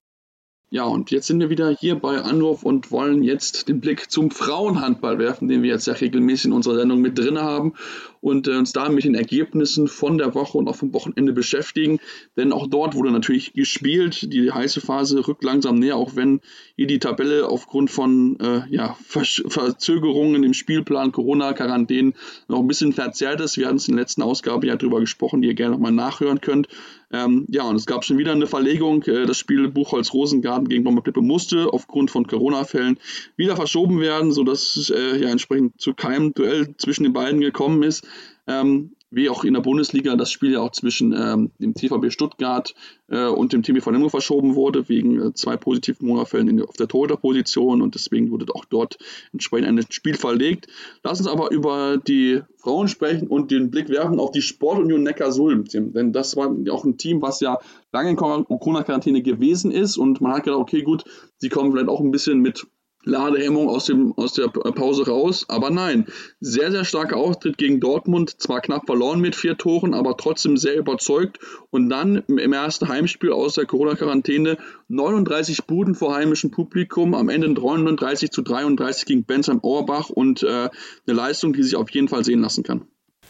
Ja, 0.73 0.85
und 0.85 1.11
jetzt 1.11 1.27
sind 1.27 1.41
wir 1.41 1.49
wieder 1.49 1.69
hier 1.69 1.95
bei 1.95 2.21
Anruf 2.21 2.63
und 2.63 2.91
wollen 2.91 3.23
jetzt 3.23 3.67
den 3.67 3.81
Blick 3.81 4.09
zum 4.09 4.31
Frauenhandball 4.31 5.19
werfen, 5.19 5.49
den 5.49 5.63
wir 5.63 5.69
jetzt 5.69 5.85
ja 5.85 5.91
regelmäßig 5.91 6.45
in 6.45 6.53
unserer 6.53 6.75
Sendung 6.75 7.01
mit 7.01 7.19
drin 7.19 7.39
haben 7.39 7.73
und 8.21 8.47
äh, 8.47 8.55
uns 8.55 8.71
da 8.71 8.87
mit 8.87 9.03
den 9.03 9.13
Ergebnissen 9.13 9.89
von 9.89 10.17
der 10.17 10.33
Woche 10.33 10.57
und 10.57 10.69
auch 10.69 10.77
vom 10.77 10.93
Wochenende 10.93 11.33
beschäftigen. 11.33 11.99
Denn 12.37 12.53
auch 12.53 12.67
dort 12.67 12.95
wurde 12.95 13.11
natürlich 13.11 13.51
gespielt. 13.51 14.31
Die 14.31 14.49
heiße 14.49 14.79
Phase 14.79 15.27
rückt 15.27 15.43
langsam 15.43 15.75
näher, 15.75 15.97
auch 15.97 16.15
wenn 16.15 16.39
hier 16.77 16.87
die 16.87 16.99
Tabelle 16.99 17.49
aufgrund 17.49 17.91
von 17.91 18.39
äh, 18.39 18.61
ja, 18.69 18.95
Verzögerungen 19.01 20.41
im 20.41 20.53
Spielplan, 20.53 21.11
Corona-Quarantänen 21.11 22.13
noch 22.47 22.59
ein 22.59 22.67
bisschen 22.67 22.93
verzerrt 22.93 23.41
ist. 23.41 23.57
Wir 23.57 23.67
hatten 23.67 23.75
es 23.75 23.89
in 23.89 23.95
der 23.97 24.03
letzten 24.03 24.21
Ausgabe 24.21 24.67
ja 24.67 24.77
drüber 24.77 25.01
gesprochen, 25.01 25.41
die 25.41 25.49
ihr 25.49 25.53
gerne 25.53 25.73
nochmal 25.73 25.91
nachhören 25.91 26.39
könnt. 26.39 26.69
Ähm, 27.13 27.45
ja, 27.49 27.63
und 27.63 27.75
es 27.75 27.85
gab 27.85 28.05
schon 28.05 28.17
wieder 28.17 28.31
eine 28.31 28.47
Verlegung. 28.47 29.03
Äh, 29.03 29.25
das 29.25 29.37
Spiel 29.37 29.67
Buchholz-Rosengarten 29.67 30.67
gegen 30.67 30.83
Bomberplippe 30.83 31.21
musste 31.21 31.71
aufgrund 31.71 32.11
von 32.11 32.27
Corona-Fällen 32.27 32.99
wieder 33.35 33.55
verschoben 33.55 33.99
werden, 33.99 34.31
sodass 34.31 34.91
äh, 34.95 35.21
ja 35.21 35.29
entsprechend 35.29 35.79
zu 35.79 35.93
keinem 35.93 36.33
Duell 36.33 36.75
zwischen 36.77 37.03
den 37.03 37.13
beiden 37.13 37.41
gekommen 37.41 37.83
ist. 37.83 38.07
Ähm, 38.47 38.91
wie 39.11 39.29
auch 39.29 39.43
in 39.43 39.53
der 39.53 39.61
Bundesliga 39.61 40.15
das 40.15 40.31
Spiel 40.31 40.53
ja 40.53 40.61
auch 40.61 40.71
zwischen 40.71 41.13
ähm, 41.13 41.51
dem 41.59 41.73
TVB 41.73 42.11
Stuttgart 42.11 42.73
äh, 43.09 43.27
und 43.27 43.53
dem 43.53 43.61
TBV 43.61 43.91
Lemgo 43.91 44.09
verschoben 44.09 44.55
wurde, 44.55 44.87
wegen 44.87 45.21
äh, 45.21 45.33
zwei 45.33 45.57
positiven 45.57 46.07
Monatfällen 46.07 46.61
auf 46.63 46.77
der 46.77 46.87
Torhüterposition 46.87 47.81
und 47.81 47.93
deswegen 47.93 48.31
wurde 48.31 48.45
auch 48.55 48.65
dort 48.65 48.97
entsprechend 49.33 49.67
ein 49.67 49.85
Spiel 49.91 50.15
verlegt. 50.15 50.67
Lass 51.03 51.19
uns 51.19 51.27
aber 51.27 51.51
über 51.51 51.97
die 51.97 52.41
Frauen 52.57 52.87
sprechen 52.87 53.27
und 53.27 53.51
den 53.51 53.69
Blick 53.69 53.89
werfen 53.89 54.19
auf 54.19 54.31
die 54.31 54.41
Sportunion 54.41 55.03
Neckarsulm, 55.03 55.65
denn 55.65 56.13
das 56.13 56.37
war 56.37 56.55
auch 56.71 56.85
ein 56.85 56.97
Team, 56.97 57.21
was 57.21 57.41
ja 57.41 57.59
lange 57.91 58.11
in 58.11 58.15
Corona-Quarantäne 58.15 59.21
gewesen 59.21 59.71
ist 59.71 59.97
und 59.97 60.21
man 60.21 60.33
hat 60.33 60.43
gedacht, 60.43 60.61
okay, 60.61 60.83
gut, 60.83 61.03
sie 61.37 61.49
kommen 61.49 61.71
vielleicht 61.71 61.89
auch 61.89 61.99
ein 61.99 62.11
bisschen 62.11 62.39
mit 62.39 62.65
Ladehemmung 63.03 63.67
aus, 63.67 63.85
dem, 63.85 64.13
aus 64.17 64.33
der 64.33 64.47
Pause 64.47 65.07
raus. 65.07 65.45
Aber 65.47 65.69
nein, 65.69 66.05
sehr, 66.39 66.71
sehr 66.71 66.85
starker 66.85 67.17
Auftritt 67.17 67.57
gegen 67.57 67.79
Dortmund. 67.79 68.41
Zwar 68.41 68.61
knapp 68.61 68.85
verloren 68.85 69.21
mit 69.21 69.35
vier 69.35 69.57
Toren, 69.57 69.93
aber 69.93 70.17
trotzdem 70.17 70.57
sehr 70.57 70.77
überzeugt. 70.77 71.39
Und 71.69 71.89
dann 71.89 72.23
im 72.27 72.53
ersten 72.53 72.87
Heimspiel 72.87 73.31
aus 73.31 73.55
der 73.55 73.65
Corona-Quarantäne 73.65 74.57
39 74.87 75.65
Buden 75.65 75.95
vor 75.95 76.15
heimischem 76.15 76.51
Publikum. 76.51 77.15
Am 77.15 77.29
Ende 77.29 77.49
39 77.49 78.31
zu 78.31 78.41
33 78.41 79.05
gegen 79.05 79.23
Bensheim 79.23 79.59
Auerbach 79.63 80.09
und 80.09 80.43
äh, 80.43 80.47
eine 80.47 80.69
Leistung, 81.05 81.53
die 81.53 81.63
sich 81.63 81.75
auf 81.75 81.89
jeden 81.91 82.07
Fall 82.07 82.23
sehen 82.23 82.41
lassen 82.41 82.63
kann. 82.63 82.85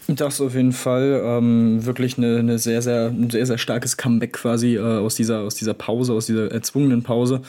Das 0.08 0.42
auf 0.42 0.56
jeden 0.56 0.72
Fall 0.72 1.22
ähm, 1.24 1.86
wirklich 1.86 2.18
eine, 2.18 2.38
eine, 2.38 2.58
sehr, 2.58 2.82
sehr, 2.82 3.08
ein 3.08 3.30
sehr, 3.30 3.46
sehr 3.46 3.58
starkes 3.58 3.98
Comeback 3.98 4.34
quasi 4.34 4.76
äh, 4.76 4.80
aus, 4.80 5.16
dieser, 5.16 5.42
aus 5.42 5.56
dieser 5.56 5.76
Pause, 5.76 6.14
aus 6.14 6.26
dieser 6.26 6.52
erzwungenen 6.52 7.04
Pause. 7.04 7.42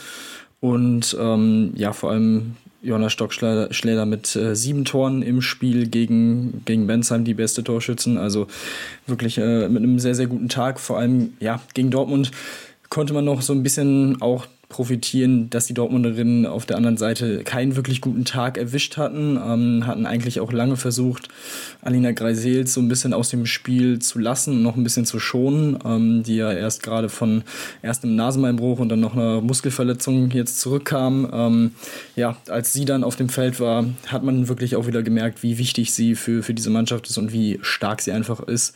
Und 0.63 1.17
ähm, 1.21 1.73
ja, 1.75 1.93
vor 1.93 2.13
allem 2.13 2.55
Jonas 2.83 3.13
Stockschläder 3.13 4.07
mit 4.07 4.37
äh, 4.37 4.55
sieben 4.55 4.85
Toren 4.85 5.23
im 5.23 5.43
Spiel 5.43 5.89
gegen, 5.89 6.63
gegen 6.65 6.87
Bensheim, 6.87 7.25
die 7.25 7.35
beste 7.35 7.65
Torschützen. 7.65 8.17
Also 8.17 8.47
wirklich 9.09 9.39
äh, 9.39 9.69
mit 9.69 9.83
einem 9.83 9.99
sehr, 9.99 10.15
sehr 10.15 10.29
guten 10.29 10.49
Tag. 10.49 10.79
Vor 10.79 10.99
allem 10.99 11.33
ja, 11.41 11.61
gegen 11.75 11.91
Dortmund 11.91 12.31
konnte 12.91 13.13
man 13.13 13.25
noch 13.25 13.43
so 13.43 13.53
ein 13.53 13.65
bisschen 13.65 14.23
auch 14.23 14.47
profitieren, 14.73 15.51
dass 15.51 15.67
die 15.67 15.75
Dortmunderinnen 15.75 16.47
auf 16.47 16.67
der 16.67 16.79
anderen 16.79 16.97
Seite 16.97 17.45
keinen 17.45 17.77
wirklich 17.77 18.01
guten 18.01 18.25
Tag 18.25 18.57
erwischt 18.57 18.97
hatten, 18.97 19.37
ähm, 19.37 19.87
hatten 19.87 20.07
eigentlich 20.07 20.41
auch 20.41 20.51
lange 20.51 20.77
versucht, 20.77 21.29
Alina 21.83 22.13
Greisels 22.13 22.73
so 22.73 22.81
ein 22.81 22.89
bisschen 22.89 23.13
aus 23.13 23.29
dem 23.29 23.45
Spiel 23.45 23.99
zu 23.99 24.19
lassen 24.19 24.55
und 24.55 24.63
noch 24.63 24.77
ein 24.77 24.83
bisschen 24.83 25.05
zu 25.05 25.21
schonen, 25.21 25.79
ähm, 25.85 26.23
die 26.23 26.37
ja 26.37 26.51
erst 26.51 26.83
gerade 26.83 27.11
von 27.11 27.45
erst 27.83 28.03
einem 28.03 28.17
Nasenbeinbruch 28.17 28.79
und 28.79 28.89
dann 28.89 29.01
noch 29.01 29.15
einer 29.15 29.43
Muskelverletzung 29.43 30.31
jetzt 30.31 30.59
zurückkam. 30.59 31.29
Ähm, 31.33 31.71
ja, 32.17 32.37
als 32.49 32.73
sie 32.73 32.87
dann 32.87 33.05
auf 33.05 33.17
dem 33.17 33.29
Feld 33.29 33.61
war, 33.61 33.85
hat 34.07 34.25
man 34.25 34.49
wirklich 34.49 34.75
auch 34.77 34.87
wieder 34.87 35.03
gemerkt, 35.03 35.43
wie 35.43 35.59
wichtig 35.59 35.93
sie 35.93 36.15
für, 36.15 36.43
für 36.43 36.55
diese 36.55 36.71
Mannschaft 36.71 37.09
ist 37.11 37.19
und 37.19 37.33
wie 37.33 37.59
stark 37.61 38.01
sie 38.01 38.13
einfach 38.13 38.41
ist. 38.41 38.75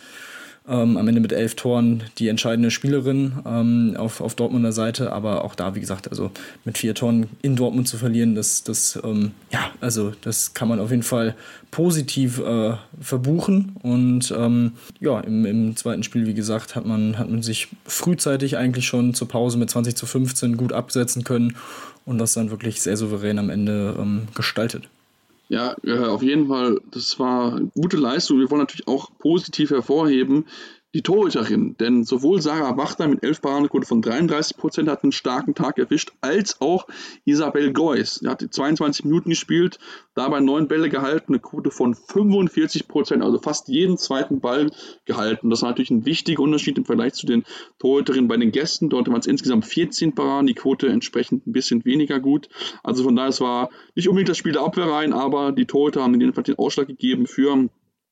Ähm, 0.69 0.97
am 0.97 1.07
Ende 1.07 1.21
mit 1.21 1.33
elf 1.33 1.55
Toren 1.55 2.03
die 2.19 2.27
entscheidende 2.27 2.73
Spielerin 2.73 3.35
ähm, 3.47 3.95
auf, 3.97 4.21
auf 4.21 4.35
Dortmunder 4.35 4.73
Seite, 4.73 5.13
aber 5.13 5.45
auch 5.45 5.55
da, 5.55 5.77
wie 5.77 5.81
gesagt, 5.81 6.09
also 6.11 6.33
mit 6.65 6.77
vier 6.77 6.95
Toren 6.95 7.27
in 7.41 7.55
Dortmund 7.55 7.87
zu 7.87 7.99
verlieren, 7.99 8.35
das, 8.35 8.65
das, 8.65 8.99
ähm, 9.05 9.31
ja, 9.53 9.71
also 9.81 10.13
das 10.23 10.55
kann 10.55 10.69
man 10.69 10.81
auf 10.81 10.91
jeden 10.91 11.05
Fall 11.05 11.37
positiv 11.71 12.41
äh, 12.41 12.75
verbuchen. 13.01 13.77
Und 13.83 14.35
ähm, 14.37 14.73
ja, 14.99 15.21
im, 15.21 15.47
im 15.47 15.77
zweiten 15.77 16.03
Spiel, 16.03 16.27
wie 16.27 16.35
gesagt, 16.35 16.75
hat 16.75 16.85
man, 16.85 17.17
hat 17.17 17.31
man 17.31 17.43
sich 17.43 17.69
frühzeitig 17.85 18.57
eigentlich 18.57 18.87
schon 18.87 19.15
zur 19.15 19.29
Pause 19.29 19.59
mit 19.59 19.71
20 19.71 19.95
zu 19.95 20.07
15 20.07 20.57
gut 20.57 20.73
absetzen 20.73 21.23
können 21.23 21.57
und 22.05 22.19
das 22.19 22.33
dann 22.33 22.51
wirklich 22.51 22.83
sehr 22.83 22.97
souverän 22.97 23.39
am 23.39 23.51
Ende 23.51 23.95
ähm, 23.99 24.29
gestaltet. 24.35 24.89
Ja, 25.49 25.77
auf 26.09 26.23
jeden 26.23 26.49
Fall, 26.49 26.81
das 26.91 27.21
war 27.21 27.61
gute 27.75 27.97
Leistung. 27.97 28.41
Wir 28.41 28.51
wollen 28.51 28.63
natürlich 28.63 28.89
auch 28.89 29.11
positiv 29.19 29.71
hervorheben, 29.71 30.47
die 30.95 31.03
Torhüterin. 31.03 31.77
Denn 31.79 32.05
sowohl 32.05 32.41
Sarah 32.41 32.77
Wachter 32.77 33.07
mit 33.07 33.23
11 33.23 33.43
Paradequote 33.43 33.87
von 33.87 34.03
33 34.03 34.57
Prozent 34.57 34.89
hat 34.89 35.03
einen 35.03 35.13
starken 35.13 35.55
Tag 35.55 35.79
erwischt, 35.79 36.13
als 36.21 36.61
auch 36.61 36.87
Isabel 37.25 37.73
Geuss. 37.73 38.17
Sie 38.17 38.29
hat 38.29 38.41
22 38.41 39.05
Minuten 39.05 39.31
gespielt, 39.31 39.79
dabei 40.15 40.41
neun 40.41 40.69
Bälle 40.69 40.89
gehalten, 40.89 41.33
eine 41.33 41.41
Quote 41.41 41.71
von 41.71 41.95
45 41.95 42.89
Prozent, 42.89 43.23
also 43.23 43.39
fast 43.39 43.69
jeden 43.69 43.99
zweiten 43.99 44.41
Ball 44.41 44.71
gehalten. 45.05 45.51
Das 45.51 45.63
war 45.63 45.71
natürlich 45.71 45.91
ein 45.91 46.07
wichtiger 46.07 46.43
Unterschied 46.43 46.79
im 46.79 46.85
Vergleich 46.85 47.15
zu 47.15 47.27
den 47.27 47.45
Torhüterinnen 47.79 48.29
bei 48.29 48.37
den 48.37 48.53
Gästen. 48.53 48.89
Dort 48.89 49.09
waren 49.09 49.21
es 49.21 49.27
insgesamt 49.27 49.67
14 49.67 50.15
Paraden, 50.15 50.47
die 50.47 50.55
Quote 50.55 50.89
entsprechend 50.89 51.47
ein 51.47 51.53
bisschen 51.53 51.85
weniger 51.85 52.21
gut. 52.21 52.49
Also 52.83 53.05
von 53.05 53.17
daher, 53.17 53.29
es 53.29 53.41
war 53.41 53.71
nicht 53.95 54.09
unbedingt 54.09 54.31
das 54.31 54.39
Spiel 54.39 54.53
der 54.53 54.63
Abwehr 54.63 54.87
rein, 54.87 55.13
aber 55.13 55.53
die 55.53 55.67
Torhüter 55.67 56.03
haben 56.03 56.15
in 56.15 56.21
dem 56.21 56.33
Fall 56.33 56.45
den 56.45 56.59
Ausschlag 56.59 56.87
gegeben 56.87 57.27
für 57.27 57.69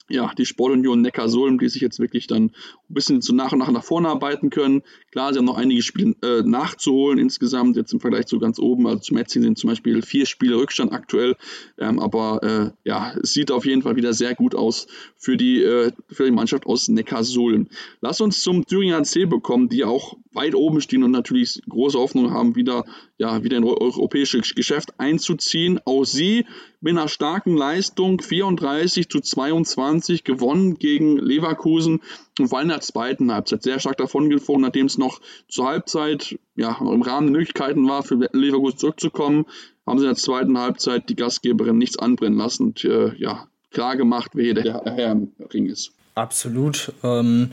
ja, 0.08 0.32
die 0.36 0.44
Sportunion 0.44 1.00
Neckarsulm, 1.00 1.58
die 1.58 1.68
sich 1.68 1.80
jetzt 1.80 1.98
wirklich 1.98 2.26
dann 2.26 2.44
ein 2.44 2.52
bisschen 2.88 3.22
so 3.22 3.34
nach 3.34 3.52
und 3.52 3.60
nach 3.60 3.70
nach 3.70 3.84
vorne 3.84 4.08
arbeiten 4.08 4.50
können. 4.50 4.82
Klar, 5.12 5.32
sie 5.32 5.38
haben 5.38 5.46
noch 5.46 5.56
einige 5.56 5.82
Spiele 5.82 6.14
äh, 6.22 6.42
nachzuholen 6.42 7.18
insgesamt, 7.18 7.76
jetzt 7.76 7.92
im 7.92 8.00
Vergleich 8.00 8.26
zu 8.26 8.38
ganz 8.38 8.58
oben. 8.58 8.86
Also 8.86 9.00
zum 9.00 9.16
Metzing 9.16 9.42
sind 9.42 9.58
zum 9.58 9.70
Beispiel 9.70 10.02
vier 10.02 10.26
Spiele 10.26 10.56
Rückstand 10.56 10.92
aktuell. 10.92 11.36
Ähm, 11.78 11.98
aber 11.98 12.42
äh, 12.42 12.88
ja, 12.88 13.14
es 13.22 13.32
sieht 13.32 13.50
auf 13.50 13.64
jeden 13.64 13.82
Fall 13.82 13.96
wieder 13.96 14.12
sehr 14.12 14.34
gut 14.34 14.54
aus 14.54 14.86
für 15.16 15.36
die, 15.38 15.62
äh, 15.62 15.92
für 16.10 16.24
die 16.24 16.30
Mannschaft 16.30 16.66
aus 16.66 16.88
Neckarsulm. 16.88 17.68
Lass 18.00 18.20
uns 18.20 18.42
zum 18.42 18.66
Thüringer 18.66 19.02
C 19.04 19.24
bekommen, 19.24 19.70
die 19.70 19.84
auch 19.84 20.18
weit 20.32 20.54
oben 20.54 20.80
stehen 20.80 21.02
und 21.02 21.12
natürlich 21.12 21.62
große 21.68 21.98
Hoffnung 21.98 22.32
haben, 22.32 22.56
wieder, 22.56 22.84
ja, 23.16 23.44
wieder 23.44 23.56
in 23.56 23.64
europäisches 23.64 24.54
Geschäft 24.54 24.98
einzuziehen. 24.98 25.80
Auch 25.84 26.04
sie 26.04 26.46
mit 26.80 26.96
einer 26.96 27.08
starken 27.08 27.56
Leistung 27.56 28.20
34 28.20 29.08
zu 29.08 29.20
22 29.20 30.24
gewonnen 30.24 30.78
gegen 30.78 31.18
Leverkusen 31.18 32.00
und 32.38 32.48
vor 32.48 32.58
allem 32.58 32.66
in 32.66 32.74
der 32.74 32.80
zweiten 32.80 33.32
Halbzeit 33.32 33.62
sehr 33.62 33.78
stark 33.78 33.96
davon 33.98 34.30
geflogen, 34.30 34.62
nachdem 34.62 34.86
es 34.86 34.98
noch 34.98 35.20
zur 35.48 35.66
Halbzeit 35.66 36.38
ja, 36.56 36.76
im 36.80 37.02
Rahmen 37.02 37.28
der 37.28 37.38
Möglichkeiten 37.38 37.88
war, 37.88 38.02
für 38.02 38.28
Leverkusen 38.32 38.78
zurückzukommen, 38.78 39.46
haben 39.86 39.98
sie 39.98 40.06
in 40.06 40.10
der 40.10 40.16
zweiten 40.16 40.58
Halbzeit 40.58 41.08
die 41.08 41.16
Gastgeberin 41.16 41.78
nichts 41.78 41.98
anbrennen 41.98 42.38
lassen 42.38 42.64
und 42.64 42.84
äh, 42.84 43.14
ja, 43.16 43.46
klar 43.70 43.96
gemacht, 43.96 44.32
wer 44.34 44.44
hier 44.44 44.54
der 44.54 44.82
Herr 44.84 45.12
im 45.12 45.32
Ring 45.52 45.66
ist. 45.66 45.92
Absolut. 46.16 46.92
Ähm, 47.02 47.50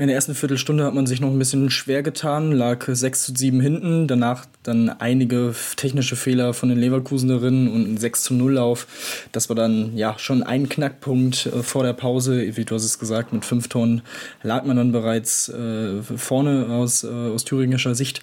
in 0.00 0.08
der 0.08 0.16
ersten 0.16 0.34
Viertelstunde 0.34 0.82
hat 0.84 0.94
man 0.94 1.06
sich 1.06 1.20
noch 1.20 1.30
ein 1.30 1.38
bisschen 1.38 1.70
schwer 1.70 2.02
getan, 2.02 2.50
lag 2.50 2.84
6 2.84 3.26
zu 3.26 3.32
7 3.36 3.60
hinten, 3.60 4.08
danach 4.08 4.46
dann 4.64 4.88
einige 4.88 5.54
technische 5.76 6.16
Fehler 6.16 6.52
von 6.52 6.70
den 6.70 6.78
Leverkusenerinnen 6.78 7.70
und 7.70 7.94
ein 7.94 7.98
6 7.98 8.24
zu 8.24 8.34
0 8.34 8.54
Lauf. 8.54 8.88
Das 9.30 9.48
war 9.48 9.54
dann 9.54 9.96
ja 9.96 10.18
schon 10.18 10.42
ein 10.42 10.68
Knackpunkt 10.68 11.46
äh, 11.46 11.62
vor 11.62 11.84
der 11.84 11.92
Pause. 11.92 12.56
Wie 12.56 12.64
du 12.64 12.74
hast 12.74 12.84
es 12.84 12.98
gesagt, 12.98 13.32
mit 13.32 13.44
fünf 13.44 13.68
Tonnen 13.68 14.02
lag 14.42 14.64
man 14.64 14.76
dann 14.76 14.90
bereits 14.90 15.48
äh, 15.48 16.02
vorne 16.02 16.66
aus, 16.68 17.04
äh, 17.04 17.08
aus 17.08 17.44
thüringischer 17.44 17.94
Sicht 17.94 18.22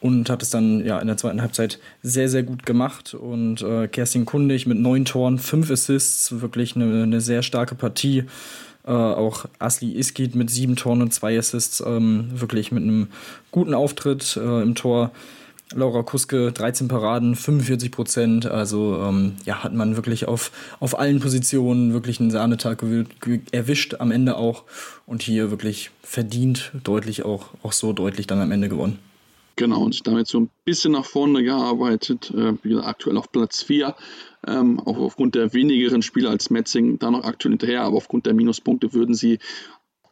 und 0.00 0.30
hat 0.30 0.42
es 0.42 0.50
dann 0.50 0.84
ja 0.84 0.98
in 0.98 1.06
der 1.06 1.16
zweiten 1.16 1.42
Halbzeit 1.42 1.78
sehr, 2.02 2.28
sehr 2.28 2.42
gut 2.42 2.66
gemacht. 2.66 3.14
Und 3.14 3.62
äh, 3.62 3.86
Kerstin 3.86 4.24
Kundig 4.24 4.66
mit 4.66 4.78
neun 4.78 5.04
Toren, 5.04 5.38
fünf 5.38 5.70
Assists, 5.70 6.40
wirklich 6.40 6.74
eine, 6.74 7.04
eine 7.04 7.20
sehr 7.20 7.44
starke 7.44 7.76
Partie. 7.76 8.24
Äh, 8.84 8.90
auch 8.90 9.46
Asli 9.58 9.96
Iskit 9.96 10.34
mit 10.34 10.50
sieben 10.50 10.76
Toren 10.76 11.02
und 11.02 11.14
zwei 11.14 11.38
Assists, 11.38 11.82
ähm, 11.86 12.28
wirklich 12.32 12.72
mit 12.72 12.82
einem 12.82 13.08
guten 13.50 13.74
Auftritt 13.74 14.36
äh, 14.36 14.62
im 14.62 14.74
Tor. 14.74 15.12
Laura 15.74 16.02
Kuske 16.02 16.52
13 16.52 16.88
Paraden, 16.88 17.34
45 17.34 17.90
Prozent. 17.90 18.46
Also 18.46 19.02
ähm, 19.02 19.36
ja, 19.44 19.62
hat 19.62 19.72
man 19.72 19.96
wirklich 19.96 20.28
auf, 20.28 20.50
auf 20.80 20.98
allen 20.98 21.20
Positionen 21.20 21.92
wirklich 21.92 22.20
einen 22.20 22.30
Sahnetag 22.30 22.84
erwischt, 23.52 23.94
am 23.98 24.10
Ende 24.10 24.36
auch. 24.36 24.64
Und 25.06 25.22
hier 25.22 25.50
wirklich 25.50 25.90
verdient, 26.02 26.72
deutlich 26.84 27.24
auch, 27.24 27.50
auch 27.62 27.72
so 27.72 27.92
deutlich 27.92 28.26
dann 28.26 28.40
am 28.40 28.52
Ende 28.52 28.68
gewonnen. 28.68 28.98
Genau, 29.56 29.82
und 29.84 30.06
damit 30.06 30.26
so 30.28 30.40
ein 30.40 30.50
bisschen 30.64 30.92
nach 30.92 31.04
vorne 31.04 31.42
gearbeitet. 31.42 32.30
Äh, 32.30 32.54
wie 32.62 32.76
aktuell 32.76 33.16
auf 33.16 33.30
Platz 33.30 33.62
4. 33.62 33.94
Ähm, 34.46 34.80
auch 34.80 34.98
aufgrund 34.98 35.34
der 35.34 35.52
wenigeren 35.52 36.02
Spieler 36.02 36.30
als 36.30 36.50
Metzing 36.50 36.98
da 36.98 37.10
noch 37.10 37.24
aktuell 37.24 37.52
hinterher, 37.52 37.82
aber 37.82 37.96
aufgrund 37.96 38.26
der 38.26 38.34
Minuspunkte 38.34 38.92
würden 38.92 39.14
sie 39.14 39.38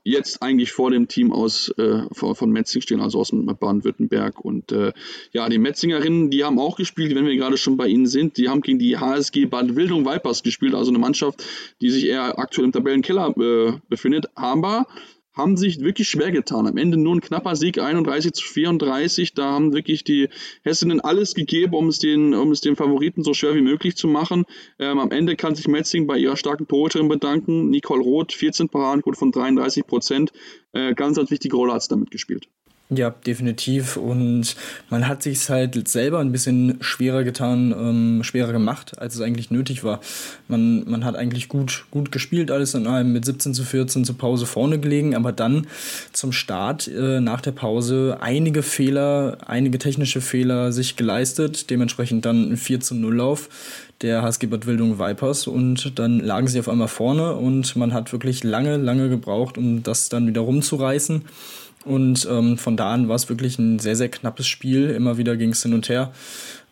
jetzt 0.04 0.42
eigentlich 0.42 0.72
vor 0.72 0.90
dem 0.90 1.08
Team 1.08 1.32
aus 1.32 1.68
äh, 1.76 2.02
von 2.12 2.50
Metzing 2.50 2.80
stehen, 2.82 3.00
also 3.00 3.20
aus 3.20 3.32
Baden-Württemberg. 3.32 4.40
Und 4.40 4.72
äh, 4.72 4.92
ja, 5.32 5.48
die 5.48 5.58
Metzingerinnen, 5.58 6.30
die 6.30 6.44
haben 6.44 6.58
auch 6.58 6.76
gespielt, 6.76 7.14
wenn 7.14 7.26
wir 7.26 7.36
gerade 7.36 7.56
schon 7.56 7.76
bei 7.76 7.86
ihnen 7.86 8.06
sind. 8.06 8.36
Die 8.36 8.48
haben 8.48 8.62
gegen 8.62 8.78
die 8.78 8.98
HSG 8.98 9.46
Baden-Wildung 9.46 10.06
Vipers 10.06 10.42
gespielt, 10.42 10.74
also 10.74 10.90
eine 10.90 10.98
Mannschaft, 10.98 11.44
die 11.80 11.90
sich 11.90 12.06
eher 12.06 12.38
aktuell 12.38 12.66
im 12.66 12.72
Tabellenkeller 12.72 13.34
äh, 13.36 13.72
befindet. 13.88 14.26
Aber 14.34 14.86
haben 15.32 15.56
sich 15.56 15.80
wirklich 15.80 16.08
schwer 16.08 16.30
getan. 16.30 16.66
Am 16.66 16.76
Ende 16.76 16.96
nur 16.96 17.14
ein 17.14 17.20
knapper 17.20 17.56
Sieg, 17.56 17.78
31 17.78 18.32
zu 18.32 18.44
34. 18.44 19.34
Da 19.34 19.52
haben 19.52 19.72
wirklich 19.72 20.04
die 20.04 20.28
Hessinnen 20.62 21.00
alles 21.00 21.34
gegeben, 21.34 21.74
um 21.74 21.88
es 21.88 21.98
den, 21.98 22.34
um 22.34 22.50
es 22.50 22.60
den 22.60 22.76
Favoriten 22.76 23.22
so 23.22 23.34
schwer 23.34 23.54
wie 23.54 23.62
möglich 23.62 23.96
zu 23.96 24.08
machen. 24.08 24.44
Ähm, 24.78 24.98
am 24.98 25.10
Ende 25.10 25.36
kann 25.36 25.54
sich 25.54 25.68
Metzing 25.68 26.06
bei 26.06 26.18
ihrer 26.18 26.36
starken 26.36 26.66
Torhüterin 26.66 27.08
bedanken. 27.08 27.70
Nicole 27.70 28.02
Roth, 28.02 28.32
14 28.32 28.68
Paradenquote 28.68 29.18
von 29.18 29.32
33 29.32 29.86
Prozent. 29.86 30.32
Äh, 30.72 30.94
ganz, 30.94 31.16
ganz 31.16 31.30
wichtige 31.30 31.56
Rolle 31.56 31.74
hat 31.74 31.82
sie 31.82 31.88
damit 31.88 32.10
gespielt. 32.10 32.48
Ja, 32.92 33.10
definitiv. 33.10 33.96
Und 33.96 34.56
man 34.90 35.06
hat 35.06 35.22
sich 35.22 35.48
halt 35.48 35.86
selber 35.86 36.18
ein 36.18 36.32
bisschen 36.32 36.78
schwerer 36.80 37.22
getan, 37.22 37.72
ähm, 37.72 38.24
schwerer 38.24 38.50
gemacht, 38.50 38.98
als 38.98 39.14
es 39.14 39.20
eigentlich 39.20 39.52
nötig 39.52 39.84
war. 39.84 40.00
Man, 40.48 40.90
man 40.90 41.04
hat 41.04 41.14
eigentlich 41.14 41.48
gut, 41.48 41.84
gut 41.92 42.10
gespielt, 42.10 42.50
alles 42.50 42.74
in 42.74 42.88
allem 42.88 43.12
mit 43.12 43.24
17 43.24 43.54
zu 43.54 43.62
14 43.62 44.04
zur 44.04 44.18
Pause 44.18 44.44
vorne 44.44 44.80
gelegen, 44.80 45.14
aber 45.14 45.30
dann 45.30 45.68
zum 46.12 46.32
Start 46.32 46.88
äh, 46.88 47.20
nach 47.20 47.40
der 47.40 47.52
Pause 47.52 48.18
einige 48.20 48.64
Fehler, 48.64 49.38
einige 49.46 49.78
technische 49.78 50.20
Fehler 50.20 50.72
sich 50.72 50.96
geleistet, 50.96 51.70
dementsprechend 51.70 52.24
dann 52.24 52.50
ein 52.50 52.56
4 52.56 52.80
zu 52.80 52.96
0 52.96 53.14
Lauf 53.14 53.48
der 54.02 54.22
HSG 54.22 54.46
Bad 54.46 54.66
Wildung 54.66 54.98
Vipers 54.98 55.46
und 55.46 55.98
dann 55.98 56.20
lagen 56.20 56.48
sie 56.48 56.58
auf 56.58 56.68
einmal 56.68 56.88
vorne 56.88 57.34
und 57.34 57.76
man 57.76 57.92
hat 57.92 58.12
wirklich 58.12 58.42
lange, 58.42 58.78
lange 58.78 59.08
gebraucht, 59.08 59.58
um 59.58 59.82
das 59.82 60.08
dann 60.08 60.26
wieder 60.26 60.40
rumzureißen. 60.40 61.22
Und 61.84 62.28
ähm, 62.30 62.58
von 62.58 62.76
da 62.76 62.92
an 62.92 63.08
war 63.08 63.16
es 63.16 63.28
wirklich 63.28 63.58
ein 63.58 63.78
sehr, 63.78 63.96
sehr 63.96 64.10
knappes 64.10 64.46
Spiel. 64.46 64.90
Immer 64.90 65.16
wieder 65.16 65.36
ging 65.36 65.50
es 65.50 65.62
hin 65.62 65.74
und 65.74 65.88
her. 65.88 66.12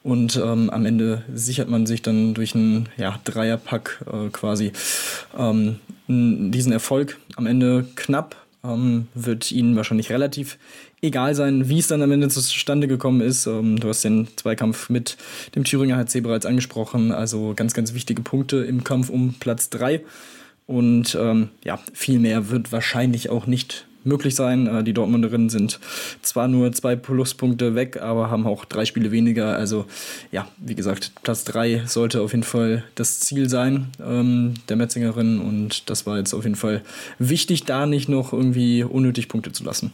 Und 0.02 0.36
ähm, 0.36 0.70
am 0.70 0.86
Ende 0.86 1.22
sichert 1.34 1.68
man 1.68 1.86
sich 1.86 2.02
dann 2.02 2.34
durch 2.34 2.54
einen 2.54 2.88
ja, 2.96 3.18
Dreierpack 3.24 4.04
äh, 4.06 4.28
quasi 4.30 4.72
ähm, 5.36 5.80
diesen 6.06 6.72
Erfolg. 6.72 7.18
Am 7.36 7.46
Ende 7.46 7.86
knapp, 7.94 8.36
ähm, 8.64 9.09
wird 9.14 9.50
ihnen 9.52 9.76
wahrscheinlich 9.76 10.11
relativ 10.11 10.59
egal 11.00 11.34
sein, 11.34 11.68
wie 11.68 11.78
es 11.78 11.88
dann 11.88 12.02
am 12.02 12.12
Ende 12.12 12.28
zustande 12.28 12.88
gekommen 12.88 13.20
ist. 13.20 13.46
Ähm, 13.46 13.78
du 13.78 13.88
hast 13.88 14.04
den 14.04 14.28
Zweikampf 14.36 14.90
mit 14.90 15.16
dem 15.54 15.64
Thüringer 15.64 15.96
HC 15.96 16.20
bereits 16.20 16.46
angesprochen, 16.46 17.12
also 17.12 17.54
ganz, 17.54 17.74
ganz 17.74 17.94
wichtige 17.94 18.22
Punkte 18.22 18.59
im 18.59 18.84
Kampf 18.84 19.11
um 19.11 19.34
Platz 19.38 19.70
3. 19.70 20.02
Und 20.66 21.16
ähm, 21.18 21.48
ja, 21.64 21.78
viel 21.94 22.18
mehr 22.18 22.50
wird 22.50 22.72
wahrscheinlich 22.72 23.30
auch 23.30 23.46
nicht 23.46 23.86
möglich 24.05 24.34
sein. 24.34 24.66
Äh, 24.66 24.84
die 24.84 24.92
Dortmunderinnen 24.92 25.49
sind 25.49 25.80
zwar 26.22 26.49
nur 26.49 26.72
zwei 26.72 26.96
Pluspunkte 26.96 27.74
weg, 27.74 28.01
aber 28.01 28.30
haben 28.30 28.46
auch 28.46 28.64
drei 28.64 28.84
Spiele 28.84 29.11
weniger. 29.11 29.57
Also 29.57 29.86
ja, 30.32 30.49
wie 30.59 30.74
gesagt, 30.74 31.12
Platz 31.22 31.44
drei 31.44 31.82
sollte 31.86 32.20
auf 32.20 32.32
jeden 32.32 32.44
Fall 32.44 32.84
das 32.94 33.20
Ziel 33.20 33.49
sein 33.49 33.88
ähm, 34.05 34.55
der 34.68 34.76
Metzingerinnen 34.76 35.40
und 35.40 35.88
das 35.90 36.07
war 36.07 36.18
jetzt 36.18 36.34
auf 36.34 36.44
jeden 36.44 36.57
Fall 36.57 36.82
wichtig, 37.18 37.64
da 37.64 37.86
nicht 37.86 38.09
noch 38.09 38.32
irgendwie 38.32 38.82
unnötig 38.82 39.28
Punkte 39.28 39.53
zu 39.53 39.64
lassen. 39.64 39.92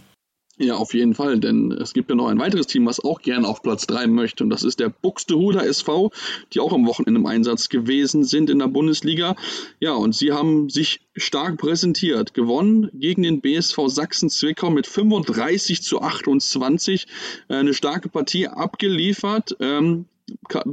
Ja, 0.57 0.77
auf 0.77 0.95
jeden 0.95 1.15
Fall, 1.15 1.41
denn 1.41 1.73
es 1.73 1.95
gibt 1.95 2.11
ja 2.11 2.15
noch 2.15 2.29
ein 2.29 2.39
weiteres 2.39 2.69
Team, 2.69 2.87
was 2.87 3.03
auch 3.03 3.21
gerne 3.23 3.49
auf 3.49 3.61
Platz 3.61 3.89
3 3.89 4.07
möchte 4.07 4.45
und 4.45 4.51
das 4.51 4.63
ist 4.63 4.79
der 4.79 4.89
Buxtehuder 4.89 5.67
SV, 5.67 6.13
die 6.53 6.61
auch 6.61 6.73
am 6.73 6.87
Wochenende 6.87 7.19
im 7.19 7.27
Einsatz 7.27 7.69
gewesen 7.69 8.23
sind 8.23 8.51
in 8.51 8.61
der 8.61 8.69
Bundesliga. 8.69 9.35
Ja, 9.81 9.95
und 9.95 10.15
sie 10.15 10.31
haben 10.31 10.71
sich 10.71 11.01
stark 11.17 11.59
präsentiert, 11.59 12.35
gewonnen 12.35 12.89
gegen 12.95 13.25
den 13.25 13.41
BSV 13.41 13.89
Sachsen-Zwickau 13.89 14.71
mit 14.71 14.87
35 14.87 15.83
zu 15.83 16.01
28, 16.01 17.09
äh, 17.49 17.55
eine 17.55 17.75
starke 17.75 18.09
Partie 18.09 18.47
abgeliefert. 18.47 19.57
Ähm, 19.59 20.07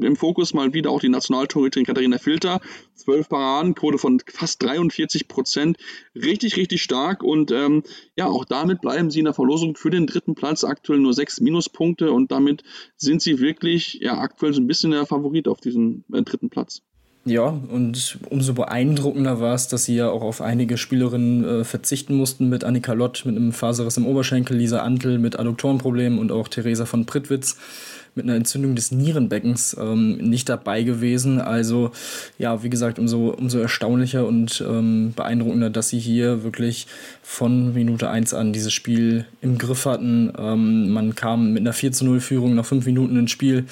im 0.02 0.16
Fokus 0.16 0.54
mal 0.54 0.74
wieder 0.74 0.92
auch 0.92 1.00
die 1.00 1.10
Nationaltorhüterin 1.10 1.86
Katharina 1.86 2.18
Filter. 2.18 2.62
Zwölf 2.96 3.30
Paraden, 3.30 3.76
Quote 3.76 3.98
von 3.98 4.22
fast 4.28 4.62
43 4.64 5.28
Prozent. 5.28 5.78
Richtig, 6.16 6.58
richtig 6.58 6.82
stark. 6.82 7.24
Und 7.24 7.52
ähm, 7.52 7.84
ja, 8.16 8.28
auch 8.28 8.46
damit 8.46 8.82
bleiben 8.82 9.10
sie 9.12 9.20
in 9.20 9.26
der 9.26 9.34
Verlosung 9.34 9.76
für 9.76 9.90
den 9.90 10.08
dritten 10.08 10.36
Platz. 10.36 10.64
Aktuell 10.64 11.00
nur 11.00 11.14
sechs 11.14 11.42
Minuspunkte 11.42 12.12
und 12.12 12.32
damit 12.32 12.64
sind 12.98 13.22
sie 13.22 13.40
wirklich 13.40 14.00
ja, 14.02 14.18
aktuell 14.18 14.54
so 14.54 14.62
ein 14.62 14.68
bisschen 14.68 14.92
der 14.92 15.06
Favorit 15.06 15.48
auf 15.48 15.60
diesem 15.60 16.04
äh, 16.14 16.22
dritten 16.22 16.50
Platz. 16.50 16.82
Ja, 17.24 17.44
und 17.44 18.18
umso 18.32 18.54
beeindruckender 18.54 19.40
war 19.40 19.54
es, 19.54 19.68
dass 19.68 19.86
sie 19.86 19.96
ja 19.96 20.10
auch 20.10 20.24
auf 20.24 20.42
einige 20.42 20.78
Spielerinnen 20.78 21.44
äh, 21.44 21.64
verzichten 21.64 22.16
mussten, 22.16 22.50
mit 22.50 22.64
Annika 22.64 22.94
Lott 22.94 23.24
mit 23.26 23.36
einem 23.36 23.52
Faserriss 23.52 23.98
im 23.98 24.08
Oberschenkel, 24.08 24.58
Lisa 24.58 24.82
Antel 24.82 25.20
mit 25.20 25.38
Adduktorenproblemen 25.38 26.18
und 26.18 26.32
auch 26.32 26.48
Theresa 26.48 26.88
von 26.88 27.06
Prittwitz 27.06 27.58
mit 28.16 28.26
einer 28.26 28.36
Entzündung 28.36 28.76
des 28.76 28.92
Nierenbeckens 28.92 29.76
ähm, 29.80 30.18
nicht 30.18 30.50
dabei 30.50 30.84
gewesen. 30.84 31.40
Also 31.40 31.92
ja, 32.38 32.64
wie 32.64 32.70
gesagt, 32.70 33.00
umso, 33.00 33.30
umso 33.30 33.60
erstaunlicher 33.60 34.26
und 34.28 34.64
ähm, 34.68 35.14
beeindruckender, 35.16 35.70
dass 35.70 35.90
sie 35.90 36.00
hier 36.00 36.44
wirklich 36.44 36.88
von 37.24 37.74
Minute 37.74 38.10
1 38.10 38.34
an 38.34 38.54
dieses 38.54 38.74
Spiel 38.74 39.26
im 39.42 39.58
Griff 39.58 39.86
hatten. 39.86 40.34
Ähm, 40.38 40.90
man 40.90 41.16
kam 41.16 41.54
mit 41.54 41.62
einer 41.62 41.74
4 41.74 41.92
zu 41.94 42.06
0 42.06 42.20
Führung 42.20 42.56
nach 42.56 42.66
5 42.66 42.86
Minuten 42.86 43.18
ins 43.18 43.32
Spiel. 43.32 43.66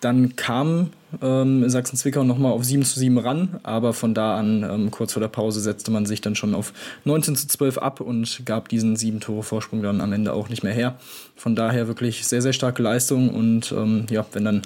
Dann 0.00 0.36
kam 0.36 0.90
ähm, 1.22 1.68
Sachsen-Zwickau 1.68 2.24
nochmal 2.24 2.52
auf 2.52 2.64
7 2.64 2.82
zu 2.84 2.98
7 2.98 3.18
ran, 3.18 3.60
aber 3.62 3.92
von 3.92 4.14
da 4.14 4.36
an, 4.36 4.62
ähm, 4.62 4.90
kurz 4.90 5.12
vor 5.12 5.20
der 5.20 5.28
Pause, 5.28 5.60
setzte 5.60 5.90
man 5.90 6.06
sich 6.06 6.20
dann 6.20 6.34
schon 6.34 6.54
auf 6.54 6.72
19 7.04 7.36
zu 7.36 7.48
12 7.48 7.78
ab 7.78 8.00
und 8.00 8.42
gab 8.44 8.68
diesen 8.68 8.96
7 8.96 9.20
Tore 9.20 9.42
Vorsprung 9.42 9.82
dann 9.82 10.00
am 10.00 10.12
Ende 10.12 10.32
auch 10.32 10.48
nicht 10.48 10.62
mehr 10.62 10.72
her. 10.72 10.96
Von 11.36 11.54
daher 11.54 11.88
wirklich 11.88 12.26
sehr, 12.26 12.42
sehr 12.42 12.52
starke 12.52 12.82
Leistung 12.82 13.30
und 13.30 13.72
ähm, 13.72 14.06
ja, 14.10 14.26
wenn 14.32 14.44
dann 14.44 14.62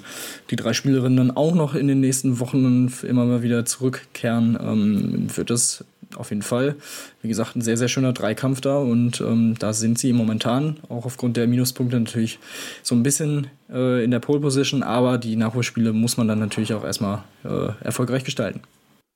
die 0.49 0.55
drei 0.55 0.73
Spielerinnen 0.73 1.17
dann 1.17 1.37
auch 1.37 1.53
noch 1.53 1.75
in 1.75 1.87
den 1.87 1.99
nächsten 1.99 2.39
Wochen 2.39 2.91
immer 3.03 3.25
mal 3.25 3.43
wieder 3.43 3.65
zurückkehren, 3.65 4.57
ähm, 4.61 5.27
wird 5.35 5.49
das 5.49 5.85
auf 6.17 6.29
jeden 6.29 6.41
Fall. 6.41 6.75
Wie 7.21 7.27
gesagt, 7.27 7.55
ein 7.55 7.61
sehr, 7.61 7.77
sehr 7.77 7.87
schöner 7.87 8.13
Dreikampf 8.13 8.61
da 8.61 8.77
und 8.77 9.21
ähm, 9.21 9.55
da 9.59 9.73
sind 9.73 9.97
sie 9.97 10.13
momentan, 10.13 10.77
auch 10.89 11.05
aufgrund 11.05 11.37
der 11.37 11.47
Minuspunkte 11.47 11.99
natürlich 11.99 12.39
so 12.81 12.95
ein 12.95 13.03
bisschen 13.03 13.47
äh, 13.71 14.03
in 14.03 14.11
der 14.11 14.19
Pole 14.19 14.39
Position, 14.39 14.83
aber 14.83 15.17
die 15.17 15.35
Nachholspiele 15.35 15.93
muss 15.93 16.17
man 16.17 16.27
dann 16.27 16.32
natürlich 16.35 16.73
auch 16.73 16.83
erstmal 16.83 17.23
äh, 17.43 17.69
erfolgreich 17.83 18.23
gestalten. 18.23 18.61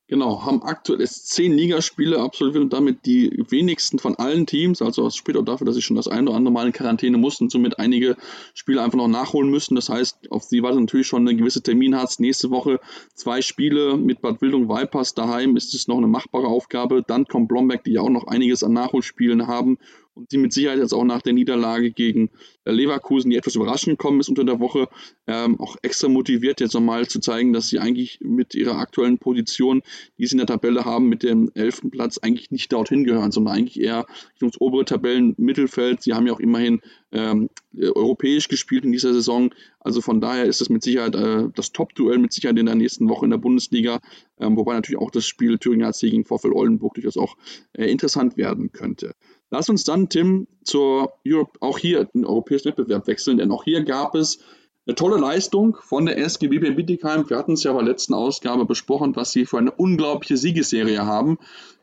Genau, 0.10 0.46
haben 0.46 0.64
aktuell 0.64 1.02
erst 1.02 1.28
zehn 1.32 1.52
Ligaspiele 1.52 2.22
absolviert 2.22 2.64
und 2.64 2.72
damit 2.72 3.06
die 3.06 3.44
wenigsten 3.50 4.00
von 4.00 4.16
allen 4.16 4.46
Teams. 4.46 4.82
Also 4.82 5.06
es 5.06 5.18
spricht 5.18 5.38
auch 5.38 5.44
dafür, 5.44 5.66
dass 5.66 5.76
sie 5.76 5.82
schon 5.82 5.98
das 5.98 6.08
eine 6.08 6.30
oder 6.30 6.38
andere 6.38 6.54
Mal 6.54 6.68
in 6.68 6.72
Quarantäne 6.72 7.18
mussten 7.18 7.46
und 7.46 7.52
somit 7.52 7.78
einige 7.78 8.16
Spiele 8.54 8.82
einfach 8.82 8.98
noch 8.98 9.10
nachholen 9.10 9.52
müssen. 9.52 9.76
Das 9.76 9.90
heißt, 9.90 10.32
auf 10.32 10.44
sie 10.44 10.64
wartet 10.64 10.80
natürlich 10.80 11.08
schon 11.08 11.28
eine 11.28 11.38
gewisse 11.38 11.62
Terminharz. 11.62 12.20
Nächste 12.20 12.52
Woche 12.52 12.80
zwei 13.16 13.42
Spiele 13.42 13.98
mit 13.98 14.22
Bad 14.22 14.42
Wildung 14.42 14.70
Vipers 14.70 15.14
daheim 15.14 15.58
ist 15.58 15.74
es 15.74 15.90
noch 15.90 15.98
eine 15.98 16.08
machbare 16.08 16.48
Aufgabe. 16.48 17.04
Dann 17.06 17.26
kommt 17.26 17.50
Blomberg, 17.50 17.84
die 17.84 17.92
ja 17.92 18.02
auch 18.02 18.10
noch 18.10 18.28
einiges 18.28 18.64
an 18.64 18.72
Nachholspielen 18.72 19.48
haben 19.48 19.78
und 20.18 20.32
die 20.32 20.38
mit 20.38 20.52
Sicherheit 20.52 20.80
jetzt 20.80 20.94
auch 20.94 21.04
nach 21.04 21.22
der 21.22 21.34
Niederlage 21.34 21.92
gegen 21.92 22.32
äh, 22.66 22.72
Leverkusen, 22.72 23.30
die 23.30 23.38
etwas 23.38 23.56
überraschend 23.56 23.98
gekommen 23.98 24.20
ist 24.20 24.30
unter 24.30 24.44
der 24.44 24.60
Woche, 24.60 24.90
ähm, 25.28 25.60
auch 25.60 25.78
extra 25.84 26.10
motiviert, 26.10 26.60
jetzt 26.60 26.74
nochmal 26.74 27.08
zu 27.08 27.20
zeigen, 27.20 27.54
dass 27.54 27.70
sie 27.70 27.80
eigentlich 27.80 28.20
mit 28.22 28.56
ihrer 28.56 28.78
aktuellen 28.78 29.20
Position, 29.20 29.84
die 30.18 30.26
sie 30.26 30.34
in 30.34 30.40
der 30.40 30.48
Tabelle 30.48 30.86
haben, 30.86 31.08
mit 31.08 31.24
dem 31.24 31.52
elften 31.54 31.92
Platz 31.92 32.18
eigentlich 32.18 32.52
nicht 32.52 32.74
dorthin 32.74 33.04
gehören, 33.04 33.32
sondern 33.32 33.56
eigentlich 33.56 33.80
eher 33.80 34.06
ins 34.42 34.60
obere 34.60 34.86
Tabellenmittelfeld. 34.86 36.02
Sie 36.02 36.14
haben 36.14 36.26
ja 36.26 36.34
auch 36.34 36.40
immerhin 36.40 36.82
ähm, 37.12 37.50
europäisch 37.80 38.48
gespielt 38.48 38.86
in 38.86 38.92
dieser 38.92 39.14
Saison. 39.14 39.54
Also 39.80 40.02
von 40.02 40.20
daher 40.20 40.46
ist 40.46 40.62
es 40.62 40.70
mit 40.70 40.84
Sicherheit 40.84 41.16
äh, 41.16 41.50
das 41.56 41.72
Top-Duell 41.72 42.18
mit 42.18 42.34
Sicherheit 42.34 42.58
in 42.58 42.66
der 42.66 42.76
nächsten 42.76 43.08
Woche 43.08 43.26
in 43.26 43.32
der 43.32 43.38
Bundesliga, 43.38 44.00
ähm, 44.40 44.58
wobei 44.58 44.74
natürlich 44.74 45.00
auch 45.00 45.12
das 45.12 45.26
Spiel 45.26 45.58
Thüringer 45.58 45.88
AC 45.88 46.02
gegen 46.02 46.26
VfL 46.26 46.52
Oldenburg 46.52 46.96
durchaus 46.96 47.18
auch 47.18 47.38
äh, 47.74 47.90
interessant 47.90 48.36
werden 48.36 48.72
könnte. 48.72 49.14
Lass 49.50 49.70
uns 49.70 49.84
dann, 49.84 50.10
Tim, 50.10 50.48
zur 50.64 51.14
Europe, 51.26 51.58
auch 51.62 51.78
hier 51.78 52.06
den 52.06 52.26
europäischen 52.26 52.70
Wettbewerb 52.70 53.08
wechseln, 53.08 53.38
denn 53.38 53.52
auch 53.52 53.64
hier 53.64 53.84
gab 53.84 54.16
es 54.16 54.40
eine 54.88 54.96
tolle 54.96 55.20
Leistung 55.20 55.78
von 55.82 56.06
der 56.06 56.18
SGB 56.18 56.60
Bietigheim. 56.60 57.30
Wir 57.30 57.38
hatten 57.38 57.54
es 57.54 57.64
ja 57.64 57.74
bei 57.74 57.80
der 57.80 57.90
letzten 57.90 58.14
Ausgabe 58.14 58.66
besprochen, 58.66 59.16
was 59.16 59.34
sie 59.34 59.46
für 59.46 59.58
eine 59.58 59.72
unglaubliche 59.72 60.38
Siegesserie 60.38 61.06
haben. 61.06 61.38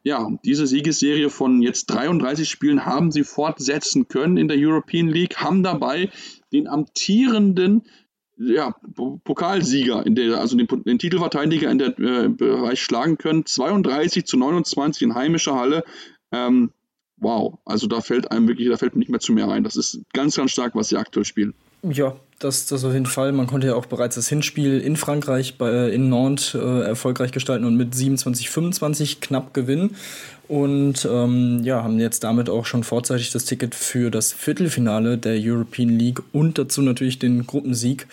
Ja, 0.04 0.30
diese 0.44 0.66
Siegesserie 0.66 1.28
von 1.28 1.60
jetzt 1.60 1.86
33 1.86 2.48
Spielen 2.48 2.86
haben 2.86 3.12
sie 3.12 3.24
fortsetzen 3.24 4.08
können 4.08 4.38
in 4.38 4.48
der 4.48 4.56
European 4.58 5.08
League, 5.08 5.36
haben 5.36 5.62
dabei 5.62 6.10
den 6.52 6.66
amtierenden 6.66 7.82
ja, 8.36 8.74
Pokalsieger, 9.24 10.04
der, 10.06 10.40
also 10.40 10.56
den, 10.56 10.66
den 10.84 10.98
Titelverteidiger 10.98 11.70
in 11.70 11.78
der 11.78 11.98
äh, 11.98 12.28
Bereich 12.28 12.82
schlagen 12.82 13.18
können. 13.18 13.46
32 13.46 14.24
zu 14.24 14.36
29 14.36 15.02
in 15.02 15.14
heimischer 15.14 15.54
Halle. 15.54 15.84
Ähm, 16.32 16.70
wow, 17.24 17.58
also 17.64 17.88
da 17.88 18.00
fällt 18.00 18.30
einem 18.30 18.46
wirklich, 18.46 18.68
da 18.68 18.76
fällt 18.76 18.94
mir 18.94 19.00
nicht 19.00 19.10
mehr 19.10 19.20
zu 19.20 19.32
mehr 19.32 19.48
ein. 19.48 19.64
Das 19.64 19.76
ist 19.76 20.00
ganz, 20.12 20.36
ganz 20.36 20.52
stark, 20.52 20.76
was 20.76 20.88
sie 20.88 20.96
aktuell 20.96 21.24
spielen. 21.24 21.54
Ja, 21.82 22.16
das, 22.38 22.66
das 22.66 22.84
auf 22.84 22.92
jeden 22.92 23.06
Fall. 23.06 23.32
Man 23.32 23.46
konnte 23.46 23.68
ja 23.68 23.74
auch 23.74 23.86
bereits 23.86 24.16
das 24.16 24.28
Hinspiel 24.28 24.80
in 24.80 24.96
Frankreich 24.96 25.56
bei, 25.56 25.90
in 25.90 26.08
Nantes 26.08 26.54
äh, 26.54 26.58
erfolgreich 26.58 27.32
gestalten 27.32 27.64
und 27.64 27.76
mit 27.76 27.94
27, 27.94 28.50
25 28.50 29.20
knapp 29.20 29.54
gewinnen. 29.54 29.96
Und 30.46 31.08
ähm, 31.10 31.64
ja, 31.64 31.82
haben 31.82 31.98
jetzt 31.98 32.22
damit 32.22 32.50
auch 32.50 32.66
schon 32.66 32.84
vorzeitig 32.84 33.30
das 33.30 33.46
Ticket 33.46 33.74
für 33.74 34.10
das 34.10 34.34
Viertelfinale 34.34 35.16
der 35.16 35.38
European 35.38 35.88
League 35.88 36.22
und 36.32 36.58
dazu 36.58 36.82
natürlich 36.82 37.18
den 37.18 37.46
Gruppensieg 37.46 38.06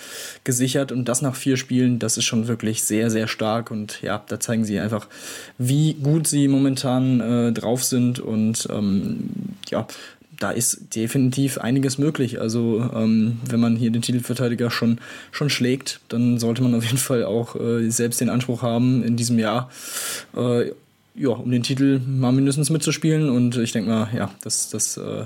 gesichert. 0.46 0.94
Und 0.94 1.10
das 1.10 1.22
nach 1.22 1.36
vier 1.36 1.58
Spielen, 1.58 2.00
das 2.00 2.16
ist 2.16 2.24
schon 2.24 2.48
wirklich 2.48 2.84
sehr, 2.84 3.12
sehr 3.12 3.28
stark. 3.28 3.70
Und 3.70 4.02
ja, 4.02 4.24
da 4.30 4.40
zeigen 4.40 4.64
sie 4.64 4.80
einfach, 4.80 5.08
wie 5.58 5.96
gut 5.96 6.26
sie 6.26 6.48
momentan 6.48 7.20
äh, 7.20 7.52
drauf 7.52 7.84
sind. 7.84 8.20
Und 8.22 8.66
ähm, 8.72 9.32
ja, 9.70 9.86
da 10.42 10.52
ist 10.52 10.96
definitiv 10.96 11.60
einiges 11.60 11.98
möglich. 11.98 12.42
Also 12.42 12.90
ähm, 12.96 13.40
wenn 13.48 13.60
man 13.60 13.76
hier 13.76 13.92
den 13.92 14.02
Titelverteidiger 14.02 14.72
schon, 14.72 15.00
schon 15.32 15.50
schlägt, 15.50 16.00
dann 16.10 16.40
sollte 16.40 16.64
man 16.64 16.74
auf 16.74 16.84
jeden 16.84 16.98
Fall 16.98 17.24
auch 17.24 17.56
äh, 17.56 17.90
selbst 17.92 18.22
den 18.22 18.30
Anspruch 18.30 18.64
haben, 18.64 19.04
in 19.04 19.18
diesem 19.18 19.38
Jahr 19.38 19.70
äh, 20.36 20.72
ja, 21.14 21.30
um 21.30 21.52
den 21.52 21.64
Titel 21.64 22.00
mal 22.00 22.32
mindestens 22.32 22.70
mitzuspielen. 22.70 23.30
Und 23.30 23.58
ich 23.58 23.72
denke 23.72 23.90
mal, 23.90 24.10
ja, 24.16 24.32
das, 24.44 24.70
das 24.70 24.98
äh, 24.98 25.26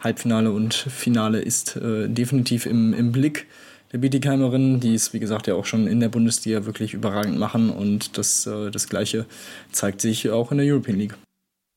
Halbfinale 0.00 0.52
und 0.52 0.74
Finale 0.74 1.40
ist 1.40 1.76
äh, 1.76 2.08
definitiv 2.08 2.66
im, 2.66 2.94
im 2.94 3.10
Blick 3.10 3.46
der 3.92 3.98
Bietigheimerinnen, 3.98 4.80
die 4.80 4.94
es, 4.94 5.12
wie 5.12 5.20
gesagt, 5.20 5.46
ja 5.46 5.54
auch 5.54 5.66
schon 5.66 5.86
in 5.86 6.00
der 6.00 6.08
Bundesliga 6.08 6.64
wirklich 6.64 6.94
überragend 6.94 7.38
machen. 7.38 7.70
Und 7.70 8.18
das, 8.18 8.46
äh, 8.46 8.70
das 8.70 8.88
Gleiche 8.88 9.24
zeigt 9.72 10.00
sich 10.00 10.30
auch 10.30 10.52
in 10.52 10.58
der 10.58 10.66
European 10.66 10.98
League. 10.98 11.14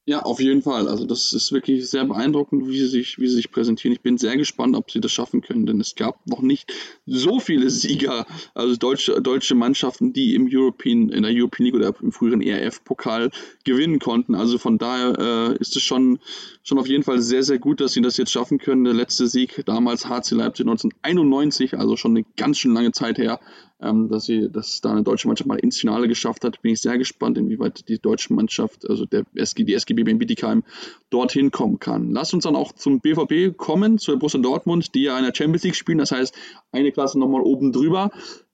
Ja, 0.10 0.22
auf 0.22 0.40
jeden 0.40 0.62
Fall. 0.62 0.88
Also 0.88 1.06
das 1.06 1.34
ist 1.34 1.52
wirklich 1.52 1.90
sehr 1.90 2.06
beeindruckend, 2.06 2.70
wie 2.70 2.80
sie 2.80 2.88
sich, 2.88 3.20
wie 3.20 3.28
sie 3.28 3.36
sich 3.36 3.52
präsentieren. 3.52 3.92
Ich 3.92 4.00
bin 4.00 4.18
sehr 4.18 4.38
gespannt, 4.38 4.74
ob 4.78 4.90
sie 4.90 5.02
das 5.02 5.12
schaffen 5.12 5.42
können, 5.42 5.66
denn 5.66 5.82
es 5.82 5.96
gab 5.96 6.26
noch 6.26 6.42
nicht 6.42 6.72
so 7.06 7.42
viele 7.42 7.70
Sieger, 7.70 8.26
also 8.54 8.78
deutsche, 8.78 9.22
deutsche 9.22 9.54
Mannschaften, 9.54 10.14
die 10.14 10.34
im 10.34 10.48
European, 10.50 11.10
in 11.10 11.24
der 11.24 11.34
European 11.34 11.66
League 11.66 11.76
oder 11.76 11.94
im 12.02 12.14
früheren 12.14 12.42
ERF-Pokal 12.42 13.32
gewinnen 13.66 14.00
konnten. 14.00 14.34
Also 14.34 14.58
von 14.58 14.78
daher 14.78 15.20
äh, 15.20 15.58
ist 15.58 15.76
es 15.76 15.84
schon, 15.84 16.20
schon 16.64 16.80
auf 16.80 16.88
jeden 16.88 17.04
Fall 17.04 17.20
sehr, 17.20 17.44
sehr 17.44 17.60
gut, 17.60 17.82
dass 17.82 17.92
sie 17.92 18.02
das 18.02 18.16
jetzt 18.16 18.32
schaffen 18.32 18.60
können. 18.60 18.86
Der 18.86 18.94
letzte 18.94 19.28
Sieg 19.28 19.62
damals 19.66 20.08
HC 20.08 20.36
Leipzig 20.36 20.68
1991, 20.68 21.78
also 21.78 21.98
schon 21.98 22.12
eine 22.16 22.26
ganz 22.38 22.60
schön 22.60 22.74
lange 22.74 22.94
Zeit 22.94 23.18
her, 23.18 23.42
ähm, 23.82 24.10
dass 24.10 24.26
sie, 24.26 24.50
dass 24.52 24.82
da 24.82 24.92
eine 24.92 25.04
deutsche 25.04 25.28
Mannschaft 25.28 25.48
mal 25.48 25.60
ins 25.60 25.78
Finale 25.78 26.08
geschafft 26.08 26.44
hat. 26.44 26.62
Bin 26.62 26.74
ich 26.74 26.82
sehr 26.82 26.98
gespannt, 26.98 27.38
inwieweit 27.38 27.88
die 27.88 28.00
deutsche 28.00 28.34
Mannschaft, 28.34 28.90
also 28.90 29.06
der 29.06 29.24
SG, 29.36 29.64
die 29.64 29.74
SGB 29.74 30.02
in 30.10 30.20
Bietigheim, 30.20 30.64
dorthin 31.10 31.52
kommen 31.52 31.80
kann. 31.80 32.12
Lasst 32.12 32.34
uns 32.34 32.44
dann 32.44 32.56
auch 32.56 32.72
zum 32.74 33.00
BVB 33.00 33.56
kommen, 33.56 33.98
zu 34.00 34.18
Borussia 34.18 34.40
Dortmund, 34.40 34.96
die 34.96 35.04
ja 35.04 35.18
in 35.18 35.26
der 35.26 35.34
Champions 35.36 35.64
League 35.64 35.76
spielen, 35.76 36.00
das 36.00 36.12
heißt 36.12 36.36
eine 36.72 36.92
Klasse 36.92 37.20
nochmal 37.20 37.42
oben 37.42 37.72
drüber. 37.72 38.12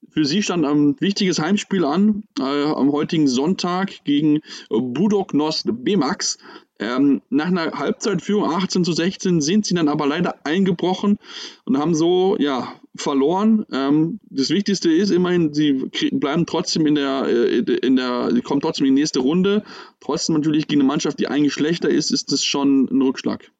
Für 0.09 0.25
sie 0.25 0.43
stand 0.43 0.65
ein 0.65 0.99
wichtiges 0.99 1.39
Heimspiel 1.39 1.85
an, 1.85 2.23
äh, 2.39 2.43
am 2.43 2.91
heutigen 2.91 3.27
Sonntag 3.27 4.03
gegen 4.03 4.41
Budok 4.69 5.33
Nost 5.33 5.67
Bemax. 5.71 6.37
Ähm, 6.79 7.21
nach 7.29 7.47
einer 7.47 7.71
Halbzeitführung 7.71 8.51
18 8.51 8.83
zu 8.83 8.93
16 8.93 9.41
sind 9.41 9.65
sie 9.65 9.75
dann 9.75 9.87
aber 9.87 10.05
leider 10.05 10.45
eingebrochen 10.45 11.17
und 11.65 11.77
haben 11.77 11.95
so 11.95 12.35
ja 12.39 12.73
verloren. 12.95 13.65
Ähm, 13.71 14.19
das 14.29 14.49
Wichtigste 14.49 14.91
ist 14.91 15.09
immerhin, 15.09 15.53
sie 15.53 15.89
bleiben 16.11 16.45
trotzdem 16.45 16.85
in 16.85 16.95
der, 16.95 17.25
äh, 17.25 17.57
in 17.57 17.95
der, 17.95 18.31
sie 18.31 18.41
kommen 18.41 18.61
trotzdem 18.61 18.85
in 18.85 18.95
die 18.95 19.01
nächste 19.01 19.19
Runde. 19.19 19.63
Trotzdem 19.99 20.35
natürlich 20.35 20.67
gegen 20.67 20.81
eine 20.81 20.87
Mannschaft, 20.87 21.19
die 21.19 21.27
eigentlich 21.27 21.53
schlechter 21.53 21.89
ist, 21.89 22.11
ist 22.11 22.31
das 22.31 22.43
schon 22.43 22.85
ein 22.85 23.01
Rückschlag. 23.01 23.51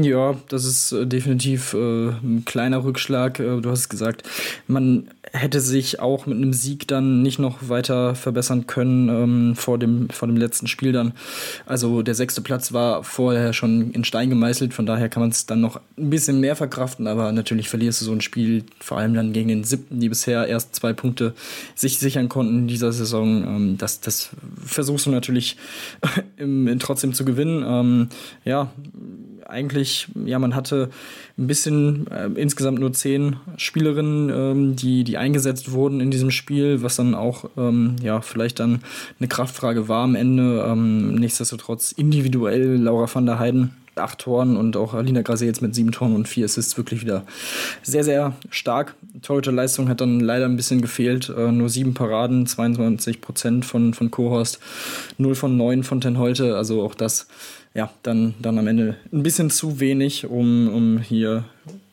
Ja, 0.00 0.36
das 0.48 0.64
ist 0.64 0.92
äh, 0.92 1.06
definitiv 1.06 1.74
äh, 1.74 2.08
ein 2.08 2.44
kleiner 2.46 2.84
Rückschlag. 2.84 3.38
Äh, 3.38 3.60
du 3.60 3.70
hast 3.70 3.80
es 3.80 3.88
gesagt, 3.88 4.22
man 4.66 5.08
hätte 5.32 5.60
sich 5.60 6.00
auch 6.00 6.26
mit 6.26 6.36
einem 6.36 6.52
Sieg 6.52 6.86
dann 6.88 7.22
nicht 7.22 7.38
noch 7.38 7.68
weiter 7.68 8.14
verbessern 8.14 8.66
können 8.66 9.08
ähm, 9.08 9.56
vor, 9.56 9.78
dem, 9.78 10.08
vor 10.10 10.28
dem 10.28 10.36
letzten 10.36 10.66
Spiel 10.66 10.92
dann. 10.92 11.12
Also 11.66 12.02
der 12.02 12.14
sechste 12.14 12.42
Platz 12.42 12.72
war 12.72 13.02
vorher 13.02 13.52
schon 13.52 13.92
in 13.92 14.04
Stein 14.04 14.30
gemeißelt, 14.30 14.74
von 14.74 14.86
daher 14.86 15.08
kann 15.08 15.22
man 15.22 15.30
es 15.30 15.46
dann 15.46 15.60
noch 15.60 15.80
ein 15.98 16.10
bisschen 16.10 16.40
mehr 16.40 16.56
verkraften, 16.56 17.06
aber 17.06 17.32
natürlich 17.32 17.68
verlierst 17.68 18.00
du 18.00 18.04
so 18.04 18.12
ein 18.12 18.20
Spiel, 18.20 18.64
vor 18.80 18.98
allem 18.98 19.14
dann 19.14 19.32
gegen 19.32 19.48
den 19.48 19.64
siebten, 19.64 20.00
die 20.00 20.08
bisher 20.08 20.46
erst 20.46 20.74
zwei 20.74 20.92
Punkte 20.92 21.34
sich 21.74 21.98
sichern 21.98 22.28
konnten 22.28 22.60
in 22.60 22.68
dieser 22.68 22.92
Saison. 22.92 23.44
Ähm, 23.44 23.78
das, 23.78 24.00
das 24.00 24.30
versuchst 24.64 25.06
du 25.06 25.10
natürlich 25.10 25.56
im, 26.36 26.78
trotzdem 26.78 27.14
zu 27.14 27.24
gewinnen. 27.24 27.64
Ähm, 27.66 28.08
ja, 28.44 28.70
eigentlich, 29.52 30.08
ja, 30.24 30.38
man 30.38 30.54
hatte 30.54 30.90
ein 31.38 31.46
bisschen 31.46 32.06
äh, 32.08 32.26
insgesamt 32.34 32.80
nur 32.80 32.92
zehn 32.92 33.36
Spielerinnen, 33.56 34.30
ähm, 34.30 34.76
die, 34.76 35.04
die 35.04 35.16
eingesetzt 35.16 35.72
wurden 35.72 36.00
in 36.00 36.10
diesem 36.10 36.30
Spiel, 36.30 36.82
was 36.82 36.96
dann 36.96 37.14
auch 37.14 37.48
ähm, 37.56 37.96
ja, 38.02 38.20
vielleicht 38.20 38.58
dann 38.58 38.82
eine 39.20 39.28
Kraftfrage 39.28 39.88
war 39.88 40.04
am 40.04 40.14
Ende. 40.14 40.64
Ähm, 40.66 41.14
nichtsdestotrotz 41.14 41.92
individuell 41.92 42.76
Laura 42.76 43.08
van 43.12 43.26
der 43.26 43.38
Heiden 43.38 43.76
acht 43.94 44.20
Toren 44.20 44.56
und 44.56 44.76
auch 44.76 44.94
Alina 44.94 45.22
Grase 45.22 45.44
jetzt 45.44 45.60
mit 45.60 45.74
sieben 45.74 45.92
Toren 45.92 46.14
und 46.14 46.28
vier 46.28 46.46
Assists 46.46 46.76
wirklich 46.76 47.02
wieder 47.02 47.24
sehr, 47.82 48.04
sehr 48.04 48.34
stark. 48.50 48.94
Torhüterleistung 49.20 49.88
hat 49.88 50.00
dann 50.00 50.20
leider 50.20 50.46
ein 50.46 50.56
bisschen 50.56 50.80
gefehlt. 50.80 51.28
Äh, 51.28 51.52
nur 51.52 51.68
sieben 51.68 51.94
Paraden, 51.94 52.46
22 52.46 53.20
Prozent 53.20 53.64
von, 53.64 53.92
von 53.94 54.10
Kohorst, 54.10 54.60
0 55.18 55.34
von 55.34 55.56
9 55.56 55.82
von 55.82 56.00
Ten 56.00 56.18
Holte. 56.18 56.56
Also 56.56 56.82
auch 56.82 56.94
das 56.94 57.26
ja, 57.74 57.90
dann, 58.02 58.34
dann 58.40 58.58
am 58.58 58.66
Ende 58.66 58.96
ein 59.12 59.22
bisschen 59.22 59.50
zu 59.50 59.80
wenig, 59.80 60.26
um, 60.26 60.68
um 60.68 60.98
hier 60.98 61.44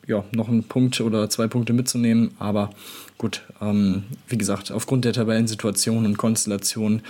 ja, 0.07 0.25
noch 0.31 0.49
einen 0.49 0.63
Punkt 0.63 0.99
oder 0.99 1.29
zwei 1.29 1.47
Punkte 1.47 1.71
mitzunehmen. 1.71 2.31
Aber 2.39 2.71
gut, 3.17 3.43
ähm, 3.61 4.03
wie 4.27 4.37
gesagt, 4.37 4.71
aufgrund 4.71 5.05
der 5.05 5.13
Tabellensituation 5.13 6.05
und 6.05 6.17
Konstellation 6.17 7.01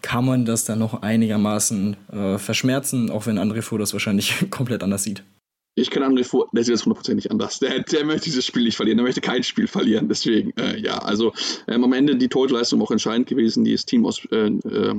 kann 0.00 0.24
man 0.24 0.44
das 0.44 0.64
dann 0.64 0.78
noch 0.78 1.02
einigermaßen 1.02 1.96
äh, 2.12 2.38
verschmerzen, 2.38 3.10
auch 3.10 3.26
wenn 3.26 3.38
André 3.38 3.62
Fuhr 3.62 3.78
das 3.78 3.92
wahrscheinlich 3.92 4.46
komplett 4.50 4.82
anders 4.82 5.02
sieht. 5.02 5.22
Ich 5.78 5.90
kenne 5.90 6.06
André 6.06 6.24
vor, 6.24 6.48
der 6.52 6.64
sieht 6.64 6.72
das 6.72 6.86
hundertprozentig 6.86 7.30
anders. 7.30 7.58
Der, 7.58 7.80
der 7.82 8.06
möchte 8.06 8.24
dieses 8.24 8.46
Spiel 8.46 8.62
nicht 8.62 8.76
verlieren, 8.76 8.96
der 8.96 9.04
möchte 9.04 9.20
kein 9.20 9.42
Spiel 9.42 9.66
verlieren. 9.66 10.08
Deswegen, 10.08 10.52
äh, 10.56 10.80
ja, 10.80 10.98
also 10.98 11.34
ähm, 11.68 11.84
am 11.84 11.92
Ende 11.92 12.16
die 12.16 12.28
Torleistung 12.28 12.80
auch 12.80 12.90
entscheidend 12.90 13.28
gewesen. 13.28 13.66
Das 13.66 13.84
Team 13.84 14.06
aus 14.06 14.24
äh, 14.30 14.46
äh, 14.46 14.94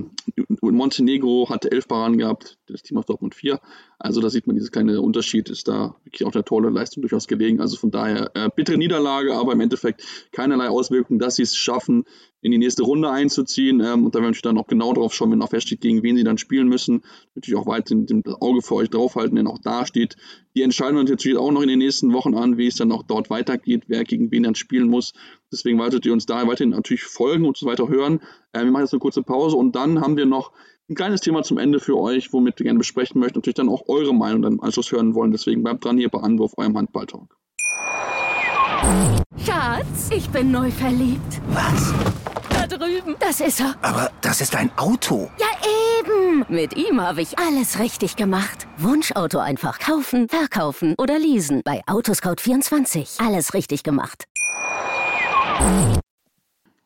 Montenegro 0.61 1.49
hatte 1.49 1.72
elf 1.72 1.88
Paraden 1.88 2.20
gehabt, 2.20 2.57
das 2.74 2.84
Team 2.84 2.97
aus 2.97 3.05
Dortmund 3.05 3.36
vier. 3.36 3.59
Also 3.99 4.22
da 4.22 4.30
sieht 4.30 4.47
man, 4.47 4.55
dieser 4.55 4.70
kleine 4.70 5.01
Unterschied 5.01 5.49
ist 5.49 5.68
da 5.68 5.95
wirklich 6.03 6.26
auch 6.26 6.32
der 6.32 6.45
Torleistung 6.45 7.01
durchaus 7.01 7.28
gelegen. 7.28 7.61
Also 7.61 7.78
von 7.78 7.91
daher 7.91 8.32
äh, 8.36 8.49
bittere 8.55 8.78
Niederlage, 8.78 9.34
aber 9.34 9.53
im 9.53 9.61
Endeffekt 9.61 10.03
keinerlei 10.32 10.70
Auswirkungen, 10.70 11.20
dass 11.20 11.36
sie 11.36 11.43
es 11.43 11.55
schaffen, 11.55 12.05
in 12.41 12.51
die 12.51 12.57
nächste 12.57 12.84
Runde 12.84 13.09
einzuziehen. 13.09 13.82
Ähm, 13.82 14.05
und 14.05 14.15
da 14.15 14.22
werden 14.22 14.36
wir 14.36 14.41
dann 14.41 14.57
auch 14.57 14.68
genau 14.68 14.93
drauf 14.93 15.13
schauen, 15.13 15.32
wenn 15.32 15.41
auch 15.41 15.49
feststeht, 15.49 15.82
gegen 15.82 16.03
wen 16.03 16.15
sie 16.15 16.24
dann 16.24 16.38
spielen 16.38 16.68
müssen. 16.68 17.03
Natürlich 17.36 17.59
auch 17.59 17.68
weiterhin 17.68 18.05
das 18.24 18.41
Auge 18.41 18.61
für 18.61 18.76
euch 18.76 18.89
draufhalten, 18.89 19.36
denn 19.36 19.47
auch 19.47 19.59
da 19.59 19.86
steht 19.86 20.15
die 20.55 20.61
Entscheidung 20.61 21.03
natürlich 21.03 21.38
auch 21.38 21.51
noch 21.51 21.61
in 21.61 21.68
den 21.68 21.80
nächsten 21.80 22.13
Wochen 22.13 22.36
an, 22.36 22.57
wie 22.57 22.68
es 22.68 22.76
dann 22.76 22.91
auch 22.91 23.03
dort 23.03 23.30
weitergeht, 23.30 23.84
wer 23.88 24.03
gegen 24.03 24.32
wen 24.32 24.43
dann 24.43 24.55
spielen 24.55 24.88
muss. 24.88 25.13
Deswegen 25.51 25.78
wartet 25.80 26.05
ihr 26.05 26.13
uns 26.13 26.26
da 26.26 26.47
weiterhin 26.47 26.72
natürlich 26.72 27.03
folgen 27.03 27.45
und 27.45 27.57
so 27.57 27.65
weiter 27.65 27.88
hören. 27.88 28.22
Äh, 28.53 28.63
wir 28.63 28.72
machen 28.72 28.84
jetzt 28.84 28.93
eine 28.93 28.99
kurze 28.99 29.24
Pause 29.24 29.57
und 29.57 29.76
dann 29.76 30.01
haben 30.01 30.18
wir 30.18 30.26
noch 30.26 30.51
ein 30.89 30.95
kleines 30.95 31.21
Thema 31.21 31.43
zum 31.43 31.57
Ende 31.57 31.79
für 31.79 31.97
euch, 31.97 32.31
womit 32.31 32.59
wir 32.59 32.63
gerne 32.63 32.79
besprechen 32.79 33.19
möchten. 33.19 33.39
Natürlich 33.39 33.55
dann 33.55 33.69
auch 33.69 33.83
eure 33.88 34.13
Meinung 34.13 34.41
dann 34.41 34.53
im 34.53 34.61
Anschluss 34.61 34.91
hören 34.91 35.15
wollen. 35.15 35.31
Deswegen 35.31 35.63
bleibt 35.63 35.83
dran 35.83 35.97
hier 35.97 36.09
bei 36.09 36.19
Anwurf, 36.19 36.53
eurem 36.57 36.77
Handballtalk. 36.77 37.38
Schatz, 39.45 40.09
ich 40.11 40.29
bin 40.29 40.51
neu 40.51 40.71
verliebt. 40.71 41.41
Was? 41.49 41.93
Da 42.49 42.67
drüben. 42.67 43.15
Das 43.19 43.41
ist 43.41 43.59
er. 43.59 43.75
Aber 43.81 44.11
das 44.21 44.39
ist 44.39 44.55
ein 44.55 44.71
Auto. 44.77 45.29
Ja, 45.39 45.47
eben. 45.99 46.45
Mit 46.47 46.77
ihm 46.77 47.01
habe 47.01 47.21
ich 47.21 47.38
alles 47.38 47.79
richtig 47.79 48.15
gemacht. 48.15 48.67
Wunschauto 48.77 49.39
einfach 49.39 49.79
kaufen, 49.79 50.29
verkaufen 50.29 50.95
oder 50.97 51.19
leasen. 51.19 51.61
Bei 51.65 51.83
Autoscout24. 51.85 53.25
Alles 53.25 53.53
richtig 53.53 53.83
gemacht. 53.83 54.25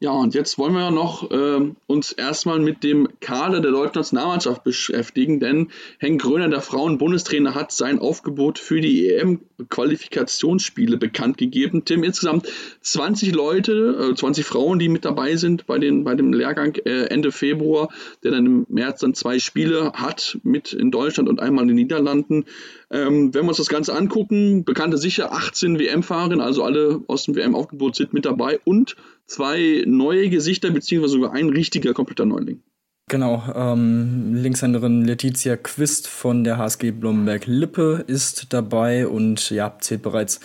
Ja, 0.04 0.14
und 0.14 0.34
jetzt 0.34 0.58
wollen 0.58 0.74
wir 0.74 0.90
noch 0.90 1.30
äh, 1.30 1.74
uns 1.86 2.12
erstmal 2.12 2.58
mit 2.58 2.84
dem 2.84 3.08
Kader 3.20 3.60
der 3.60 3.70
deutschen 3.70 4.00
Nationalmannschaft 4.00 4.64
beschäftigen, 4.64 5.40
denn 5.40 5.68
Henk 6.00 6.20
Gröner, 6.24 6.50
der 6.50 6.62
Frauen-Bundestrainer, 6.62 7.54
hat 7.54 7.72
sein 7.72 8.00
Aufgebot 8.00 8.58
für 8.58 8.82
die 8.82 9.12
EM-Qualifikationsspiele 9.12 10.98
bekannt 10.98 11.38
gegeben. 11.38 11.86
Tim, 11.86 12.02
insgesamt 12.02 12.48
20 12.82 13.36
Leute, 13.36 14.10
äh, 14.12 14.16
20 14.16 14.44
Frauen, 14.44 14.80
die 14.80 14.90
mit 14.90 15.06
dabei 15.06 15.36
sind 15.36 15.68
bei, 15.68 15.78
den, 15.78 16.04
bei 16.04 16.16
dem 16.16 16.34
Lehrgang 16.34 16.74
äh, 16.84 17.04
Ende 17.04 17.32
Februar, 17.32 17.90
der 18.24 18.32
dann 18.32 18.46
im 18.48 18.66
März 18.70 19.02
dann 19.02 19.14
zwei 19.14 19.38
Spiele 19.38 19.94
hat, 19.94 20.40
mit 20.42 20.74
in 20.74 20.90
Deutschland 20.90 21.30
und 21.30 21.40
einmal 21.40 21.66
in 21.66 21.68
den 21.68 21.78
Niederlanden. 21.78 22.46
Ähm, 22.90 23.36
wenn 23.36 23.44
wir 23.44 23.50
uns 23.50 23.58
das 23.58 23.70
Ganze 23.70 23.96
angucken, 23.96 24.66
bekannte 24.66 24.98
sicher 24.98 25.32
18 25.32 25.78
WM-Fahrerinnen, 25.78 26.42
also 26.42 26.64
alle 26.64 27.04
aus 27.06 27.26
dem 27.26 27.36
WM-Aufgebot 27.36 27.96
sind 27.96 28.14
mit 28.14 28.26
dabei 28.26 28.60
und 28.66 28.96
zwei 29.32 29.84
neue 29.88 30.30
Gesichter, 30.30 30.72
beziehungsweise 30.72 31.14
sogar 31.14 31.34
ein 31.34 31.50
richtiger 31.50 31.94
kompletter 31.94 32.26
Neuling. 32.26 32.62
Genau, 33.08 33.44
ähm, 33.54 34.36
Linkshänderin 34.36 35.04
Letizia 35.04 35.58
Quist 35.58 36.08
von 36.08 36.46
der 36.46 36.58
HSG 36.58 36.92
Blomberg-Lippe 36.92 38.06
ist 38.08 38.54
dabei 38.54 39.06
und 39.06 39.50
ja, 39.50 39.76
zählt 39.82 40.02
bereits 40.02 40.40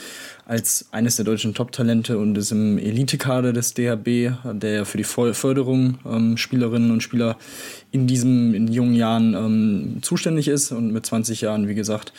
als 0.46 0.88
eines 0.90 1.14
der 1.14 1.24
deutschen 1.24 1.54
Top-Talente 1.54 2.18
und 2.18 2.36
ist 2.36 2.50
im 2.50 2.78
Elitekader 2.78 3.52
des 3.52 3.74
DHB, 3.74 4.32
der 4.52 4.84
für 4.84 4.98
die 4.98 5.04
Förderung 5.04 5.98
ähm, 6.04 6.36
Spielerinnen 6.36 6.90
und 6.90 7.04
Spieler 7.04 7.36
in 7.92 8.08
diesen 8.08 8.52
in 8.54 8.66
jungen 8.66 8.94
Jahren 8.94 9.34
ähm, 9.34 9.98
zuständig 10.02 10.48
ist 10.48 10.72
und 10.72 10.92
mit 10.92 11.06
20 11.06 11.42
Jahren, 11.42 11.68
wie 11.68 11.76
gesagt, 11.76 12.12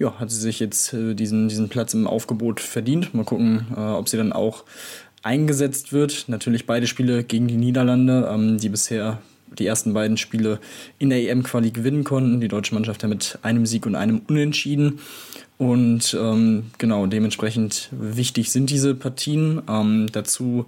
ja, 0.00 0.18
hat 0.18 0.32
sie 0.32 0.40
sich 0.40 0.58
jetzt 0.58 0.94
äh, 0.94 1.14
diesen, 1.14 1.48
diesen 1.48 1.68
Platz 1.68 1.94
im 1.94 2.08
Aufgebot 2.08 2.58
verdient. 2.58 3.14
Mal 3.14 3.24
gucken, 3.24 3.66
äh, 3.76 3.80
ob 3.80 4.08
sie 4.08 4.16
dann 4.16 4.32
auch 4.32 4.64
eingesetzt 5.22 5.92
wird. 5.92 6.24
Natürlich 6.28 6.66
beide 6.66 6.86
Spiele 6.86 7.24
gegen 7.24 7.48
die 7.48 7.56
Niederlande, 7.56 8.28
ähm, 8.32 8.58
die 8.58 8.68
bisher 8.68 9.18
die 9.58 9.66
ersten 9.66 9.92
beiden 9.92 10.16
Spiele 10.16 10.60
in 10.98 11.10
der 11.10 11.22
EM-Quali 11.28 11.70
gewinnen 11.70 12.04
konnten. 12.04 12.40
Die 12.40 12.48
deutsche 12.48 12.74
Mannschaft 12.74 13.02
ja 13.02 13.08
mit 13.08 13.38
einem 13.42 13.66
Sieg 13.66 13.86
und 13.86 13.94
einem 13.94 14.22
Unentschieden. 14.28 15.00
Und 15.58 16.16
ähm, 16.18 16.70
genau, 16.78 17.06
dementsprechend 17.06 17.88
wichtig 17.92 18.50
sind 18.50 18.70
diese 18.70 18.94
Partien. 18.94 19.62
Ähm, 19.68 20.06
dazu 20.10 20.66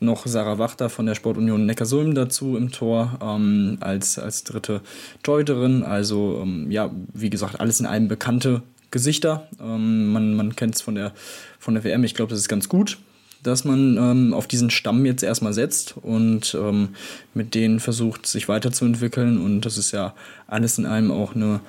noch 0.00 0.26
Sarah 0.26 0.58
Wachter 0.58 0.90
von 0.90 1.06
der 1.06 1.14
Sportunion 1.14 1.64
Neckarsulm 1.64 2.14
dazu 2.14 2.56
im 2.56 2.72
Tor 2.72 3.18
ähm, 3.22 3.78
als, 3.80 4.18
als 4.18 4.44
dritte 4.44 4.82
Torhüterin. 5.22 5.82
Also 5.82 6.40
ähm, 6.42 6.70
ja, 6.70 6.90
wie 7.14 7.30
gesagt, 7.30 7.60
alles 7.60 7.80
in 7.80 7.86
allem 7.86 8.08
bekannte 8.08 8.62
Gesichter. 8.90 9.48
Ähm, 9.60 10.12
man 10.12 10.34
man 10.34 10.56
kennt 10.56 10.74
es 10.74 10.82
von 10.82 10.96
der, 10.96 11.12
von 11.58 11.74
der 11.74 11.84
WM. 11.84 12.04
Ich 12.04 12.14
glaube, 12.14 12.30
das 12.30 12.40
ist 12.40 12.48
ganz 12.48 12.68
gut 12.68 12.98
dass 13.44 13.64
man 13.64 13.96
ähm, 13.96 14.34
auf 14.34 14.48
diesen 14.48 14.70
Stamm 14.70 15.06
jetzt 15.06 15.22
erstmal 15.22 15.52
setzt 15.52 15.96
und 15.96 16.56
ähm, 16.58 16.90
mit 17.34 17.54
denen 17.54 17.78
versucht, 17.78 18.26
sich 18.26 18.48
weiterzuentwickeln. 18.48 19.40
Und 19.40 19.60
das 19.60 19.78
ist 19.78 19.92
ja 19.92 20.14
alles 20.46 20.78
in 20.78 20.86
allem 20.86 21.12
auch 21.12 21.34
eine 21.36 21.60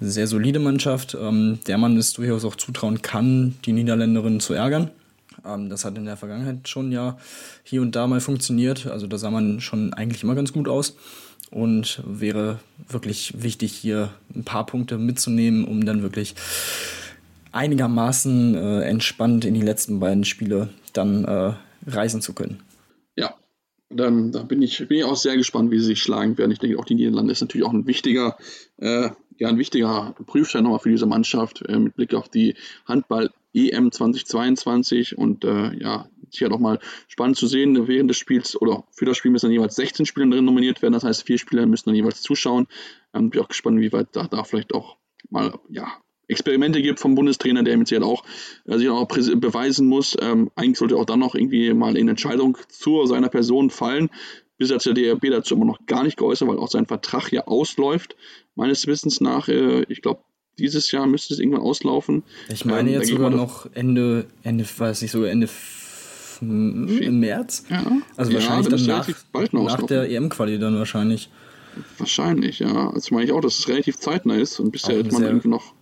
sehr 0.00 0.26
solide 0.26 0.60
Mannschaft, 0.60 1.16
ähm, 1.20 1.58
der 1.66 1.78
man 1.78 1.96
es 1.96 2.12
durchaus 2.14 2.44
auch 2.44 2.56
zutrauen 2.56 3.02
kann, 3.02 3.56
die 3.64 3.72
Niederländerin 3.72 4.40
zu 4.40 4.54
ärgern. 4.54 4.90
Ähm, 5.44 5.68
das 5.68 5.84
hat 5.84 5.98
in 5.98 6.04
der 6.04 6.16
Vergangenheit 6.16 6.68
schon 6.68 6.92
ja 6.92 7.18
hier 7.64 7.82
und 7.82 7.96
da 7.96 8.06
mal 8.06 8.20
funktioniert. 8.20 8.86
Also 8.86 9.06
da 9.06 9.18
sah 9.18 9.30
man 9.30 9.60
schon 9.60 9.92
eigentlich 9.94 10.22
immer 10.22 10.34
ganz 10.34 10.52
gut 10.52 10.68
aus. 10.68 10.96
Und 11.50 12.02
wäre 12.04 12.58
wirklich 12.88 13.34
wichtig, 13.40 13.72
hier 13.72 14.10
ein 14.34 14.42
paar 14.42 14.66
Punkte 14.66 14.98
mitzunehmen, 14.98 15.64
um 15.64 15.86
dann 15.86 16.02
wirklich 16.02 16.34
einigermaßen 17.52 18.54
äh, 18.54 18.80
entspannt 18.82 19.44
in 19.44 19.54
die 19.54 19.62
letzten 19.62 20.00
beiden 20.00 20.24
Spiele 20.24 20.68
dann 20.96 21.24
äh, 21.24 21.54
reisen 21.86 22.20
zu 22.20 22.34
können. 22.34 22.62
Ja, 23.16 23.34
dann 23.88 24.32
da 24.32 24.42
bin 24.42 24.62
ich, 24.62 24.78
bin 24.88 24.98
ich 24.98 25.04
auch 25.04 25.16
sehr 25.16 25.36
gespannt, 25.36 25.70
wie 25.70 25.78
sie 25.78 25.86
sich 25.86 26.02
schlagen 26.02 26.36
werden. 26.38 26.52
Ich 26.52 26.58
denke, 26.58 26.78
auch 26.78 26.84
die 26.84 26.94
Niederlande 26.94 27.32
ist 27.32 27.40
natürlich 27.40 27.66
auch 27.66 27.72
ein 27.72 27.86
wichtiger, 27.86 28.36
äh, 28.78 29.10
ja, 29.38 29.48
ein 29.48 29.58
wichtiger 29.58 30.14
Prüfstein 30.26 30.64
nochmal 30.64 30.80
für 30.80 30.90
diese 30.90 31.06
Mannschaft 31.06 31.62
äh, 31.68 31.78
mit 31.78 31.94
Blick 31.96 32.14
auf 32.14 32.28
die 32.28 32.54
Handball 32.86 33.30
EM 33.54 33.90
2022 33.90 35.16
und 35.16 35.44
äh, 35.44 35.74
ja, 35.78 36.08
sicher 36.30 36.48
nochmal 36.48 36.78
spannend 37.08 37.36
zu 37.36 37.46
sehen, 37.46 37.88
während 37.88 38.10
des 38.10 38.18
Spiels 38.18 38.60
oder 38.60 38.84
für 38.90 39.04
das 39.04 39.16
Spiel 39.16 39.30
müssen 39.30 39.46
dann 39.46 39.52
jeweils 39.52 39.76
16 39.76 40.06
Spieler 40.06 40.28
drin 40.28 40.44
nominiert 40.44 40.82
werden, 40.82 40.92
das 40.92 41.04
heißt 41.04 41.22
vier 41.22 41.38
Spieler 41.38 41.66
müssen 41.66 41.88
dann 41.88 41.94
jeweils 41.94 42.22
zuschauen. 42.22 42.66
Ähm, 43.14 43.30
bin 43.30 43.40
auch 43.40 43.48
gespannt, 43.48 43.80
wie 43.80 43.92
weit 43.92 44.08
da, 44.12 44.26
da 44.26 44.44
vielleicht 44.44 44.74
auch 44.74 44.96
mal 45.30 45.58
ja, 45.68 45.88
Experimente 46.28 46.82
gibt 46.82 47.00
vom 47.00 47.14
Bundestrainer, 47.14 47.62
der 47.62 47.76
mit 47.76 47.88
sich 47.88 48.00
auch, 48.02 48.24
äh, 48.66 48.78
sich 48.78 48.88
auch 48.88 49.06
beweisen 49.06 49.86
muss. 49.86 50.16
Ähm, 50.20 50.50
eigentlich 50.56 50.78
sollte 50.78 50.96
auch 50.96 51.04
dann 51.04 51.20
noch 51.20 51.34
irgendwie 51.34 51.72
mal 51.72 51.96
eine 51.96 52.10
Entscheidung 52.10 52.58
zu 52.68 53.06
seiner 53.06 53.28
Person 53.28 53.70
fallen. 53.70 54.10
Bis 54.58 54.70
jetzt 54.70 54.86
der 54.86 54.94
DRB 54.94 55.30
dazu 55.30 55.54
immer 55.54 55.66
noch 55.66 55.84
gar 55.86 56.02
nicht 56.02 56.16
geäußert, 56.16 56.48
weil 56.48 56.58
auch 56.58 56.70
sein 56.70 56.86
Vertrag 56.86 57.30
ja 57.30 57.46
ausläuft. 57.46 58.16
Meines 58.54 58.86
Wissens 58.86 59.20
nach, 59.20 59.48
äh, 59.48 59.82
ich 59.88 60.02
glaube, 60.02 60.20
dieses 60.58 60.90
Jahr 60.90 61.06
müsste 61.06 61.34
es 61.34 61.40
irgendwann 61.40 61.60
auslaufen. 61.60 62.22
Ich 62.48 62.64
meine 62.64 62.90
ähm, 62.90 63.00
jetzt 63.00 63.10
sogar 63.10 63.30
noch 63.30 63.68
Ende, 63.74 64.26
Ende, 64.42 64.64
weiß 64.64 65.02
ich, 65.02 65.10
sogar 65.10 65.30
Ende 65.30 65.48
im 66.40 67.20
März. 67.20 67.64
Ja. 67.70 67.84
Also 68.16 68.30
ja, 68.30 68.38
wahrscheinlich 68.38 68.68
dann 68.68 68.86
nach, 68.86 69.52
nach 69.52 69.82
der 69.82 70.10
EM-Quali 70.10 70.58
dann 70.58 70.76
wahrscheinlich. 70.76 71.30
Wahrscheinlich, 71.98 72.60
ja. 72.60 72.90
Also 72.90 73.14
meine 73.14 73.26
ich 73.26 73.32
auch, 73.32 73.40
dass 73.40 73.58
es 73.58 73.68
relativ 73.68 73.98
zeitnah 73.98 74.36
ist 74.36 74.58
und 74.60 74.70
bisher 74.70 74.96
hätte 74.96 75.12
man 75.12 75.22
irgendwie 75.22 75.48
noch 75.48 75.74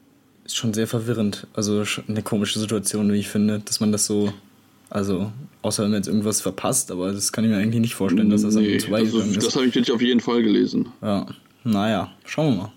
ist 0.44 0.56
schon 0.56 0.74
sehr 0.74 0.86
verwirrend. 0.86 1.46
Also 1.54 1.84
eine 2.08 2.22
komische 2.22 2.58
Situation, 2.58 3.12
wie 3.12 3.18
ich 3.18 3.28
finde, 3.28 3.60
dass 3.60 3.80
man 3.80 3.92
das 3.92 4.06
so, 4.06 4.32
also 4.90 5.32
außer 5.62 5.82
wenn 5.82 5.90
man 5.90 6.00
jetzt 6.00 6.08
irgendwas 6.08 6.40
verpasst, 6.40 6.90
aber 6.90 7.12
das 7.12 7.32
kann 7.32 7.44
ich 7.44 7.50
mir 7.50 7.56
eigentlich 7.56 7.80
nicht 7.80 7.94
vorstellen, 7.94 8.30
dass 8.30 8.42
das 8.42 8.54
nee, 8.54 8.74
an 8.74 8.80
zwei 8.80 8.98
also, 8.98 9.20
ist. 9.20 9.44
Das 9.44 9.56
habe 9.56 9.66
ich 9.66 9.74
jetzt 9.74 9.90
auf 9.90 10.02
jeden 10.02 10.20
Fall 10.20 10.42
gelesen. 10.42 10.88
Ja, 11.02 11.26
naja, 11.64 12.12
schauen 12.24 12.54
wir 12.54 12.62
mal. 12.64 12.72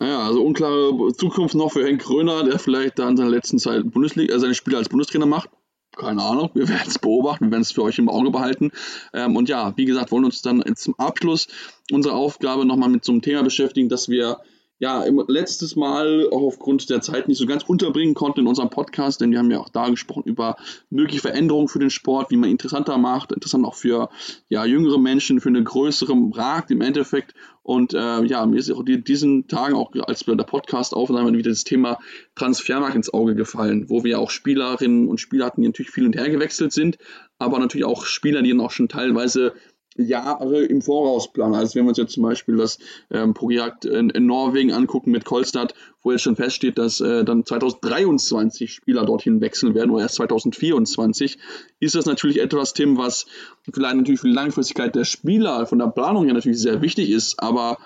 Naja, 0.00 0.20
also 0.20 0.44
unklare 0.44 1.12
Zukunft 1.16 1.54
noch 1.54 1.72
für 1.72 1.84
Henk 1.84 2.02
Kröner, 2.02 2.44
der 2.44 2.58
vielleicht 2.58 2.98
da 2.98 3.08
in 3.08 3.16
seiner 3.16 3.30
letzten 3.30 3.58
Zeit 3.58 3.90
Bundesliga, 3.90 4.34
äh, 4.34 4.38
seine 4.38 4.54
Spiele 4.54 4.76
als 4.76 4.88
Bundestrainer 4.88 5.26
macht. 5.26 5.50
Keine 5.96 6.22
Ahnung, 6.22 6.50
wir 6.54 6.68
werden 6.68 6.86
es 6.86 6.98
beobachten, 6.98 7.46
wir 7.46 7.50
werden 7.52 7.62
es 7.62 7.72
für 7.72 7.82
euch 7.82 7.98
im 7.98 8.08
Auge 8.08 8.30
behalten. 8.30 8.70
Ähm, 9.12 9.34
und 9.34 9.48
ja, 9.48 9.72
wie 9.76 9.86
gesagt, 9.86 10.12
wollen 10.12 10.24
uns 10.24 10.42
dann 10.42 10.62
zum 10.76 10.94
Abschluss 10.98 11.48
unserer 11.90 12.14
Aufgabe 12.14 12.64
nochmal 12.64 12.90
mit 12.90 13.04
so 13.04 13.10
einem 13.10 13.22
Thema 13.22 13.42
beschäftigen, 13.42 13.88
dass 13.88 14.08
wir 14.08 14.38
ja, 14.80 15.04
letztes 15.26 15.74
Mal 15.74 16.28
auch 16.30 16.42
aufgrund 16.42 16.88
der 16.88 17.00
Zeit 17.00 17.26
nicht 17.26 17.38
so 17.38 17.46
ganz 17.46 17.64
unterbringen 17.64 18.14
konnten 18.14 18.40
in 18.40 18.46
unserem 18.46 18.70
Podcast, 18.70 19.20
denn 19.20 19.32
wir 19.32 19.38
haben 19.38 19.50
ja 19.50 19.58
auch 19.58 19.70
da 19.70 19.88
gesprochen 19.88 20.22
über 20.24 20.56
mögliche 20.88 21.20
Veränderungen 21.20 21.66
für 21.66 21.80
den 21.80 21.90
Sport, 21.90 22.30
wie 22.30 22.36
man 22.36 22.48
interessanter 22.48 22.96
macht, 22.96 23.32
interessant 23.32 23.64
auch 23.64 23.74
für 23.74 24.08
ja, 24.48 24.64
jüngere 24.64 24.98
Menschen, 24.98 25.40
für 25.40 25.48
eine 25.48 25.64
größere 25.64 26.14
Markt 26.14 26.70
im 26.70 26.80
Endeffekt. 26.80 27.34
Und 27.64 27.92
äh, 27.92 28.24
ja, 28.24 28.46
mir 28.46 28.56
ist 28.56 28.70
auch 28.70 28.84
in 28.86 29.04
diesen 29.04 29.48
Tagen, 29.48 29.74
auch 29.74 29.92
als 30.06 30.26
wir 30.26 30.36
der 30.36 30.44
Podcast 30.44 30.94
aufnahmen, 30.94 31.36
wieder 31.36 31.50
das 31.50 31.64
Thema 31.64 31.98
Transfermarkt 32.36 32.94
ins 32.94 33.12
Auge 33.12 33.34
gefallen, 33.34 33.90
wo 33.90 34.04
wir 34.04 34.20
auch 34.20 34.30
Spielerinnen 34.30 35.08
und 35.08 35.20
Spieler 35.20 35.46
hatten, 35.46 35.60
die 35.62 35.68
natürlich 35.68 35.90
viel 35.90 36.06
und 36.06 36.16
her 36.16 36.30
gewechselt 36.30 36.72
sind, 36.72 36.98
aber 37.38 37.58
natürlich 37.58 37.84
auch 37.84 38.06
Spieler, 38.06 38.42
die 38.42 38.50
dann 38.50 38.60
auch 38.60 38.70
schon 38.70 38.88
teilweise 38.88 39.52
Jahre 39.98 40.64
im 40.64 40.80
Voraus 40.80 41.32
planen. 41.32 41.54
Also 41.54 41.74
wenn 41.74 41.84
wir 41.84 41.90
uns 41.90 41.98
jetzt 41.98 42.12
zum 42.12 42.22
Beispiel 42.22 42.56
das 42.56 42.78
ähm, 43.10 43.34
Projekt 43.34 43.84
in, 43.84 44.10
in, 44.10 44.26
Norwegen 44.26 44.72
angucken 44.72 45.10
mit 45.10 45.24
Kolstad, 45.24 45.74
wo 46.02 46.12
jetzt 46.12 46.22
schon 46.22 46.36
feststeht, 46.36 46.78
dass 46.78 47.00
äh, 47.00 47.24
dann 47.24 47.44
2023 47.44 48.72
Spieler 48.72 49.04
dorthin 49.04 49.40
wechseln 49.40 49.74
werden 49.74 49.90
oder 49.90 50.02
erst 50.02 50.16
2024, 50.16 51.38
ist 51.80 51.94
das 51.94 52.06
natürlich 52.06 52.40
etwas, 52.40 52.72
Tim, 52.72 52.96
was 52.96 53.26
vielleicht 53.72 53.96
natürlich 53.96 54.20
für 54.20 54.28
die 54.28 54.34
Langfristigkeit 54.34 54.94
der 54.94 55.04
Spieler 55.04 55.66
von 55.66 55.78
der 55.78 55.88
Planung 55.88 56.24
her 56.24 56.34
natürlich 56.34 56.60
sehr 56.60 56.80
wichtig 56.80 57.10
ist, 57.10 57.40
aber 57.42 57.78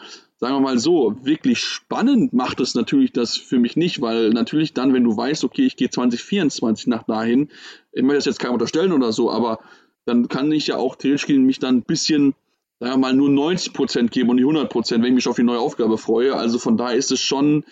sagen 0.43 0.57
wir 0.57 0.61
mal 0.61 0.79
so, 0.79 1.15
wirklich 1.23 1.61
spannend 1.61 2.33
macht 2.33 2.59
es 2.59 2.75
natürlich 2.75 3.13
das 3.13 3.37
für 3.37 3.61
mich 3.61 3.77
nicht, 3.77 4.01
weil 4.01 4.31
natürlich 4.31 4.75
dann, 4.75 4.93
wenn 4.93 5.05
du 5.05 5.17
weißt, 5.17 5.45
okay, 5.45 5.65
ich 5.65 5.77
gehe 5.77 5.89
2024 5.89 6.89
nach 6.89 7.05
dahin, 7.05 7.49
ich 7.93 8.03
möchte 8.03 8.17
das 8.17 8.25
jetzt 8.25 8.41
keinem 8.41 8.55
unterstellen 8.55 8.93
oder 8.93 9.13
so, 9.13 9.31
aber 9.31 9.61
dann 10.05 10.29
kann 10.29 10.51
ich 10.53 10.69
ja 10.69 10.77
auch 10.77 10.97
theoretisch 10.97 11.29
mich 11.29 11.59
dann 11.59 11.77
ein 11.77 11.83
bisschen, 11.83 12.35
sagen 12.81 12.95
wir 12.95 12.99
mal, 12.99 13.15
nur 13.15 13.29
90% 13.29 14.09
geben 14.09 14.31
und 14.31 14.37
nicht 14.37 14.45
100%, 14.45 14.91
wenn 14.91 15.05
ich 15.05 15.13
mich 15.13 15.29
auf 15.29 15.37
die 15.37 15.43
neue 15.43 15.61
Aufgabe 15.61 15.99
freue. 15.99 16.37
Also 16.37 16.59
von 16.59 16.77
daher 16.77 16.97
ist 16.97 17.13
es 17.13 17.21
schon 17.21 17.65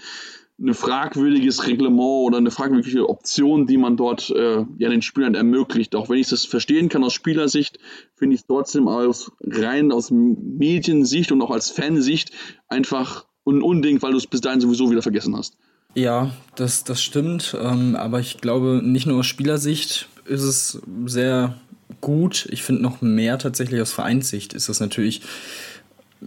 ein 0.61 0.75
fragwürdiges 0.75 1.67
Reglement 1.67 2.27
oder 2.27 2.37
eine 2.37 2.51
fragwürdige 2.51 3.09
Option, 3.09 3.67
die 3.67 3.79
man 3.79 3.97
dort 3.97 4.31
äh, 4.31 4.65
ja 4.79 4.91
den 4.91 5.03
Spielern 5.03 5.35
ermöglicht. 5.35 5.95
Auch 5.95 6.11
wenn 6.11 6.19
ich 6.19 6.29
das 6.29 6.45
verstehen 6.45 6.89
kann 6.89 7.03
aus 7.03 7.15
Spielersicht, 7.15 7.79
finde 8.15 8.35
ich 8.35 8.43
es 8.43 8.47
trotzdem 8.47 8.87
aus 8.87 9.33
rein 9.41 9.91
aus 9.91 10.11
Mediensicht 10.11 11.33
und 11.33 11.41
auch 11.41 11.51
als 11.51 11.71
Fansicht 11.71 12.33
einfach 12.69 13.27
ein 13.47 13.63
Unding, 13.63 14.03
weil 14.03 14.13
du 14.13 14.19
es 14.19 14.27
bis 14.27 14.43
dahin 14.43 14.61
sowieso 14.61 14.91
wieder 14.91 15.03
vergessen 15.03 15.35
hast. 15.35 15.57
Ja, 15.95 16.31
das, 16.55 16.85
das 16.85 17.03
stimmt. 17.03 17.57
Ähm, 17.61 17.97
aber 17.97 18.21
ich 18.21 18.39
glaube, 18.39 18.81
nicht 18.85 19.07
nur 19.07 19.21
aus 19.21 19.27
Spielersicht 19.27 20.09
ist 20.27 20.43
es 20.43 20.81
sehr 21.07 21.59
gut. 22.01 22.47
Ich 22.51 22.63
finde 22.63 22.83
noch 22.83 23.01
mehr 23.01 23.39
tatsächlich 23.39 23.81
aus 23.81 23.93
Vereinssicht 23.93 24.53
ist 24.53 24.69
das 24.69 24.81
natürlich 24.81 25.23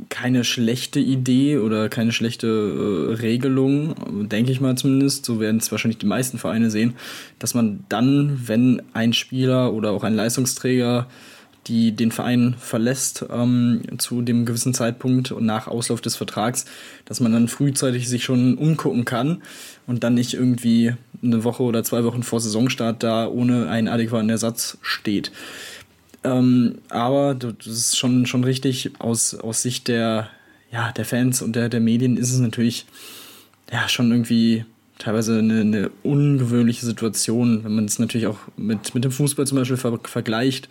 keine 0.09 0.43
schlechte 0.43 0.99
Idee 0.99 1.57
oder 1.57 1.87
keine 1.87 2.11
schlechte 2.11 2.47
äh, 2.47 3.13
Regelung, 3.13 4.27
denke 4.27 4.51
ich 4.51 4.59
mal 4.59 4.75
zumindest. 4.75 5.25
So 5.25 5.39
werden 5.39 5.57
es 5.57 5.71
wahrscheinlich 5.71 5.99
die 5.99 6.07
meisten 6.07 6.39
Vereine 6.39 6.71
sehen, 6.71 6.95
dass 7.37 7.53
man 7.53 7.85
dann, 7.89 8.41
wenn 8.47 8.81
ein 8.93 9.13
Spieler 9.13 9.71
oder 9.73 9.91
auch 9.91 10.03
ein 10.03 10.15
Leistungsträger 10.15 11.07
die 11.67 11.93
den 11.93 12.11
Verein 12.11 12.55
verlässt 12.59 13.25
ähm, 13.31 13.81
zu 13.97 14.21
dem 14.21 14.45
gewissen 14.45 14.73
Zeitpunkt 14.73 15.31
und 15.31 15.45
nach 15.45 15.67
Auslauf 15.67 16.01
des 16.01 16.15
Vertrags, 16.15 16.65
dass 17.05 17.19
man 17.19 17.31
dann 17.31 17.47
frühzeitig 17.47 18.09
sich 18.09 18.23
schon 18.23 18.57
umgucken 18.57 19.05
kann 19.05 19.41
und 19.87 20.03
dann 20.03 20.13
nicht 20.13 20.33
irgendwie 20.33 20.95
eine 21.23 21.43
Woche 21.43 21.63
oder 21.63 21.83
zwei 21.83 22.03
Wochen 22.03 22.23
vor 22.23 22.39
Saisonstart 22.39 23.03
da 23.03 23.27
ohne 23.27 23.69
einen 23.69 23.87
adäquaten 23.87 24.29
Ersatz 24.29 24.77
steht. 24.81 25.31
Ähm, 26.23 26.79
aber 26.89 27.35
das 27.35 27.67
ist 27.67 27.97
schon, 27.97 28.25
schon 28.25 28.43
richtig, 28.43 28.91
aus, 28.99 29.35
aus 29.35 29.61
Sicht 29.61 29.87
der, 29.87 30.29
ja, 30.71 30.91
der 30.91 31.05
Fans 31.05 31.41
und 31.41 31.55
der, 31.55 31.69
der 31.69 31.81
Medien 31.81 32.17
ist 32.17 32.31
es 32.31 32.39
natürlich 32.39 32.85
ja, 33.71 33.87
schon 33.89 34.11
irgendwie 34.11 34.65
teilweise 34.99 35.39
eine, 35.39 35.61
eine 35.61 35.91
ungewöhnliche 36.03 36.85
Situation, 36.85 37.63
wenn 37.63 37.75
man 37.75 37.85
es 37.85 37.99
natürlich 37.99 38.27
auch 38.27 38.39
mit, 38.55 38.95
mit 38.95 39.03
dem 39.03 39.11
Fußball 39.11 39.45
zum 39.45 39.57
Beispiel 39.57 39.77
ver 39.77 39.99
vergleicht, 40.03 40.69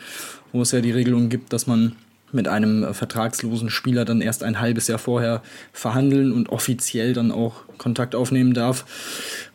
wo 0.53 0.63
es 0.63 0.73
ja 0.73 0.81
die 0.81 0.91
Regelung 0.91 1.29
gibt, 1.29 1.53
dass 1.53 1.67
man 1.67 1.97
mit 2.33 2.49
einem 2.49 2.83
äh, 2.83 2.95
vertragslosen 2.95 3.71
Spieler 3.71 4.05
dann 4.05 4.21
erst 4.21 4.43
ein 4.43 4.59
halbes 4.59 4.89
Jahr 4.89 4.99
vorher 4.99 5.43
verhandeln 5.73 6.33
und 6.33 6.49
offiziell 6.49 7.13
dann 7.13 7.31
auch 7.31 7.57
Kontakt 7.79 8.15
aufnehmen 8.15 8.55
darf. 8.55 8.87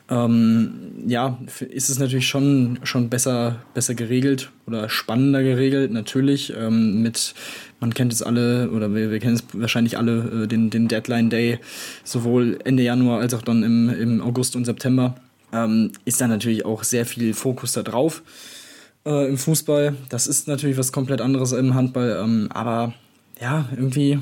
Ähm, 0.10 1.04
ja, 1.06 1.38
ist 1.70 1.90
es 1.90 2.00
natürlich 2.00 2.28
schon, 2.28 2.80
schon 2.84 3.10
besser, 3.10 3.58
besser 3.74 3.94
geregelt 3.94 4.52
oder 4.66 4.90
spannender 4.90 5.44
geregelt, 5.44 5.92
natürlich. 5.92 6.54
Ähm, 6.58 7.02
mit, 7.02 7.34
man 7.80 7.94
kennt 7.94 8.14
es 8.14 8.22
alle, 8.22 8.70
oder 8.72 8.94
wir, 8.96 9.12
wir 9.12 9.20
kennen 9.20 9.36
es 9.36 9.44
wahrscheinlich 9.54 9.98
alle, 9.98 10.44
äh, 10.44 10.48
den, 10.48 10.70
den 10.70 10.88
Deadline 10.88 11.30
Day, 11.30 11.60
sowohl 12.04 12.58
Ende 12.64 12.84
Januar 12.84 13.20
als 13.20 13.34
auch 13.34 13.42
dann 13.42 13.64
im, 13.64 13.90
im 13.90 14.22
August 14.22 14.56
und 14.56 14.66
September. 14.66 15.16
Ähm, 15.52 15.92
ist 16.06 16.22
da 16.22 16.28
natürlich 16.28 16.66
auch 16.66 16.84
sehr 16.84 17.06
viel 17.06 17.34
Fokus 17.34 17.74
da 17.74 17.84
drauf 17.84 18.24
äh, 19.06 19.28
im 19.28 19.38
Fußball. 19.38 19.96
Das 20.10 20.28
ist 20.28 20.48
natürlich 20.48 20.78
was 20.78 20.92
komplett 20.92 21.22
anderes 21.22 21.52
im 21.52 21.74
Handball, 21.74 22.20
ähm, 22.24 22.48
aber 22.52 22.94
ja, 23.42 23.68
irgendwie 23.72 24.20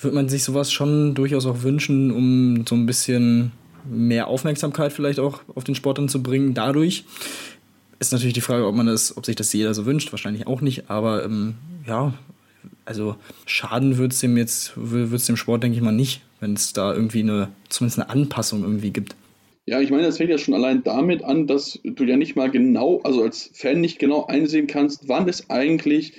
würde 0.00 0.16
man 0.16 0.28
sich 0.28 0.44
sowas 0.44 0.72
schon 0.72 1.14
durchaus 1.14 1.46
auch 1.46 1.62
wünschen, 1.62 2.10
um 2.10 2.66
so 2.66 2.74
ein 2.74 2.86
bisschen 2.86 3.52
mehr 3.88 4.28
Aufmerksamkeit 4.28 4.92
vielleicht 4.92 5.18
auch 5.18 5.40
auf 5.54 5.64
den 5.64 5.74
Sport 5.74 5.98
dann 5.98 6.08
zu 6.08 6.22
bringen. 6.22 6.54
Dadurch 6.54 7.04
ist 7.98 8.12
natürlich 8.12 8.34
die 8.34 8.40
Frage, 8.40 8.66
ob 8.66 8.74
man 8.74 8.86
das, 8.86 9.16
ob 9.16 9.24
sich 9.26 9.36
das 9.36 9.52
jeder 9.52 9.74
so 9.74 9.86
wünscht. 9.86 10.12
Wahrscheinlich 10.12 10.46
auch 10.46 10.60
nicht, 10.60 10.90
aber 10.90 11.24
ähm, 11.24 11.54
ja, 11.86 12.14
also 12.84 13.16
schaden 13.46 13.98
wird 13.98 14.12
es 14.12 14.20
dem 14.20 14.36
jetzt, 14.36 14.72
wird 14.76 15.12
es 15.12 15.26
dem 15.26 15.36
Sport, 15.36 15.62
denke 15.62 15.76
ich 15.76 15.82
mal, 15.82 15.92
nicht, 15.92 16.22
wenn 16.40 16.54
es 16.54 16.72
da 16.72 16.92
irgendwie 16.92 17.20
eine, 17.20 17.48
zumindest 17.68 17.98
eine 17.98 18.10
Anpassung 18.10 18.62
irgendwie 18.62 18.90
gibt. 18.90 19.14
Ja, 19.66 19.80
ich 19.80 19.90
meine, 19.90 20.02
das 20.02 20.18
fängt 20.18 20.28
ja 20.28 20.36
schon 20.36 20.52
allein 20.52 20.82
damit 20.82 21.24
an, 21.24 21.46
dass 21.46 21.80
du 21.82 22.04
ja 22.04 22.16
nicht 22.16 22.36
mal 22.36 22.50
genau, 22.50 23.00
also 23.02 23.22
als 23.22 23.50
Fan 23.54 23.80
nicht 23.80 23.98
genau 23.98 24.26
einsehen 24.26 24.66
kannst, 24.66 25.08
wann 25.08 25.26
ist 25.26 25.50
eigentlich 25.50 26.12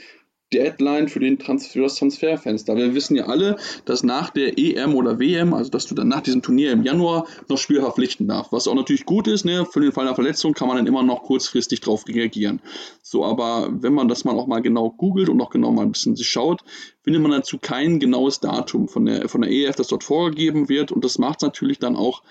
Deadline 0.54 1.10
für, 1.10 1.20
den 1.20 1.40
Trans 1.40 1.68
für 1.68 1.82
das 1.82 1.96
Transferfenster. 1.96 2.76
Wir 2.76 2.94
wissen 2.94 3.16
ja 3.16 3.26
alle, 3.26 3.58
dass 3.86 4.04
nach 4.04 4.30
der 4.30 4.58
EM 4.58 4.94
oder 4.94 5.20
WM, 5.20 5.54
also 5.54 5.72
dass 5.72 5.88
du 5.88 5.96
dann 5.96 6.08
nach 6.08 6.22
diesem 6.22 6.42
Turnier 6.42 6.72
im 6.72 6.84
Januar 6.84 7.26
noch 7.50 7.58
Spieler 7.58 7.82
verpflichten 7.82 8.28
darfst. 8.28 8.52
Was 8.52 8.68
auch 8.68 8.76
natürlich 8.76 9.06
gut 9.06 9.28
ist, 9.28 9.44
ne? 9.44 9.66
für 9.66 9.82
den 9.82 9.92
Fall 9.92 10.06
einer 10.06 10.16
Verletzung 10.16 10.54
kann 10.54 10.68
man 10.68 10.78
dann 10.78 10.88
immer 10.88 11.04
noch 11.04 11.24
kurzfristig 11.24 11.82
darauf 11.82 12.08
reagieren. 12.08 12.62
So, 13.02 13.26
aber 13.26 13.70
wenn 13.72 13.94
man 13.94 14.08
das 14.08 14.24
mal 14.24 14.38
auch 14.38 14.48
mal 14.48 14.62
genau 14.62 14.92
googelt 14.92 15.30
und 15.30 15.42
auch 15.42 15.50
genau 15.50 15.72
mal 15.72 15.82
ein 15.82 15.92
bisschen 15.92 16.16
sich 16.16 16.28
schaut, 16.28 16.64
findet 17.04 17.22
man 17.22 17.32
dazu 17.32 17.58
kein 17.60 18.00
genaues 18.00 18.40
Datum 18.40 18.88
von 18.88 19.06
der, 19.06 19.28
von 19.28 19.42
der 19.42 19.52
EF, 19.52 19.76
das 19.76 19.88
dort 19.88 20.04
vorgegeben 20.04 20.70
wird. 20.70 20.92
Und 20.92 21.04
das 21.04 21.18
macht 21.18 21.40
es 21.40 21.44
natürlich 21.44 21.80
dann 21.80 21.96
auch 21.96 22.22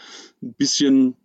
ein 0.42 0.54
bisschen 0.54 1.16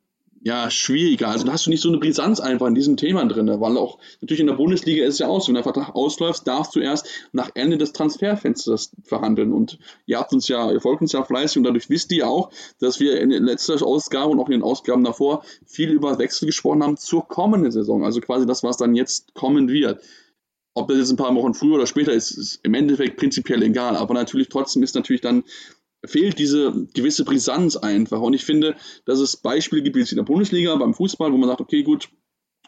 ja, 0.41 0.69
schwieriger. 0.71 1.27
Also 1.27 1.45
da 1.45 1.53
hast 1.53 1.65
du 1.65 1.69
nicht 1.69 1.81
so 1.81 1.89
eine 1.89 1.97
Brisanz 1.97 2.39
einfach 2.39 2.67
in 2.67 2.75
diesem 2.75 2.95
Thema 2.95 3.25
drin, 3.25 3.47
weil 3.47 3.77
auch 3.77 3.99
natürlich 4.21 4.39
in 4.39 4.47
der 4.47 4.53
Bundesliga 4.53 5.03
ist 5.03 5.15
es 5.15 5.19
ja 5.19 5.27
aus, 5.27 5.47
wenn 5.47 5.55
der 5.55 5.63
Vertrag 5.63 5.95
ausläuft, 5.95 6.47
darfst 6.47 6.75
du 6.75 6.79
erst 6.79 7.07
nach 7.33 7.51
Ende 7.55 7.77
des 7.77 7.91
Transferfensters 7.91 8.91
verhandeln. 9.03 9.51
Und 9.51 9.79
ihr 10.05 10.17
habt 10.17 10.31
uns 10.31 10.47
ja, 10.47 10.71
ihr 10.71 10.79
folgt 10.79 11.01
uns 11.01 11.11
ja 11.11 11.23
fleißig 11.23 11.57
und 11.57 11.63
dadurch 11.65 11.89
wisst 11.89 12.11
ihr 12.11 12.27
auch, 12.27 12.51
dass 12.79 12.99
wir 12.99 13.19
in 13.19 13.31
der 13.31 13.41
letzten 13.41 13.83
Ausgabe 13.83 14.31
und 14.31 14.39
auch 14.39 14.47
in 14.47 14.53
den 14.53 14.63
Ausgaben 14.63 15.03
davor 15.03 15.43
viel 15.65 15.89
über 15.89 16.17
Wechsel 16.19 16.45
gesprochen 16.45 16.83
haben 16.83 16.97
zur 16.97 17.27
kommenden 17.27 17.71
Saison. 17.71 18.05
Also 18.05 18.21
quasi 18.21 18.45
das, 18.45 18.63
was 18.63 18.77
dann 18.77 18.95
jetzt 18.95 19.33
kommen 19.33 19.67
wird. 19.67 20.01
Ob 20.73 20.87
das 20.87 20.99
jetzt 20.99 21.09
ein 21.09 21.17
paar 21.17 21.35
Wochen 21.35 21.53
früher 21.53 21.75
oder 21.75 21.87
später 21.87 22.13
ist, 22.13 22.31
ist 22.31 22.59
im 22.63 22.73
Endeffekt 22.73 23.17
prinzipiell 23.17 23.61
egal. 23.63 23.97
Aber 23.97 24.13
natürlich 24.13 24.47
trotzdem 24.47 24.83
ist 24.83 24.95
natürlich 24.95 25.21
dann 25.21 25.43
fehlt 26.05 26.39
diese 26.39 26.87
gewisse 26.93 27.25
Brisanz 27.25 27.75
einfach. 27.75 28.21
Und 28.21 28.33
ich 28.33 28.45
finde, 28.45 28.75
dass 29.05 29.19
es 29.19 29.37
Beispiele 29.37 29.83
gibt, 29.83 29.95
wie 29.95 30.01
es 30.01 30.11
in 30.11 30.17
der 30.17 30.23
Bundesliga, 30.23 30.75
beim 30.75 30.93
Fußball, 30.93 31.31
wo 31.31 31.37
man 31.37 31.49
sagt, 31.49 31.61
okay, 31.61 31.83
gut, 31.83 32.09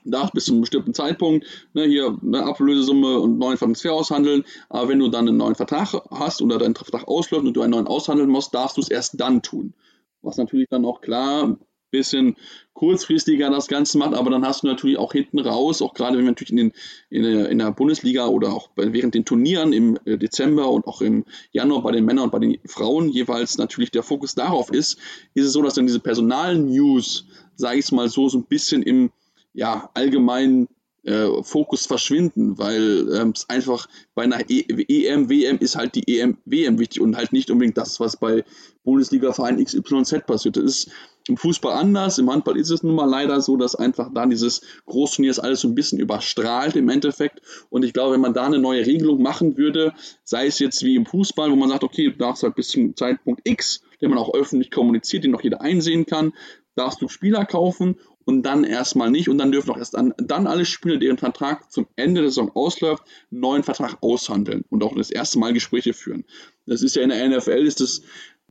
darf 0.04 0.32
bis 0.32 0.46
zu 0.46 0.52
einem 0.52 0.62
bestimmten 0.62 0.94
Zeitpunkt 0.94 1.46
ne, 1.74 1.86
hier 1.86 2.18
eine 2.22 2.44
Ablösesumme 2.44 3.20
und 3.20 3.32
einen 3.32 3.40
neuen 3.40 3.58
Transfer 3.58 3.94
aushandeln. 3.94 4.44
Aber 4.70 4.90
wenn 4.90 5.00
du 5.00 5.10
dann 5.10 5.28
einen 5.28 5.38
neuen 5.38 5.56
Vertrag 5.56 5.94
hast 6.10 6.42
oder 6.42 6.58
dein 6.58 6.76
Vertrag 6.76 7.08
ausläuft 7.08 7.46
und 7.46 7.54
du 7.54 7.62
einen 7.62 7.72
neuen 7.72 7.88
aushandeln 7.88 8.30
musst, 8.30 8.54
darfst 8.54 8.78
du 8.78 8.82
es 8.82 8.90
erst 8.90 9.20
dann 9.20 9.42
tun. 9.42 9.74
Was 10.22 10.38
natürlich 10.38 10.68
dann 10.70 10.86
auch 10.86 11.02
klar 11.02 11.58
bisschen 11.92 12.38
kurzfristiger 12.82 13.52
das 13.52 13.68
Ganze 13.68 14.00
macht, 14.00 14.16
aber 14.16 14.32
dann 14.32 14.44
hast 14.44 14.64
du 14.64 14.68
natürlich 14.68 14.98
auch 14.98 15.14
hinten 15.14 15.38
raus, 15.38 15.84
auch 15.84 15.94
gerade 15.94 16.18
wenn 16.18 16.26
wir 16.26 16.32
natürlich 16.32 16.50
in, 16.50 16.58
den, 16.58 16.74
in, 17.12 17.22
der, 17.22 17.50
in 17.50 17.60
der 17.60 17.72
Bundesliga 17.72 18.26
oder 18.26 18.54
auch 18.54 18.72
während 18.76 19.14
den 19.14 19.24
Turnieren 19.24 19.72
im 19.72 20.00
äh, 20.06 20.18
Dezember 20.18 20.68
und 20.68 20.88
auch 20.88 21.00
im 21.02 21.24
Januar 21.52 21.84
bei 21.84 21.92
den 21.92 22.06
Männern 22.06 22.24
und 22.24 22.32
bei 22.32 22.40
den 22.40 22.58
Frauen 22.66 23.10
jeweils 23.10 23.60
natürlich 23.60 23.92
der 23.92 24.02
Fokus 24.02 24.34
darauf 24.34 24.74
ist, 24.74 24.98
ist 25.36 25.46
es 25.46 25.54
so, 25.54 25.62
dass 25.62 25.76
dann 25.76 25.86
diese 25.86 26.00
Personal-News, 26.00 27.28
sage 27.56 27.78
ich 27.78 27.86
es 27.86 27.92
mal 27.92 28.10
so, 28.10 28.30
so 28.30 28.40
ein 28.40 28.46
bisschen 28.46 28.82
im 28.82 29.12
ja, 29.54 29.92
allgemeinen 29.94 30.68
äh, 31.04 31.42
Fokus 31.42 31.86
verschwinden, 31.86 32.58
weil 32.58 33.12
ähm, 33.16 33.34
es 33.36 33.50
einfach 33.50 33.88
bei 34.14 34.24
einer 34.24 34.50
e 34.50 34.66
EM, 34.88 35.30
WM 35.30 35.58
ist 35.58 35.76
halt 35.76 35.96
die 35.96 36.20
EM, 36.20 36.38
WM 36.46 36.78
wichtig 36.78 37.02
und 37.02 37.18
halt 37.18 37.34
nicht 37.34 37.50
unbedingt 37.50 37.78
das, 37.78 38.00
was 38.00 38.18
bei 38.18 38.44
Bundesliga-Verein 38.84 39.64
XYZ 39.64 40.26
passiert. 40.26 40.58
Das 40.58 40.64
ist 40.64 40.92
im 41.28 41.38
Fußball 41.38 41.74
anders, 41.74 42.18
im 42.18 42.32
Handball 42.32 42.58
ist 42.58 42.72
es 42.72 42.84
nun 42.84 42.96
mal 42.96 43.10
leider 43.10 43.42
so, 43.42 43.58
dass 43.58 43.76
einfach 43.76 44.10
da 44.14 44.26
dieses 44.26 44.62
Großturnier 44.86 45.34
alles 45.44 45.62
so 45.62 45.68
ein 45.68 45.76
bisschen 45.76 46.00
überstrahlt 46.00 46.76
im 46.76 46.90
Endeffekt. 46.90 47.42
Und 47.70 47.84
ich 47.84 47.94
glaube, 47.94 48.14
wenn 48.14 48.22
man 48.22 48.34
da 48.34 48.46
eine 48.46 48.60
neue 48.60 48.86
Regelung 48.86 49.22
machen 49.22 49.58
würde, 49.58 49.94
sei 50.24 50.48
es 50.48 50.60
jetzt 50.60 50.84
wie 50.84 50.96
im 50.96 51.06
Fußball, 51.06 51.52
wo 51.52 51.56
man 51.56 51.70
sagt, 51.70 51.84
okay, 51.84 52.12
du 52.12 52.18
darfst 52.18 52.44
halt 52.44 52.56
bis 52.56 52.70
zum 52.70 52.96
Zeitpunkt 52.96 53.42
X, 53.44 53.82
den 54.02 54.10
man 54.10 54.20
auch 54.20 54.34
öffentlich 54.34 54.72
kommuniziert, 54.72 55.24
den 55.24 55.32
noch 55.32 55.44
jeder 55.44 55.62
einsehen 55.62 56.06
kann, 56.06 56.34
darfst 56.76 57.02
du 57.02 57.08
Spieler 57.08 57.46
kaufen 57.46 57.98
und 58.32 58.44
dann 58.44 58.64
erstmal 58.64 59.12
nicht. 59.12 59.30
Und 59.30 59.38
dann 59.38 59.52
dürfen 59.52 59.72
auch 59.72 59.78
erst 59.78 59.94
dann, 59.94 60.14
dann 60.18 60.48
alle 60.48 60.66
Spieler, 60.66 60.98
deren 60.98 61.18
Vertrag 61.18 61.72
zum 61.72 61.88
Ende 61.96 62.22
der 62.22 62.30
Saison 62.30 62.52
ausläuft, 62.56 63.04
einen 63.32 63.42
neuen 63.42 63.64
Vertrag 63.64 63.98
aushandeln 64.02 64.64
und 64.70 64.84
auch 64.84 64.96
das 64.96 65.12
erste 65.12 65.38
Mal 65.38 65.54
Gespräche 65.54 65.94
führen. 65.94 66.24
Das 66.66 66.82
ist 66.82 66.96
ja 66.96 67.04
in 67.04 67.10
der 67.10 67.28
NFL, 67.28 67.66
ist 67.66 67.82
das 67.82 68.02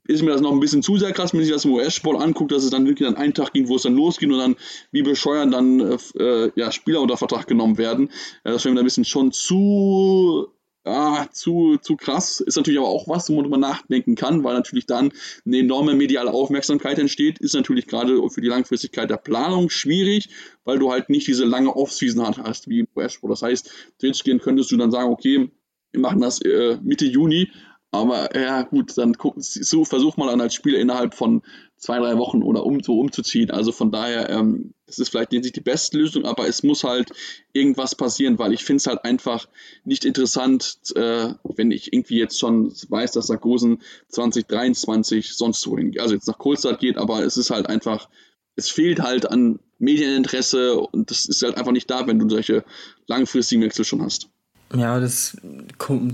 ist 0.04 0.22
mir 0.22 0.30
das 0.30 0.40
noch 0.40 0.50
ein 0.50 0.60
bisschen 0.60 0.82
zu 0.82 0.96
sehr 0.96 1.12
krass, 1.12 1.32
wenn 1.32 1.42
sich 1.42 1.52
das 1.52 1.64
im 1.64 1.72
US-Sport 1.72 2.20
anguckt, 2.20 2.50
dass 2.50 2.64
es 2.64 2.70
dann 2.70 2.86
wirklich 2.86 3.08
an 3.08 3.16
einen 3.16 3.34
Tag 3.34 3.52
ging, 3.52 3.68
wo 3.68 3.76
es 3.76 3.82
dann 3.82 3.94
losging 3.94 4.32
und 4.32 4.38
dann 4.38 4.56
wie 4.90 5.02
bescheuert 5.02 5.52
dann 5.52 5.98
äh, 6.18 6.50
ja, 6.56 6.72
Spieler 6.72 7.00
unter 7.00 7.16
Vertrag 7.16 7.46
genommen 7.46 7.78
werden. 7.78 8.10
Ja, 8.44 8.52
das 8.52 8.64
wäre 8.64 8.74
mir 8.74 8.80
ein 8.80 8.84
bisschen 8.84 9.04
schon 9.04 9.30
zu 9.30 10.48
ah, 10.84 11.26
zu, 11.32 11.78
zu 11.78 11.96
krass. 11.96 12.40
Ist 12.40 12.56
natürlich 12.56 12.78
aber 12.78 12.88
auch 12.88 13.08
was, 13.08 13.28
wo 13.28 13.40
man 13.42 13.60
nachdenken 13.60 14.14
kann, 14.14 14.44
weil 14.44 14.54
natürlich 14.54 14.86
dann 14.86 15.12
eine 15.44 15.58
enorme 15.58 15.94
mediale 15.94 16.32
Aufmerksamkeit 16.32 16.98
entsteht. 16.98 17.38
Ist 17.38 17.54
natürlich 17.54 17.86
gerade 17.86 18.28
für 18.30 18.40
die 18.40 18.48
Langfristigkeit 18.48 19.10
der 19.10 19.16
Planung 19.16 19.70
schwierig, 19.70 20.30
weil 20.64 20.78
du 20.78 20.90
halt 20.90 21.10
nicht 21.10 21.26
diese 21.26 21.44
lange 21.44 21.74
Off-Season 21.74 22.36
hast 22.38 22.68
wie 22.68 22.80
im 22.80 22.88
US-Sport. 22.96 23.32
Das 23.32 23.42
heißt, 23.42 23.70
theoretisch 23.98 24.42
könntest 24.42 24.70
du 24.70 24.76
dann 24.76 24.90
sagen, 24.90 25.10
okay, 25.10 25.50
wir 25.92 26.00
machen 26.00 26.20
das 26.20 26.40
äh, 26.42 26.78
Mitte 26.82 27.06
Juni 27.06 27.50
aber 27.92 28.36
ja, 28.38 28.62
gut, 28.62 28.96
dann 28.96 29.14
guck, 29.14 29.34
so, 29.38 29.84
versuch 29.84 30.16
mal 30.16 30.28
an 30.28 30.40
als 30.40 30.54
Spieler 30.54 30.78
innerhalb 30.78 31.14
von 31.14 31.42
zwei, 31.76 31.98
drei 31.98 32.18
Wochen 32.18 32.42
oder 32.42 32.64
um, 32.64 32.82
so 32.82 33.00
umzuziehen. 33.00 33.50
Also 33.50 33.72
von 33.72 33.90
daher, 33.90 34.30
ähm, 34.30 34.74
das 34.86 34.98
ist 34.98 35.08
vielleicht 35.08 35.32
nicht 35.32 35.56
die 35.56 35.60
beste 35.60 35.98
Lösung, 35.98 36.24
aber 36.24 36.46
es 36.46 36.62
muss 36.62 36.84
halt 36.84 37.10
irgendwas 37.52 37.96
passieren, 37.96 38.38
weil 38.38 38.52
ich 38.52 38.64
finde 38.64 38.76
es 38.76 38.86
halt 38.86 39.04
einfach 39.04 39.48
nicht 39.84 40.04
interessant, 40.04 40.78
äh, 40.94 41.34
wenn 41.42 41.72
ich 41.72 41.92
irgendwie 41.92 42.18
jetzt 42.18 42.38
schon 42.38 42.72
weiß, 42.88 43.12
dass 43.12 43.26
Sargosen 43.26 43.82
2023 44.08 45.32
sonst 45.32 45.66
wohin, 45.66 45.98
also 45.98 46.14
jetzt 46.14 46.28
nach 46.28 46.38
Kohlstadt 46.38 46.78
geht, 46.78 46.96
aber 46.96 47.24
es 47.24 47.36
ist 47.36 47.50
halt 47.50 47.66
einfach, 47.66 48.08
es 48.54 48.68
fehlt 48.68 49.00
halt 49.00 49.28
an 49.28 49.58
Medieninteresse 49.78 50.78
und 50.78 51.10
das 51.10 51.26
ist 51.26 51.42
halt 51.42 51.56
einfach 51.56 51.72
nicht 51.72 51.90
da, 51.90 52.06
wenn 52.06 52.18
du 52.18 52.28
solche 52.28 52.64
langfristigen 53.06 53.62
Wechsel 53.62 53.84
schon 53.84 54.02
hast. 54.02 54.28
Ja, 54.74 55.00
das 55.00 55.36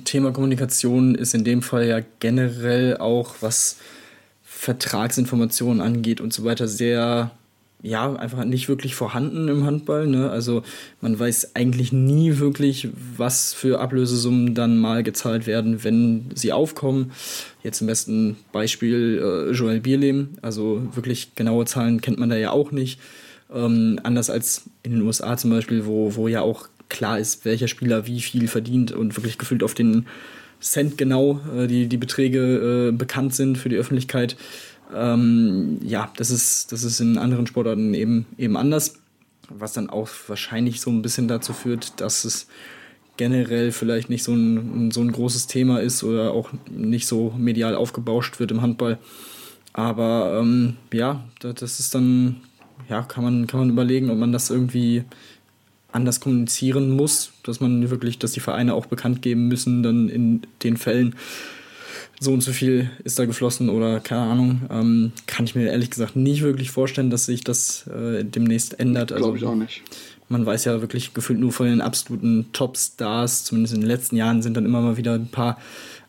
Thema 0.05 0.33
Kommunikation 0.33 1.15
ist 1.15 1.35
in 1.35 1.45
dem 1.45 1.61
Fall 1.61 1.87
ja 1.87 2.01
generell 2.21 2.97
auch, 2.97 3.37
was 3.41 3.77
Vertragsinformationen 4.45 5.83
angeht 5.83 6.23
und 6.23 6.33
so 6.33 6.43
weiter, 6.43 6.67
sehr, 6.67 7.33
ja, 7.83 8.15
einfach 8.15 8.47
nicht 8.47 8.71
wirklich 8.71 8.95
vorhanden 8.95 9.49
im 9.49 9.67
Handball. 9.67 10.07
Ne? 10.07 10.31
Also 10.31 10.63
man 11.03 11.19
weiß 11.19 11.55
eigentlich 11.55 11.93
nie 11.93 12.39
wirklich, 12.39 12.89
was 13.17 13.53
für 13.53 13.79
Ablösesummen 13.81 14.55
dann 14.55 14.79
mal 14.79 15.03
gezahlt 15.03 15.47
werden, 15.47 15.85
wenn 15.85 16.31
sie 16.35 16.55
aufkommen. 16.55 17.13
Jetzt 17.63 17.83
im 17.83 17.89
besten 17.89 18.37
Beispiel 18.53 19.21
äh, 19.23 19.53
Joel 19.53 19.81
Bierlehm, 19.81 20.31
also 20.41 20.89
wirklich 20.95 21.35
genaue 21.35 21.67
Zahlen 21.67 22.01
kennt 22.01 22.19
man 22.19 22.31
da 22.31 22.37
ja 22.37 22.53
auch 22.53 22.73
nicht. 22.73 22.99
Ähm, 23.55 24.01
anders 24.03 24.31
als 24.31 24.63
in 24.83 24.93
den 24.93 25.03
USA 25.03 25.37
zum 25.37 25.51
Beispiel, 25.51 25.85
wo, 25.85 26.17
wo 26.17 26.27
ja 26.27 26.41
auch 26.41 26.69
klar 26.89 27.19
ist, 27.19 27.45
welcher 27.45 27.69
Spieler 27.69 28.07
wie 28.07 28.21
viel 28.21 28.49
verdient 28.49 28.93
und 28.93 29.17
wirklich 29.17 29.39
gefühlt 29.39 29.63
auf 29.63 29.75
den 29.75 30.07
Cent 30.61 30.97
genau 30.99 31.41
äh, 31.57 31.67
die, 31.67 31.87
die 31.87 31.97
Beträge 31.97 32.89
äh, 32.89 32.93
bekannt 32.93 33.35
sind 33.35 33.59
für 33.59 33.69
die 33.69 33.77
Öffentlichkeit. 33.77 34.37
Ähm, 34.95 35.79
ja, 35.83 36.13
das 36.17 36.31
ist, 36.31 36.73
das 36.73 36.85
ist 36.85 37.01
in 37.01 37.19
anderen 37.19 37.47
Sportarten 37.47 37.95
eben, 37.95 38.27
eben 38.39 38.57
anders, 38.57 38.95
was 39.49 39.73
dann 39.73 39.91
auch 39.91 40.09
wahrscheinlich 40.29 40.81
so 40.81 40.91
ein 40.91 41.03
bisschen 41.03 41.29
dazu 41.29 41.53
führt, 41.53 42.01
dass 42.01 42.25
es 42.25 42.47
generell 43.17 43.73
vielleicht 43.73 44.11
nicht 44.11 44.23
so 44.23 44.33
ein, 44.33 44.91
so 44.91 45.01
ein 45.01 45.13
großes 45.13 45.47
Thema 45.47 45.81
ist 45.81 46.05
oder 46.05 46.33
auch 46.33 46.51
nicht 46.71 47.07
so 47.07 47.33
medial 47.37 47.75
aufgebauscht 47.75 48.39
wird 48.39 48.51
im 48.51 48.63
Handball. 48.63 48.99
Aber 49.73 50.39
ähm, 50.41 50.77
ja, 50.93 51.25
das 51.41 51.81
ist 51.81 51.95
dann, 51.95 52.37
ja, 52.89 53.03
kann 53.03 53.25
man, 53.25 53.47
kann 53.47 53.61
man 53.61 53.71
überlegen, 53.71 54.11
ob 54.11 54.19
man 54.19 54.33
das 54.33 54.51
irgendwie 54.51 55.05
anders 55.97 56.21
kommunizieren 56.21 56.91
muss, 56.91 57.31
dass 57.43 57.61
man 57.61 57.91
wirklich, 57.91 58.19
dass 58.19 58.33
die 58.33 58.41
Vereine 58.41 58.75
auch 58.75 58.87
bekannt 58.87 59.23
geben 59.23 59.49
müssen, 59.49 59.83
dann 59.83 60.09
in 60.09 60.43
den 60.63 60.77
Fällen 60.77 61.17
so 62.21 62.33
und 62.33 62.41
so 62.41 62.53
viel 62.53 62.91
ist 63.05 63.19
da 63.19 63.25
geflossen 63.25 63.69
oder 63.69 64.01
keine 64.01 64.23
Ahnung, 64.23 64.63
ähm, 64.71 65.13
kann 65.27 65.45
ich 65.45 65.55
mir 65.55 65.71
ehrlich 65.71 65.91
gesagt 65.91 66.17
nicht 66.17 66.43
wirklich 66.43 66.71
vorstellen, 66.71 67.11
dass 67.11 67.27
sich 67.27 67.45
das 67.45 67.87
äh, 67.89 68.25
demnächst 68.25 68.79
ändert. 68.79 69.13
Also, 69.13 69.25
Glaube 69.25 69.39
ich 69.39 69.45
auch 69.45 69.55
nicht. 69.55 69.83
Man 70.29 70.45
weiß 70.45 70.65
ja 70.65 70.81
wirklich 70.81 71.15
gefühlt 71.15 71.39
nur 71.39 71.53
von 71.53 71.67
den 71.67 71.81
absoluten 71.81 72.47
Top-Stars, 72.53 73.45
zumindest 73.45 73.75
in 73.75 73.81
den 73.81 73.89
letzten 73.89 74.17
Jahren 74.17 74.43
sind 74.43 74.57
dann 74.57 74.65
immer 74.65 74.81
mal 74.81 74.97
wieder 74.97 75.15
ein 75.15 75.29
paar 75.29 75.59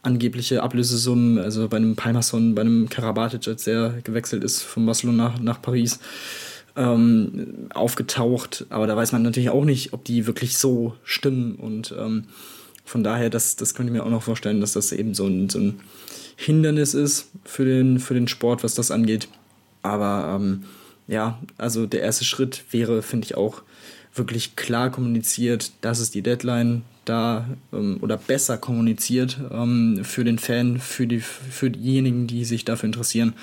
angebliche 0.02 0.64
Ablösesummen, 0.64 1.38
also 1.38 1.68
bei 1.68 1.78
einem 1.78 1.96
Palmerson, 1.96 2.56
bei 2.56 2.62
einem 2.62 2.90
Karabatic, 2.90 3.48
als 3.48 3.68
er 3.68 4.02
gewechselt 4.04 4.44
ist 4.44 4.64
von 4.64 4.86
Barcelona 4.86 5.30
nach, 5.30 5.40
nach 5.40 5.62
Paris 5.62 6.00
ähm, 6.78 7.68
aufgetaucht, 7.74 8.66
aber 8.70 8.88
da 8.88 8.96
weiß 8.96 9.12
man 9.12 9.24
natürlich 9.24 9.50
auch 9.50 9.66
nicht, 9.66 9.94
ob 9.94 10.06
die 10.06 10.28
wirklich 10.28 10.58
so 10.58 10.96
stimmen 11.04 11.56
und 11.56 11.94
ähm, 11.98 12.26
von 12.86 13.04
daher, 13.04 13.30
das, 13.30 13.58
das 13.58 13.74
könnte 13.74 13.92
ich 13.92 14.00
mir 14.00 14.06
auch 14.06 14.10
noch 14.10 14.24
vorstellen, 14.24 14.62
dass 14.62 14.72
das 14.72 14.94
eben 14.94 15.14
so 15.14 15.28
ein, 15.28 15.50
so 15.50 15.60
ein 15.60 15.82
Hindernis 16.38 16.94
ist 16.94 17.30
für 17.44 17.66
den, 17.66 18.00
für 18.00 18.14
den 18.14 18.30
Sport, 18.30 18.64
was 18.64 18.76
das 18.76 18.92
angeht. 18.92 19.28
Aber 19.82 20.40
ähm, 20.40 20.64
ja, 21.08 21.38
also 21.58 21.86
der 21.86 22.02
erste 22.02 22.24
Schritt 22.24 22.64
wäre, 22.72 23.02
finde 23.02 23.26
ich 23.26 23.36
auch, 23.36 23.62
wirklich 24.18 24.56
klar 24.56 24.90
kommuniziert, 24.90 25.72
das 25.82 26.00
ist 26.00 26.16
die 26.16 26.22
Deadline, 26.22 26.84
da 27.06 27.48
ähm, 27.72 27.98
oder 28.02 28.18
besser 28.18 28.58
kommuniziert 28.58 29.38
ähm, 29.52 30.02
für 30.04 30.24
den 30.24 30.40
Fan, 30.40 30.80
für, 30.80 31.08
die, 31.08 31.20
für 31.20 31.70
diejenigen, 31.70 32.28
die 32.28 32.46
sich 32.46 32.66
dafür 32.66 32.88
interessieren. 32.88 33.34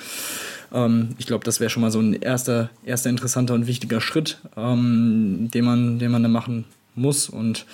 Ähm, 0.74 1.10
ich 1.18 1.26
glaube, 1.26 1.44
das 1.44 1.60
wäre 1.60 1.70
schon 1.70 1.80
mal 1.80 1.90
so 1.90 2.00
ein 2.00 2.12
erster, 2.12 2.68
erster 2.84 3.08
interessanter 3.08 3.54
und 3.54 3.66
wichtiger 3.66 4.00
Schritt, 4.00 4.38
ähm, 4.56 5.48
den, 5.54 5.64
man, 5.64 5.98
den 5.98 6.10
man 6.10 6.22
da 6.22 6.28
machen 6.28 6.64
muss. 6.94 7.28
Und 7.28 7.64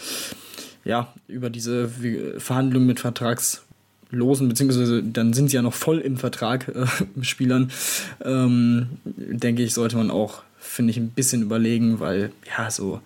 ja, 0.84 1.12
über 1.26 1.50
diese 1.50 1.90
Verhandlungen 2.38 2.86
mit 2.86 3.00
Vertragslosen, 3.00 4.48
beziehungsweise 4.48 5.02
dann 5.02 5.32
sind 5.32 5.48
sie 5.50 5.56
ja 5.56 5.62
noch 5.62 5.74
voll 5.74 5.98
im 5.98 6.18
Vertrag, 6.18 6.68
äh, 6.68 6.86
Spielern, 7.24 7.72
ähm, 8.22 8.88
denke 9.04 9.62
ich, 9.62 9.74
sollte 9.74 9.96
man 9.96 10.10
auch, 10.10 10.42
finde 10.58 10.90
ich, 10.90 10.98
ein 10.98 11.10
bisschen 11.10 11.42
überlegen, 11.42 12.00
weil 12.00 12.30
ja, 12.56 12.70
so 12.70 13.00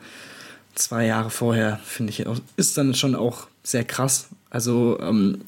zwei 0.74 1.06
Jahre 1.06 1.30
vorher, 1.30 1.78
finde 1.84 2.10
ich, 2.10 2.26
ist 2.56 2.76
dann 2.76 2.94
schon 2.94 3.14
auch 3.14 3.46
sehr 3.62 3.84
krass. 3.84 4.28
Also 4.50 4.98
ähm, 5.00 5.42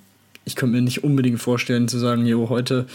ich 0.47 0.55
könnte 0.55 0.77
mir 0.77 0.83
nicht 0.83 1.03
unbedingt 1.03 1.41
vorstellen 1.41 1.89
zu 1.89 1.99
sagen, 1.99 2.25
jo, 2.25 2.49
heute 2.49 2.87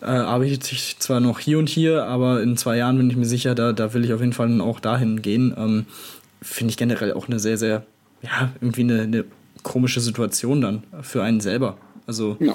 äh, 0.00 0.06
arbeite 0.06 0.72
ich 0.72 0.96
zwar 1.00 1.18
noch 1.18 1.40
hier 1.40 1.58
und 1.58 1.68
hier, 1.68 2.04
aber 2.04 2.40
in 2.40 2.56
zwei 2.56 2.76
Jahren 2.76 2.96
bin 2.96 3.10
ich 3.10 3.16
mir 3.16 3.26
sicher, 3.26 3.56
da, 3.56 3.72
da 3.72 3.92
will 3.92 4.04
ich 4.04 4.12
auf 4.12 4.20
jeden 4.20 4.32
Fall 4.32 4.60
auch 4.60 4.78
dahin 4.78 5.20
gehen. 5.20 5.52
Ähm, 5.58 5.86
Finde 6.40 6.70
ich 6.70 6.76
generell 6.76 7.12
auch 7.12 7.26
eine 7.26 7.40
sehr, 7.40 7.58
sehr, 7.58 7.84
ja, 8.22 8.52
irgendwie 8.60 8.82
eine, 8.82 9.02
eine 9.02 9.24
komische 9.64 10.00
Situation 10.00 10.60
dann 10.60 10.84
für 11.02 11.22
einen 11.24 11.40
selber. 11.40 11.78
Also 12.06 12.36
ja. 12.38 12.54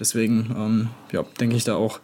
deswegen, 0.00 0.54
ähm, 0.56 0.88
ja, 1.12 1.24
denke 1.38 1.54
ich 1.54 1.64
da 1.64 1.74
auch, 1.74 2.00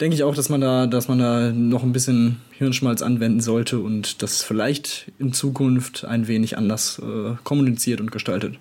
denke 0.00 0.14
ich 0.14 0.22
auch, 0.22 0.36
dass 0.36 0.48
man 0.48 0.60
da, 0.60 0.86
dass 0.86 1.08
man 1.08 1.18
da 1.18 1.50
noch 1.50 1.82
ein 1.82 1.92
bisschen 1.92 2.40
Hirnschmalz 2.52 3.02
anwenden 3.02 3.40
sollte 3.40 3.80
und 3.80 4.22
das 4.22 4.44
vielleicht 4.44 5.10
in 5.18 5.32
Zukunft 5.32 6.04
ein 6.04 6.28
wenig 6.28 6.56
anders 6.56 7.00
äh, 7.00 7.34
kommuniziert 7.42 8.00
und 8.00 8.12
gestaltet. 8.12 8.58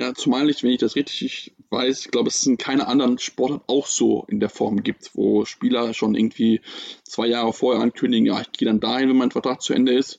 Ja, 0.00 0.14
zumal 0.14 0.48
ich, 0.48 0.62
wenn 0.62 0.70
ich 0.70 0.78
das 0.78 0.96
richtig 0.96 1.52
weiß, 1.68 2.06
ich 2.06 2.10
glaube, 2.10 2.30
es 2.30 2.46
in 2.46 2.56
keiner 2.56 2.88
anderen 2.88 3.18
Sportart 3.18 3.64
auch 3.66 3.86
so 3.86 4.24
in 4.28 4.40
der 4.40 4.48
Form 4.48 4.82
gibt, 4.82 5.10
wo 5.12 5.44
Spieler 5.44 5.92
schon 5.92 6.14
irgendwie 6.14 6.62
zwei 7.04 7.26
Jahre 7.26 7.52
vorher 7.52 7.82
ankündigen, 7.82 8.24
ja, 8.24 8.40
ich 8.40 8.50
gehe 8.52 8.66
dann 8.66 8.80
dahin, 8.80 9.10
wenn 9.10 9.18
mein 9.18 9.30
Vertrag 9.30 9.60
zu 9.60 9.74
Ende 9.74 9.92
ist. 9.92 10.18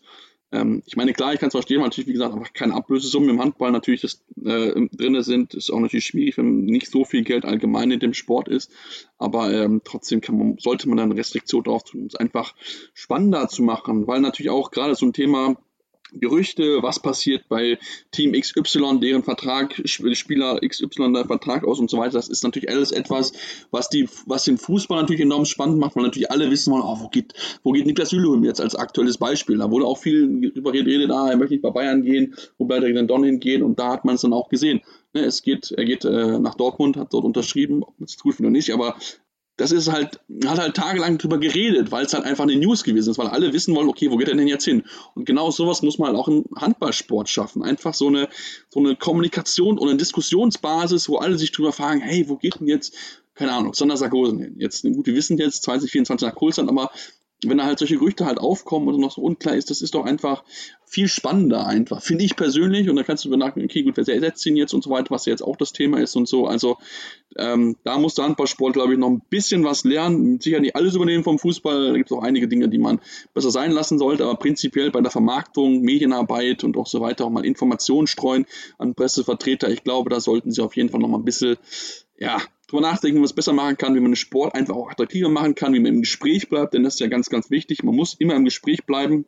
Ähm, 0.52 0.84
ich 0.86 0.98
meine, 0.98 1.14
klar, 1.14 1.34
ich 1.34 1.40
kann 1.40 1.48
es 1.48 1.54
verstehen, 1.54 1.80
weil 1.80 1.88
natürlich, 1.88 2.08
wie 2.08 2.14
gesagt, 2.14 2.32
einfach 2.32 2.54
keine 2.54 2.76
Ablösesummen 2.76 3.32
im 3.32 3.42
Handball 3.42 3.72
natürlich 3.72 4.04
äh, 4.46 4.88
drin 4.92 5.24
sind. 5.24 5.56
Ist 5.56 5.72
auch 5.72 5.80
natürlich 5.80 6.06
schwierig, 6.06 6.38
wenn 6.38 6.66
nicht 6.66 6.92
so 6.92 7.04
viel 7.04 7.24
Geld 7.24 7.44
allgemein 7.44 7.90
in 7.90 8.00
dem 8.00 8.14
Sport 8.14 8.50
ist. 8.50 8.72
Aber 9.18 9.52
ähm, 9.52 9.82
trotzdem 9.84 10.22
man, 10.30 10.58
sollte 10.60 10.90
man 10.90 10.98
dann 11.00 11.12
Restriktion 11.12 11.64
drauf 11.64 11.86
tun, 11.86 12.02
um 12.02 12.06
es 12.06 12.16
einfach 12.16 12.54
spannender 12.94 13.48
zu 13.48 13.64
machen, 13.64 14.06
weil 14.06 14.22
natürlich 14.22 14.52
auch 14.52 14.70
gerade 14.70 14.94
so 14.94 15.08
ein 15.08 15.14
Thema 15.14 15.58
Gerüchte, 16.14 16.84
was 16.84 17.02
passiert 17.02 17.48
bei 17.48 17.78
Team 18.12 18.34
XY, 18.34 19.00
deren 19.00 19.24
Vertrag, 19.24 19.82
Spieler 19.86 20.60
XY 20.60 21.14
der 21.14 21.26
Vertrag 21.26 21.64
aus 21.64 21.80
und 21.80 21.90
so 21.90 21.98
weiter. 21.98 22.14
Das 22.14 22.28
ist 22.28 22.44
natürlich 22.44 22.70
alles 22.70 22.92
etwas, 22.92 23.34
was, 23.72 23.90
die, 23.90 24.10
was 24.26 24.44
den 24.44 24.58
Fußball 24.58 25.02
natürlich 25.02 25.22
enorm 25.22 25.46
spannend 25.46 25.80
macht, 25.80 25.96
weil 25.96 26.04
natürlich 26.04 26.32
alle 26.32 26.52
wissen 26.52 26.74
wollen, 26.74 26.84
oh, 26.84 27.00
wo, 27.00 27.10
geht, 27.10 27.34
wo 27.64 27.72
geht 27.72 27.86
Niklas 27.86 28.10
Süleholm 28.10 28.44
jetzt 28.44 28.62
als 28.62 28.76
aktuelles 28.76 29.18
Beispiel. 29.18 29.58
Da 29.58 29.72
wurde 29.72 29.86
auch 29.86 29.98
viel 29.98 30.50
darüber 30.50 30.72
geredet, 30.72 31.12
ah, 31.12 31.30
er 31.30 31.38
möchte 31.38 31.54
nicht 31.54 31.64
bei 31.64 31.72
Bayern 31.72 32.04
gehen, 32.04 32.36
wo 32.58 32.66
bleibt 32.66 32.84
er 32.84 32.94
denn 32.94 33.08
dann 33.08 33.24
hingehen 33.24 33.64
und 33.64 33.80
da 33.80 33.94
hat 33.94 34.06
man 34.06 34.16
es 34.16 34.22
dann 34.22 34.34
auch 34.34 34.50
gesehen. 34.50 34.82
Ne, 35.14 35.22
es 35.22 35.42
geht, 35.42 35.72
er 35.72 35.86
geht 35.86 36.06
äh, 36.06 36.40
nach 36.40 36.56
Dortmund, 36.56 36.98
hat 36.98 37.14
dort 37.14 37.26
unterschrieben, 37.26 37.84
ob 37.84 38.00
man 38.00 38.06
es 38.06 38.16
findet 38.16 38.40
oder 38.40 38.50
nicht, 38.50 38.72
aber 38.72 38.96
das 39.62 39.72
ist 39.72 39.92
halt, 39.92 40.20
hat 40.46 40.58
halt 40.58 40.76
tagelang 40.76 41.20
drüber 41.20 41.38
geredet, 41.38 41.92
weil 41.92 42.06
es 42.06 42.14
halt 42.14 42.26
einfach 42.26 42.46
eine 42.46 42.56
News 42.56 42.84
gewesen 42.84 43.12
ist, 43.12 43.18
weil 43.20 43.28
alle 43.28 43.54
wissen 43.54 43.76
wollen, 43.76 43.90
okay, 43.90 44.10
wo 44.10 44.18
geht 44.18 44.28
er 44.28 44.36
denn 44.36 44.48
jetzt 44.48 44.66
hin? 44.66 44.84
Und 45.14 45.26
genau 45.26 45.52
sowas 45.52 45.84
muss 45.84 46.00
man 46.00 46.10
halt 46.10 46.18
auch 46.18 46.28
im 46.28 46.46
Handballsport 46.56 47.30
schaffen. 47.30 47.64
Einfach 47.64 47.94
so 47.94 48.08
eine, 48.08 48.28
so 48.70 48.80
eine 48.80 48.96
Kommunikation 48.96 49.78
und 49.78 49.88
eine 49.88 49.98
Diskussionsbasis, 49.98 51.10
wo 51.10 51.18
alle 51.18 51.38
sich 51.38 51.52
drüber 51.52 51.72
fragen, 51.72 52.02
hey, 52.02 52.28
wo 52.28 52.38
geht 52.38 52.60
denn 52.60 52.68
jetzt, 52.68 52.96
keine 53.36 53.54
Ahnung, 53.54 53.76
Sonder 53.76 53.98
Sargosen 53.98 54.40
hin? 54.40 54.56
Jetzt, 54.58 54.82
gut, 54.82 55.06
wir 55.06 55.14
wissen 55.14 55.38
jetzt 55.38 55.62
2024 55.64 56.28
nach 56.28 56.36
Kohlsand, 56.36 56.68
aber 56.68 56.90
wenn 57.46 57.58
da 57.58 57.66
halt 57.66 57.80
solche 57.80 57.98
Gerüchte 57.98 58.26
halt 58.26 58.40
aufkommen 58.40 58.88
und 58.88 59.00
noch 59.00 59.12
so 59.12 59.22
unklar 59.22 59.56
ist, 59.56 59.70
das 59.70 59.82
ist 59.82 59.96
doch 59.96 60.06
einfach 60.06 60.44
viel 60.86 61.08
spannender 61.08 61.66
einfach, 61.66 62.02
finde 62.02 62.26
ich 62.26 62.36
persönlich. 62.36 62.90
Und 62.90 62.98
da 62.98 63.04
kannst 63.04 63.24
du 63.24 63.30
über 63.30 63.38
nachdenken, 63.38 63.70
okay, 63.70 63.82
gut, 63.82 63.98
wer 63.98 64.08
ersetzt 64.14 64.46
ihn 64.46 64.58
jetzt 64.58 64.74
und 64.74 64.84
so 64.84 64.90
weiter, 64.90 65.10
was 65.10 65.26
jetzt 65.26 65.42
auch 65.42 65.56
das 65.56 65.72
Thema 65.72 66.00
ist 66.00 66.16
und 66.16 66.28
so. 66.28 66.46
Also 66.46 66.78
ähm, 67.38 67.78
da 67.84 67.98
muss 67.98 68.16
der 68.16 68.26
Handballsport, 68.26 68.74
glaube 68.74 68.94
ich, 68.94 69.00
noch 69.00 69.10
ein 69.10 69.22
bisschen 69.30 69.64
was 69.64 69.86
lernen. 69.86 70.40
Sicher 70.40 70.60
nicht 70.60 70.76
alles 70.76 70.94
übernehmen 70.94 71.24
vom 71.24 71.40
Fußball. 71.40 71.92
Da 71.92 71.98
gibt 71.98 72.12
es 72.12 72.18
auch 72.18 72.24
einige 72.24 72.48
Dinge, 72.48 72.70
die 72.70 72.78
man 72.78 73.00
besser 73.34 73.52
sein 73.52 73.72
lassen 73.72 73.98
sollte. 73.98 74.24
Aber 74.26 74.36
prinzipiell 74.36 74.92
bei 74.92 75.02
der 75.02 75.12
Vermarktung, 75.12 75.82
Medienarbeit 75.82 76.64
und 76.64 76.78
auch 76.78 76.88
so 76.88 77.00
weiter 77.02 77.26
auch 77.26 77.30
mal 77.30 77.46
Informationen 77.46 78.06
streuen 78.06 78.46
an 78.78 78.94
Pressevertreter. 78.94 79.70
Ich 79.70 79.84
glaube, 79.84 80.10
da 80.10 80.20
sollten 80.20 80.52
sie 80.52 80.62
auf 80.62 80.76
jeden 80.76 80.90
Fall 80.90 81.00
noch 81.00 81.08
mal 81.08 81.18
ein 81.18 81.26
bisschen 81.26 81.58
ja, 82.22 82.38
drüber 82.72 82.82
nachdenken, 82.82 83.16
wie 83.16 83.20
man 83.20 83.26
es 83.26 83.34
besser 83.34 83.54
machen 83.54 83.78
kann, 83.78 83.96
wie 83.96 84.00
man 84.00 84.12
den 84.12 84.16
Sport 84.16 84.56
einfach 84.56 84.76
auch 84.76 84.90
attraktiver 84.90 85.30
machen 85.30 85.56
kann, 85.56 85.74
wie 85.74 85.80
man 85.80 85.94
im 85.94 86.02
Gespräch 86.02 86.50
bleibt, 86.50 86.74
denn 86.74 86.84
das 86.84 86.96
ist 86.96 87.00
ja 87.00 87.08
ganz, 87.08 87.30
ganz 87.30 87.50
wichtig. 87.52 87.84
Man 87.84 87.96
muss 87.96 88.16
immer 88.16 88.36
im 88.36 88.46
Gespräch 88.46 88.86
bleiben 88.86 89.26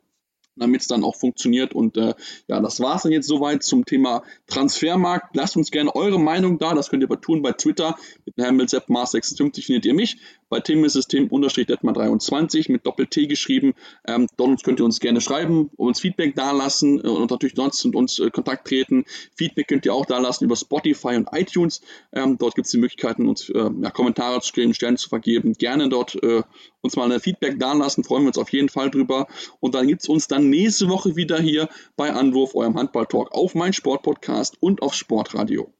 damit 0.56 0.82
es 0.82 0.86
dann 0.86 1.04
auch 1.04 1.16
funktioniert. 1.16 1.74
Und 1.74 1.96
äh, 1.96 2.14
ja, 2.48 2.60
das 2.60 2.80
war 2.80 2.96
es 2.96 3.02
dann 3.02 3.12
jetzt 3.12 3.26
soweit 3.26 3.62
zum 3.62 3.84
Thema 3.84 4.22
Transfermarkt. 4.46 5.34
Lasst 5.36 5.56
uns 5.56 5.70
gerne 5.70 5.94
eure 5.94 6.20
Meinung 6.20 6.58
da. 6.58 6.74
Das 6.74 6.90
könnt 6.90 7.02
ihr 7.02 7.20
tun 7.20 7.42
bei 7.42 7.52
Twitter 7.52 7.96
mit 8.24 8.36
dem 8.36 8.44
Handle 8.44 8.66
seppmars56 8.66 9.64
findet 9.64 9.86
ihr 9.86 9.94
mich. 9.94 10.18
Bei 10.48 10.60
Tim 10.60 10.84
ist 10.84 10.96
es 10.96 11.06
Tim-Detmar23 11.08 12.70
mit 12.70 12.86
Doppel-T 12.86 13.26
geschrieben. 13.26 13.74
Ähm, 14.06 14.26
dort 14.36 14.62
könnt 14.62 14.80
ihr 14.80 14.84
uns 14.84 15.00
gerne 15.00 15.20
schreiben, 15.20 15.70
uns 15.76 16.00
Feedback 16.00 16.34
dalassen 16.34 17.00
äh, 17.00 17.08
und 17.08 17.30
natürlich 17.30 17.56
sonst 17.56 17.84
mit 17.84 17.94
uns 17.94 18.18
äh, 18.18 18.30
Kontakt 18.30 18.66
treten. 18.66 19.04
Feedback 19.36 19.68
könnt 19.68 19.86
ihr 19.86 19.94
auch 19.94 20.06
dalassen 20.06 20.44
über 20.44 20.56
Spotify 20.56 21.16
und 21.16 21.28
iTunes. 21.32 21.80
Ähm, 22.12 22.38
dort 22.38 22.54
gibt 22.54 22.66
es 22.66 22.72
die 22.72 22.78
Möglichkeiten, 22.78 23.28
uns 23.28 23.48
äh, 23.48 23.70
ja, 23.82 23.90
Kommentare 23.90 24.40
zu 24.40 24.48
stellen, 24.48 24.74
Sterne 24.74 24.96
zu 24.96 25.08
vergeben. 25.08 25.54
Gerne 25.54 25.88
dort 25.88 26.22
äh, 26.22 26.42
uns 26.82 26.96
mal 26.96 27.10
ein 27.10 27.20
Feedback 27.20 27.58
dalassen. 27.58 28.04
Freuen 28.04 28.24
wir 28.24 28.28
uns 28.28 28.38
auf 28.38 28.50
jeden 28.50 28.68
Fall 28.68 28.90
drüber. 28.90 29.26
Und 29.60 29.74
dann 29.74 29.86
gibt 29.86 30.02
es 30.02 30.08
uns 30.08 30.28
dann 30.28 30.50
nächste 30.50 30.88
Woche 30.88 31.16
wieder 31.16 31.40
hier 31.40 31.68
bei 31.96 32.12
Anwurf, 32.12 32.54
eurem 32.54 32.76
Handball-Talk 32.76 33.32
auf 33.32 33.54
mein 33.54 33.72
Sportpodcast 33.72 34.56
und 34.60 34.82
auf 34.82 34.94
Sportradio. 34.94 35.72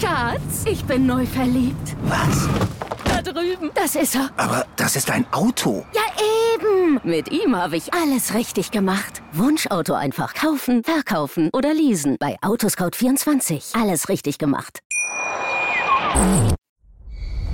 Schatz, 0.00 0.64
ich 0.64 0.84
bin 0.84 1.06
neu 1.06 1.26
verliebt. 1.26 1.96
Was? 2.04 2.48
Da 3.04 3.22
drüben. 3.22 3.70
Das 3.74 3.94
ist 3.96 4.14
er. 4.14 4.30
Aber 4.36 4.66
das 4.76 4.96
ist 4.96 5.10
ein 5.10 5.26
Auto. 5.32 5.84
Ja, 5.94 6.02
eben. 6.54 7.00
Mit 7.04 7.30
ihm 7.30 7.56
habe 7.56 7.76
ich 7.76 7.92
alles 7.94 8.34
richtig 8.34 8.70
gemacht. 8.70 9.22
Wunschauto 9.32 9.94
einfach 9.94 10.34
kaufen, 10.34 10.82
verkaufen 10.84 11.50
oder 11.52 11.72
leasen. 11.74 12.16
Bei 12.18 12.36
Autoscout24. 12.42 13.80
Alles 13.80 14.08
richtig 14.08 14.38
gemacht. 14.38 14.80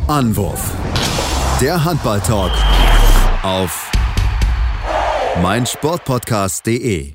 Anwurf. 0.06 0.72
Der 1.60 1.84
Handball-Talk 1.84 2.52
auf 3.42 3.90
meinsportpodcast.de. 5.42 7.14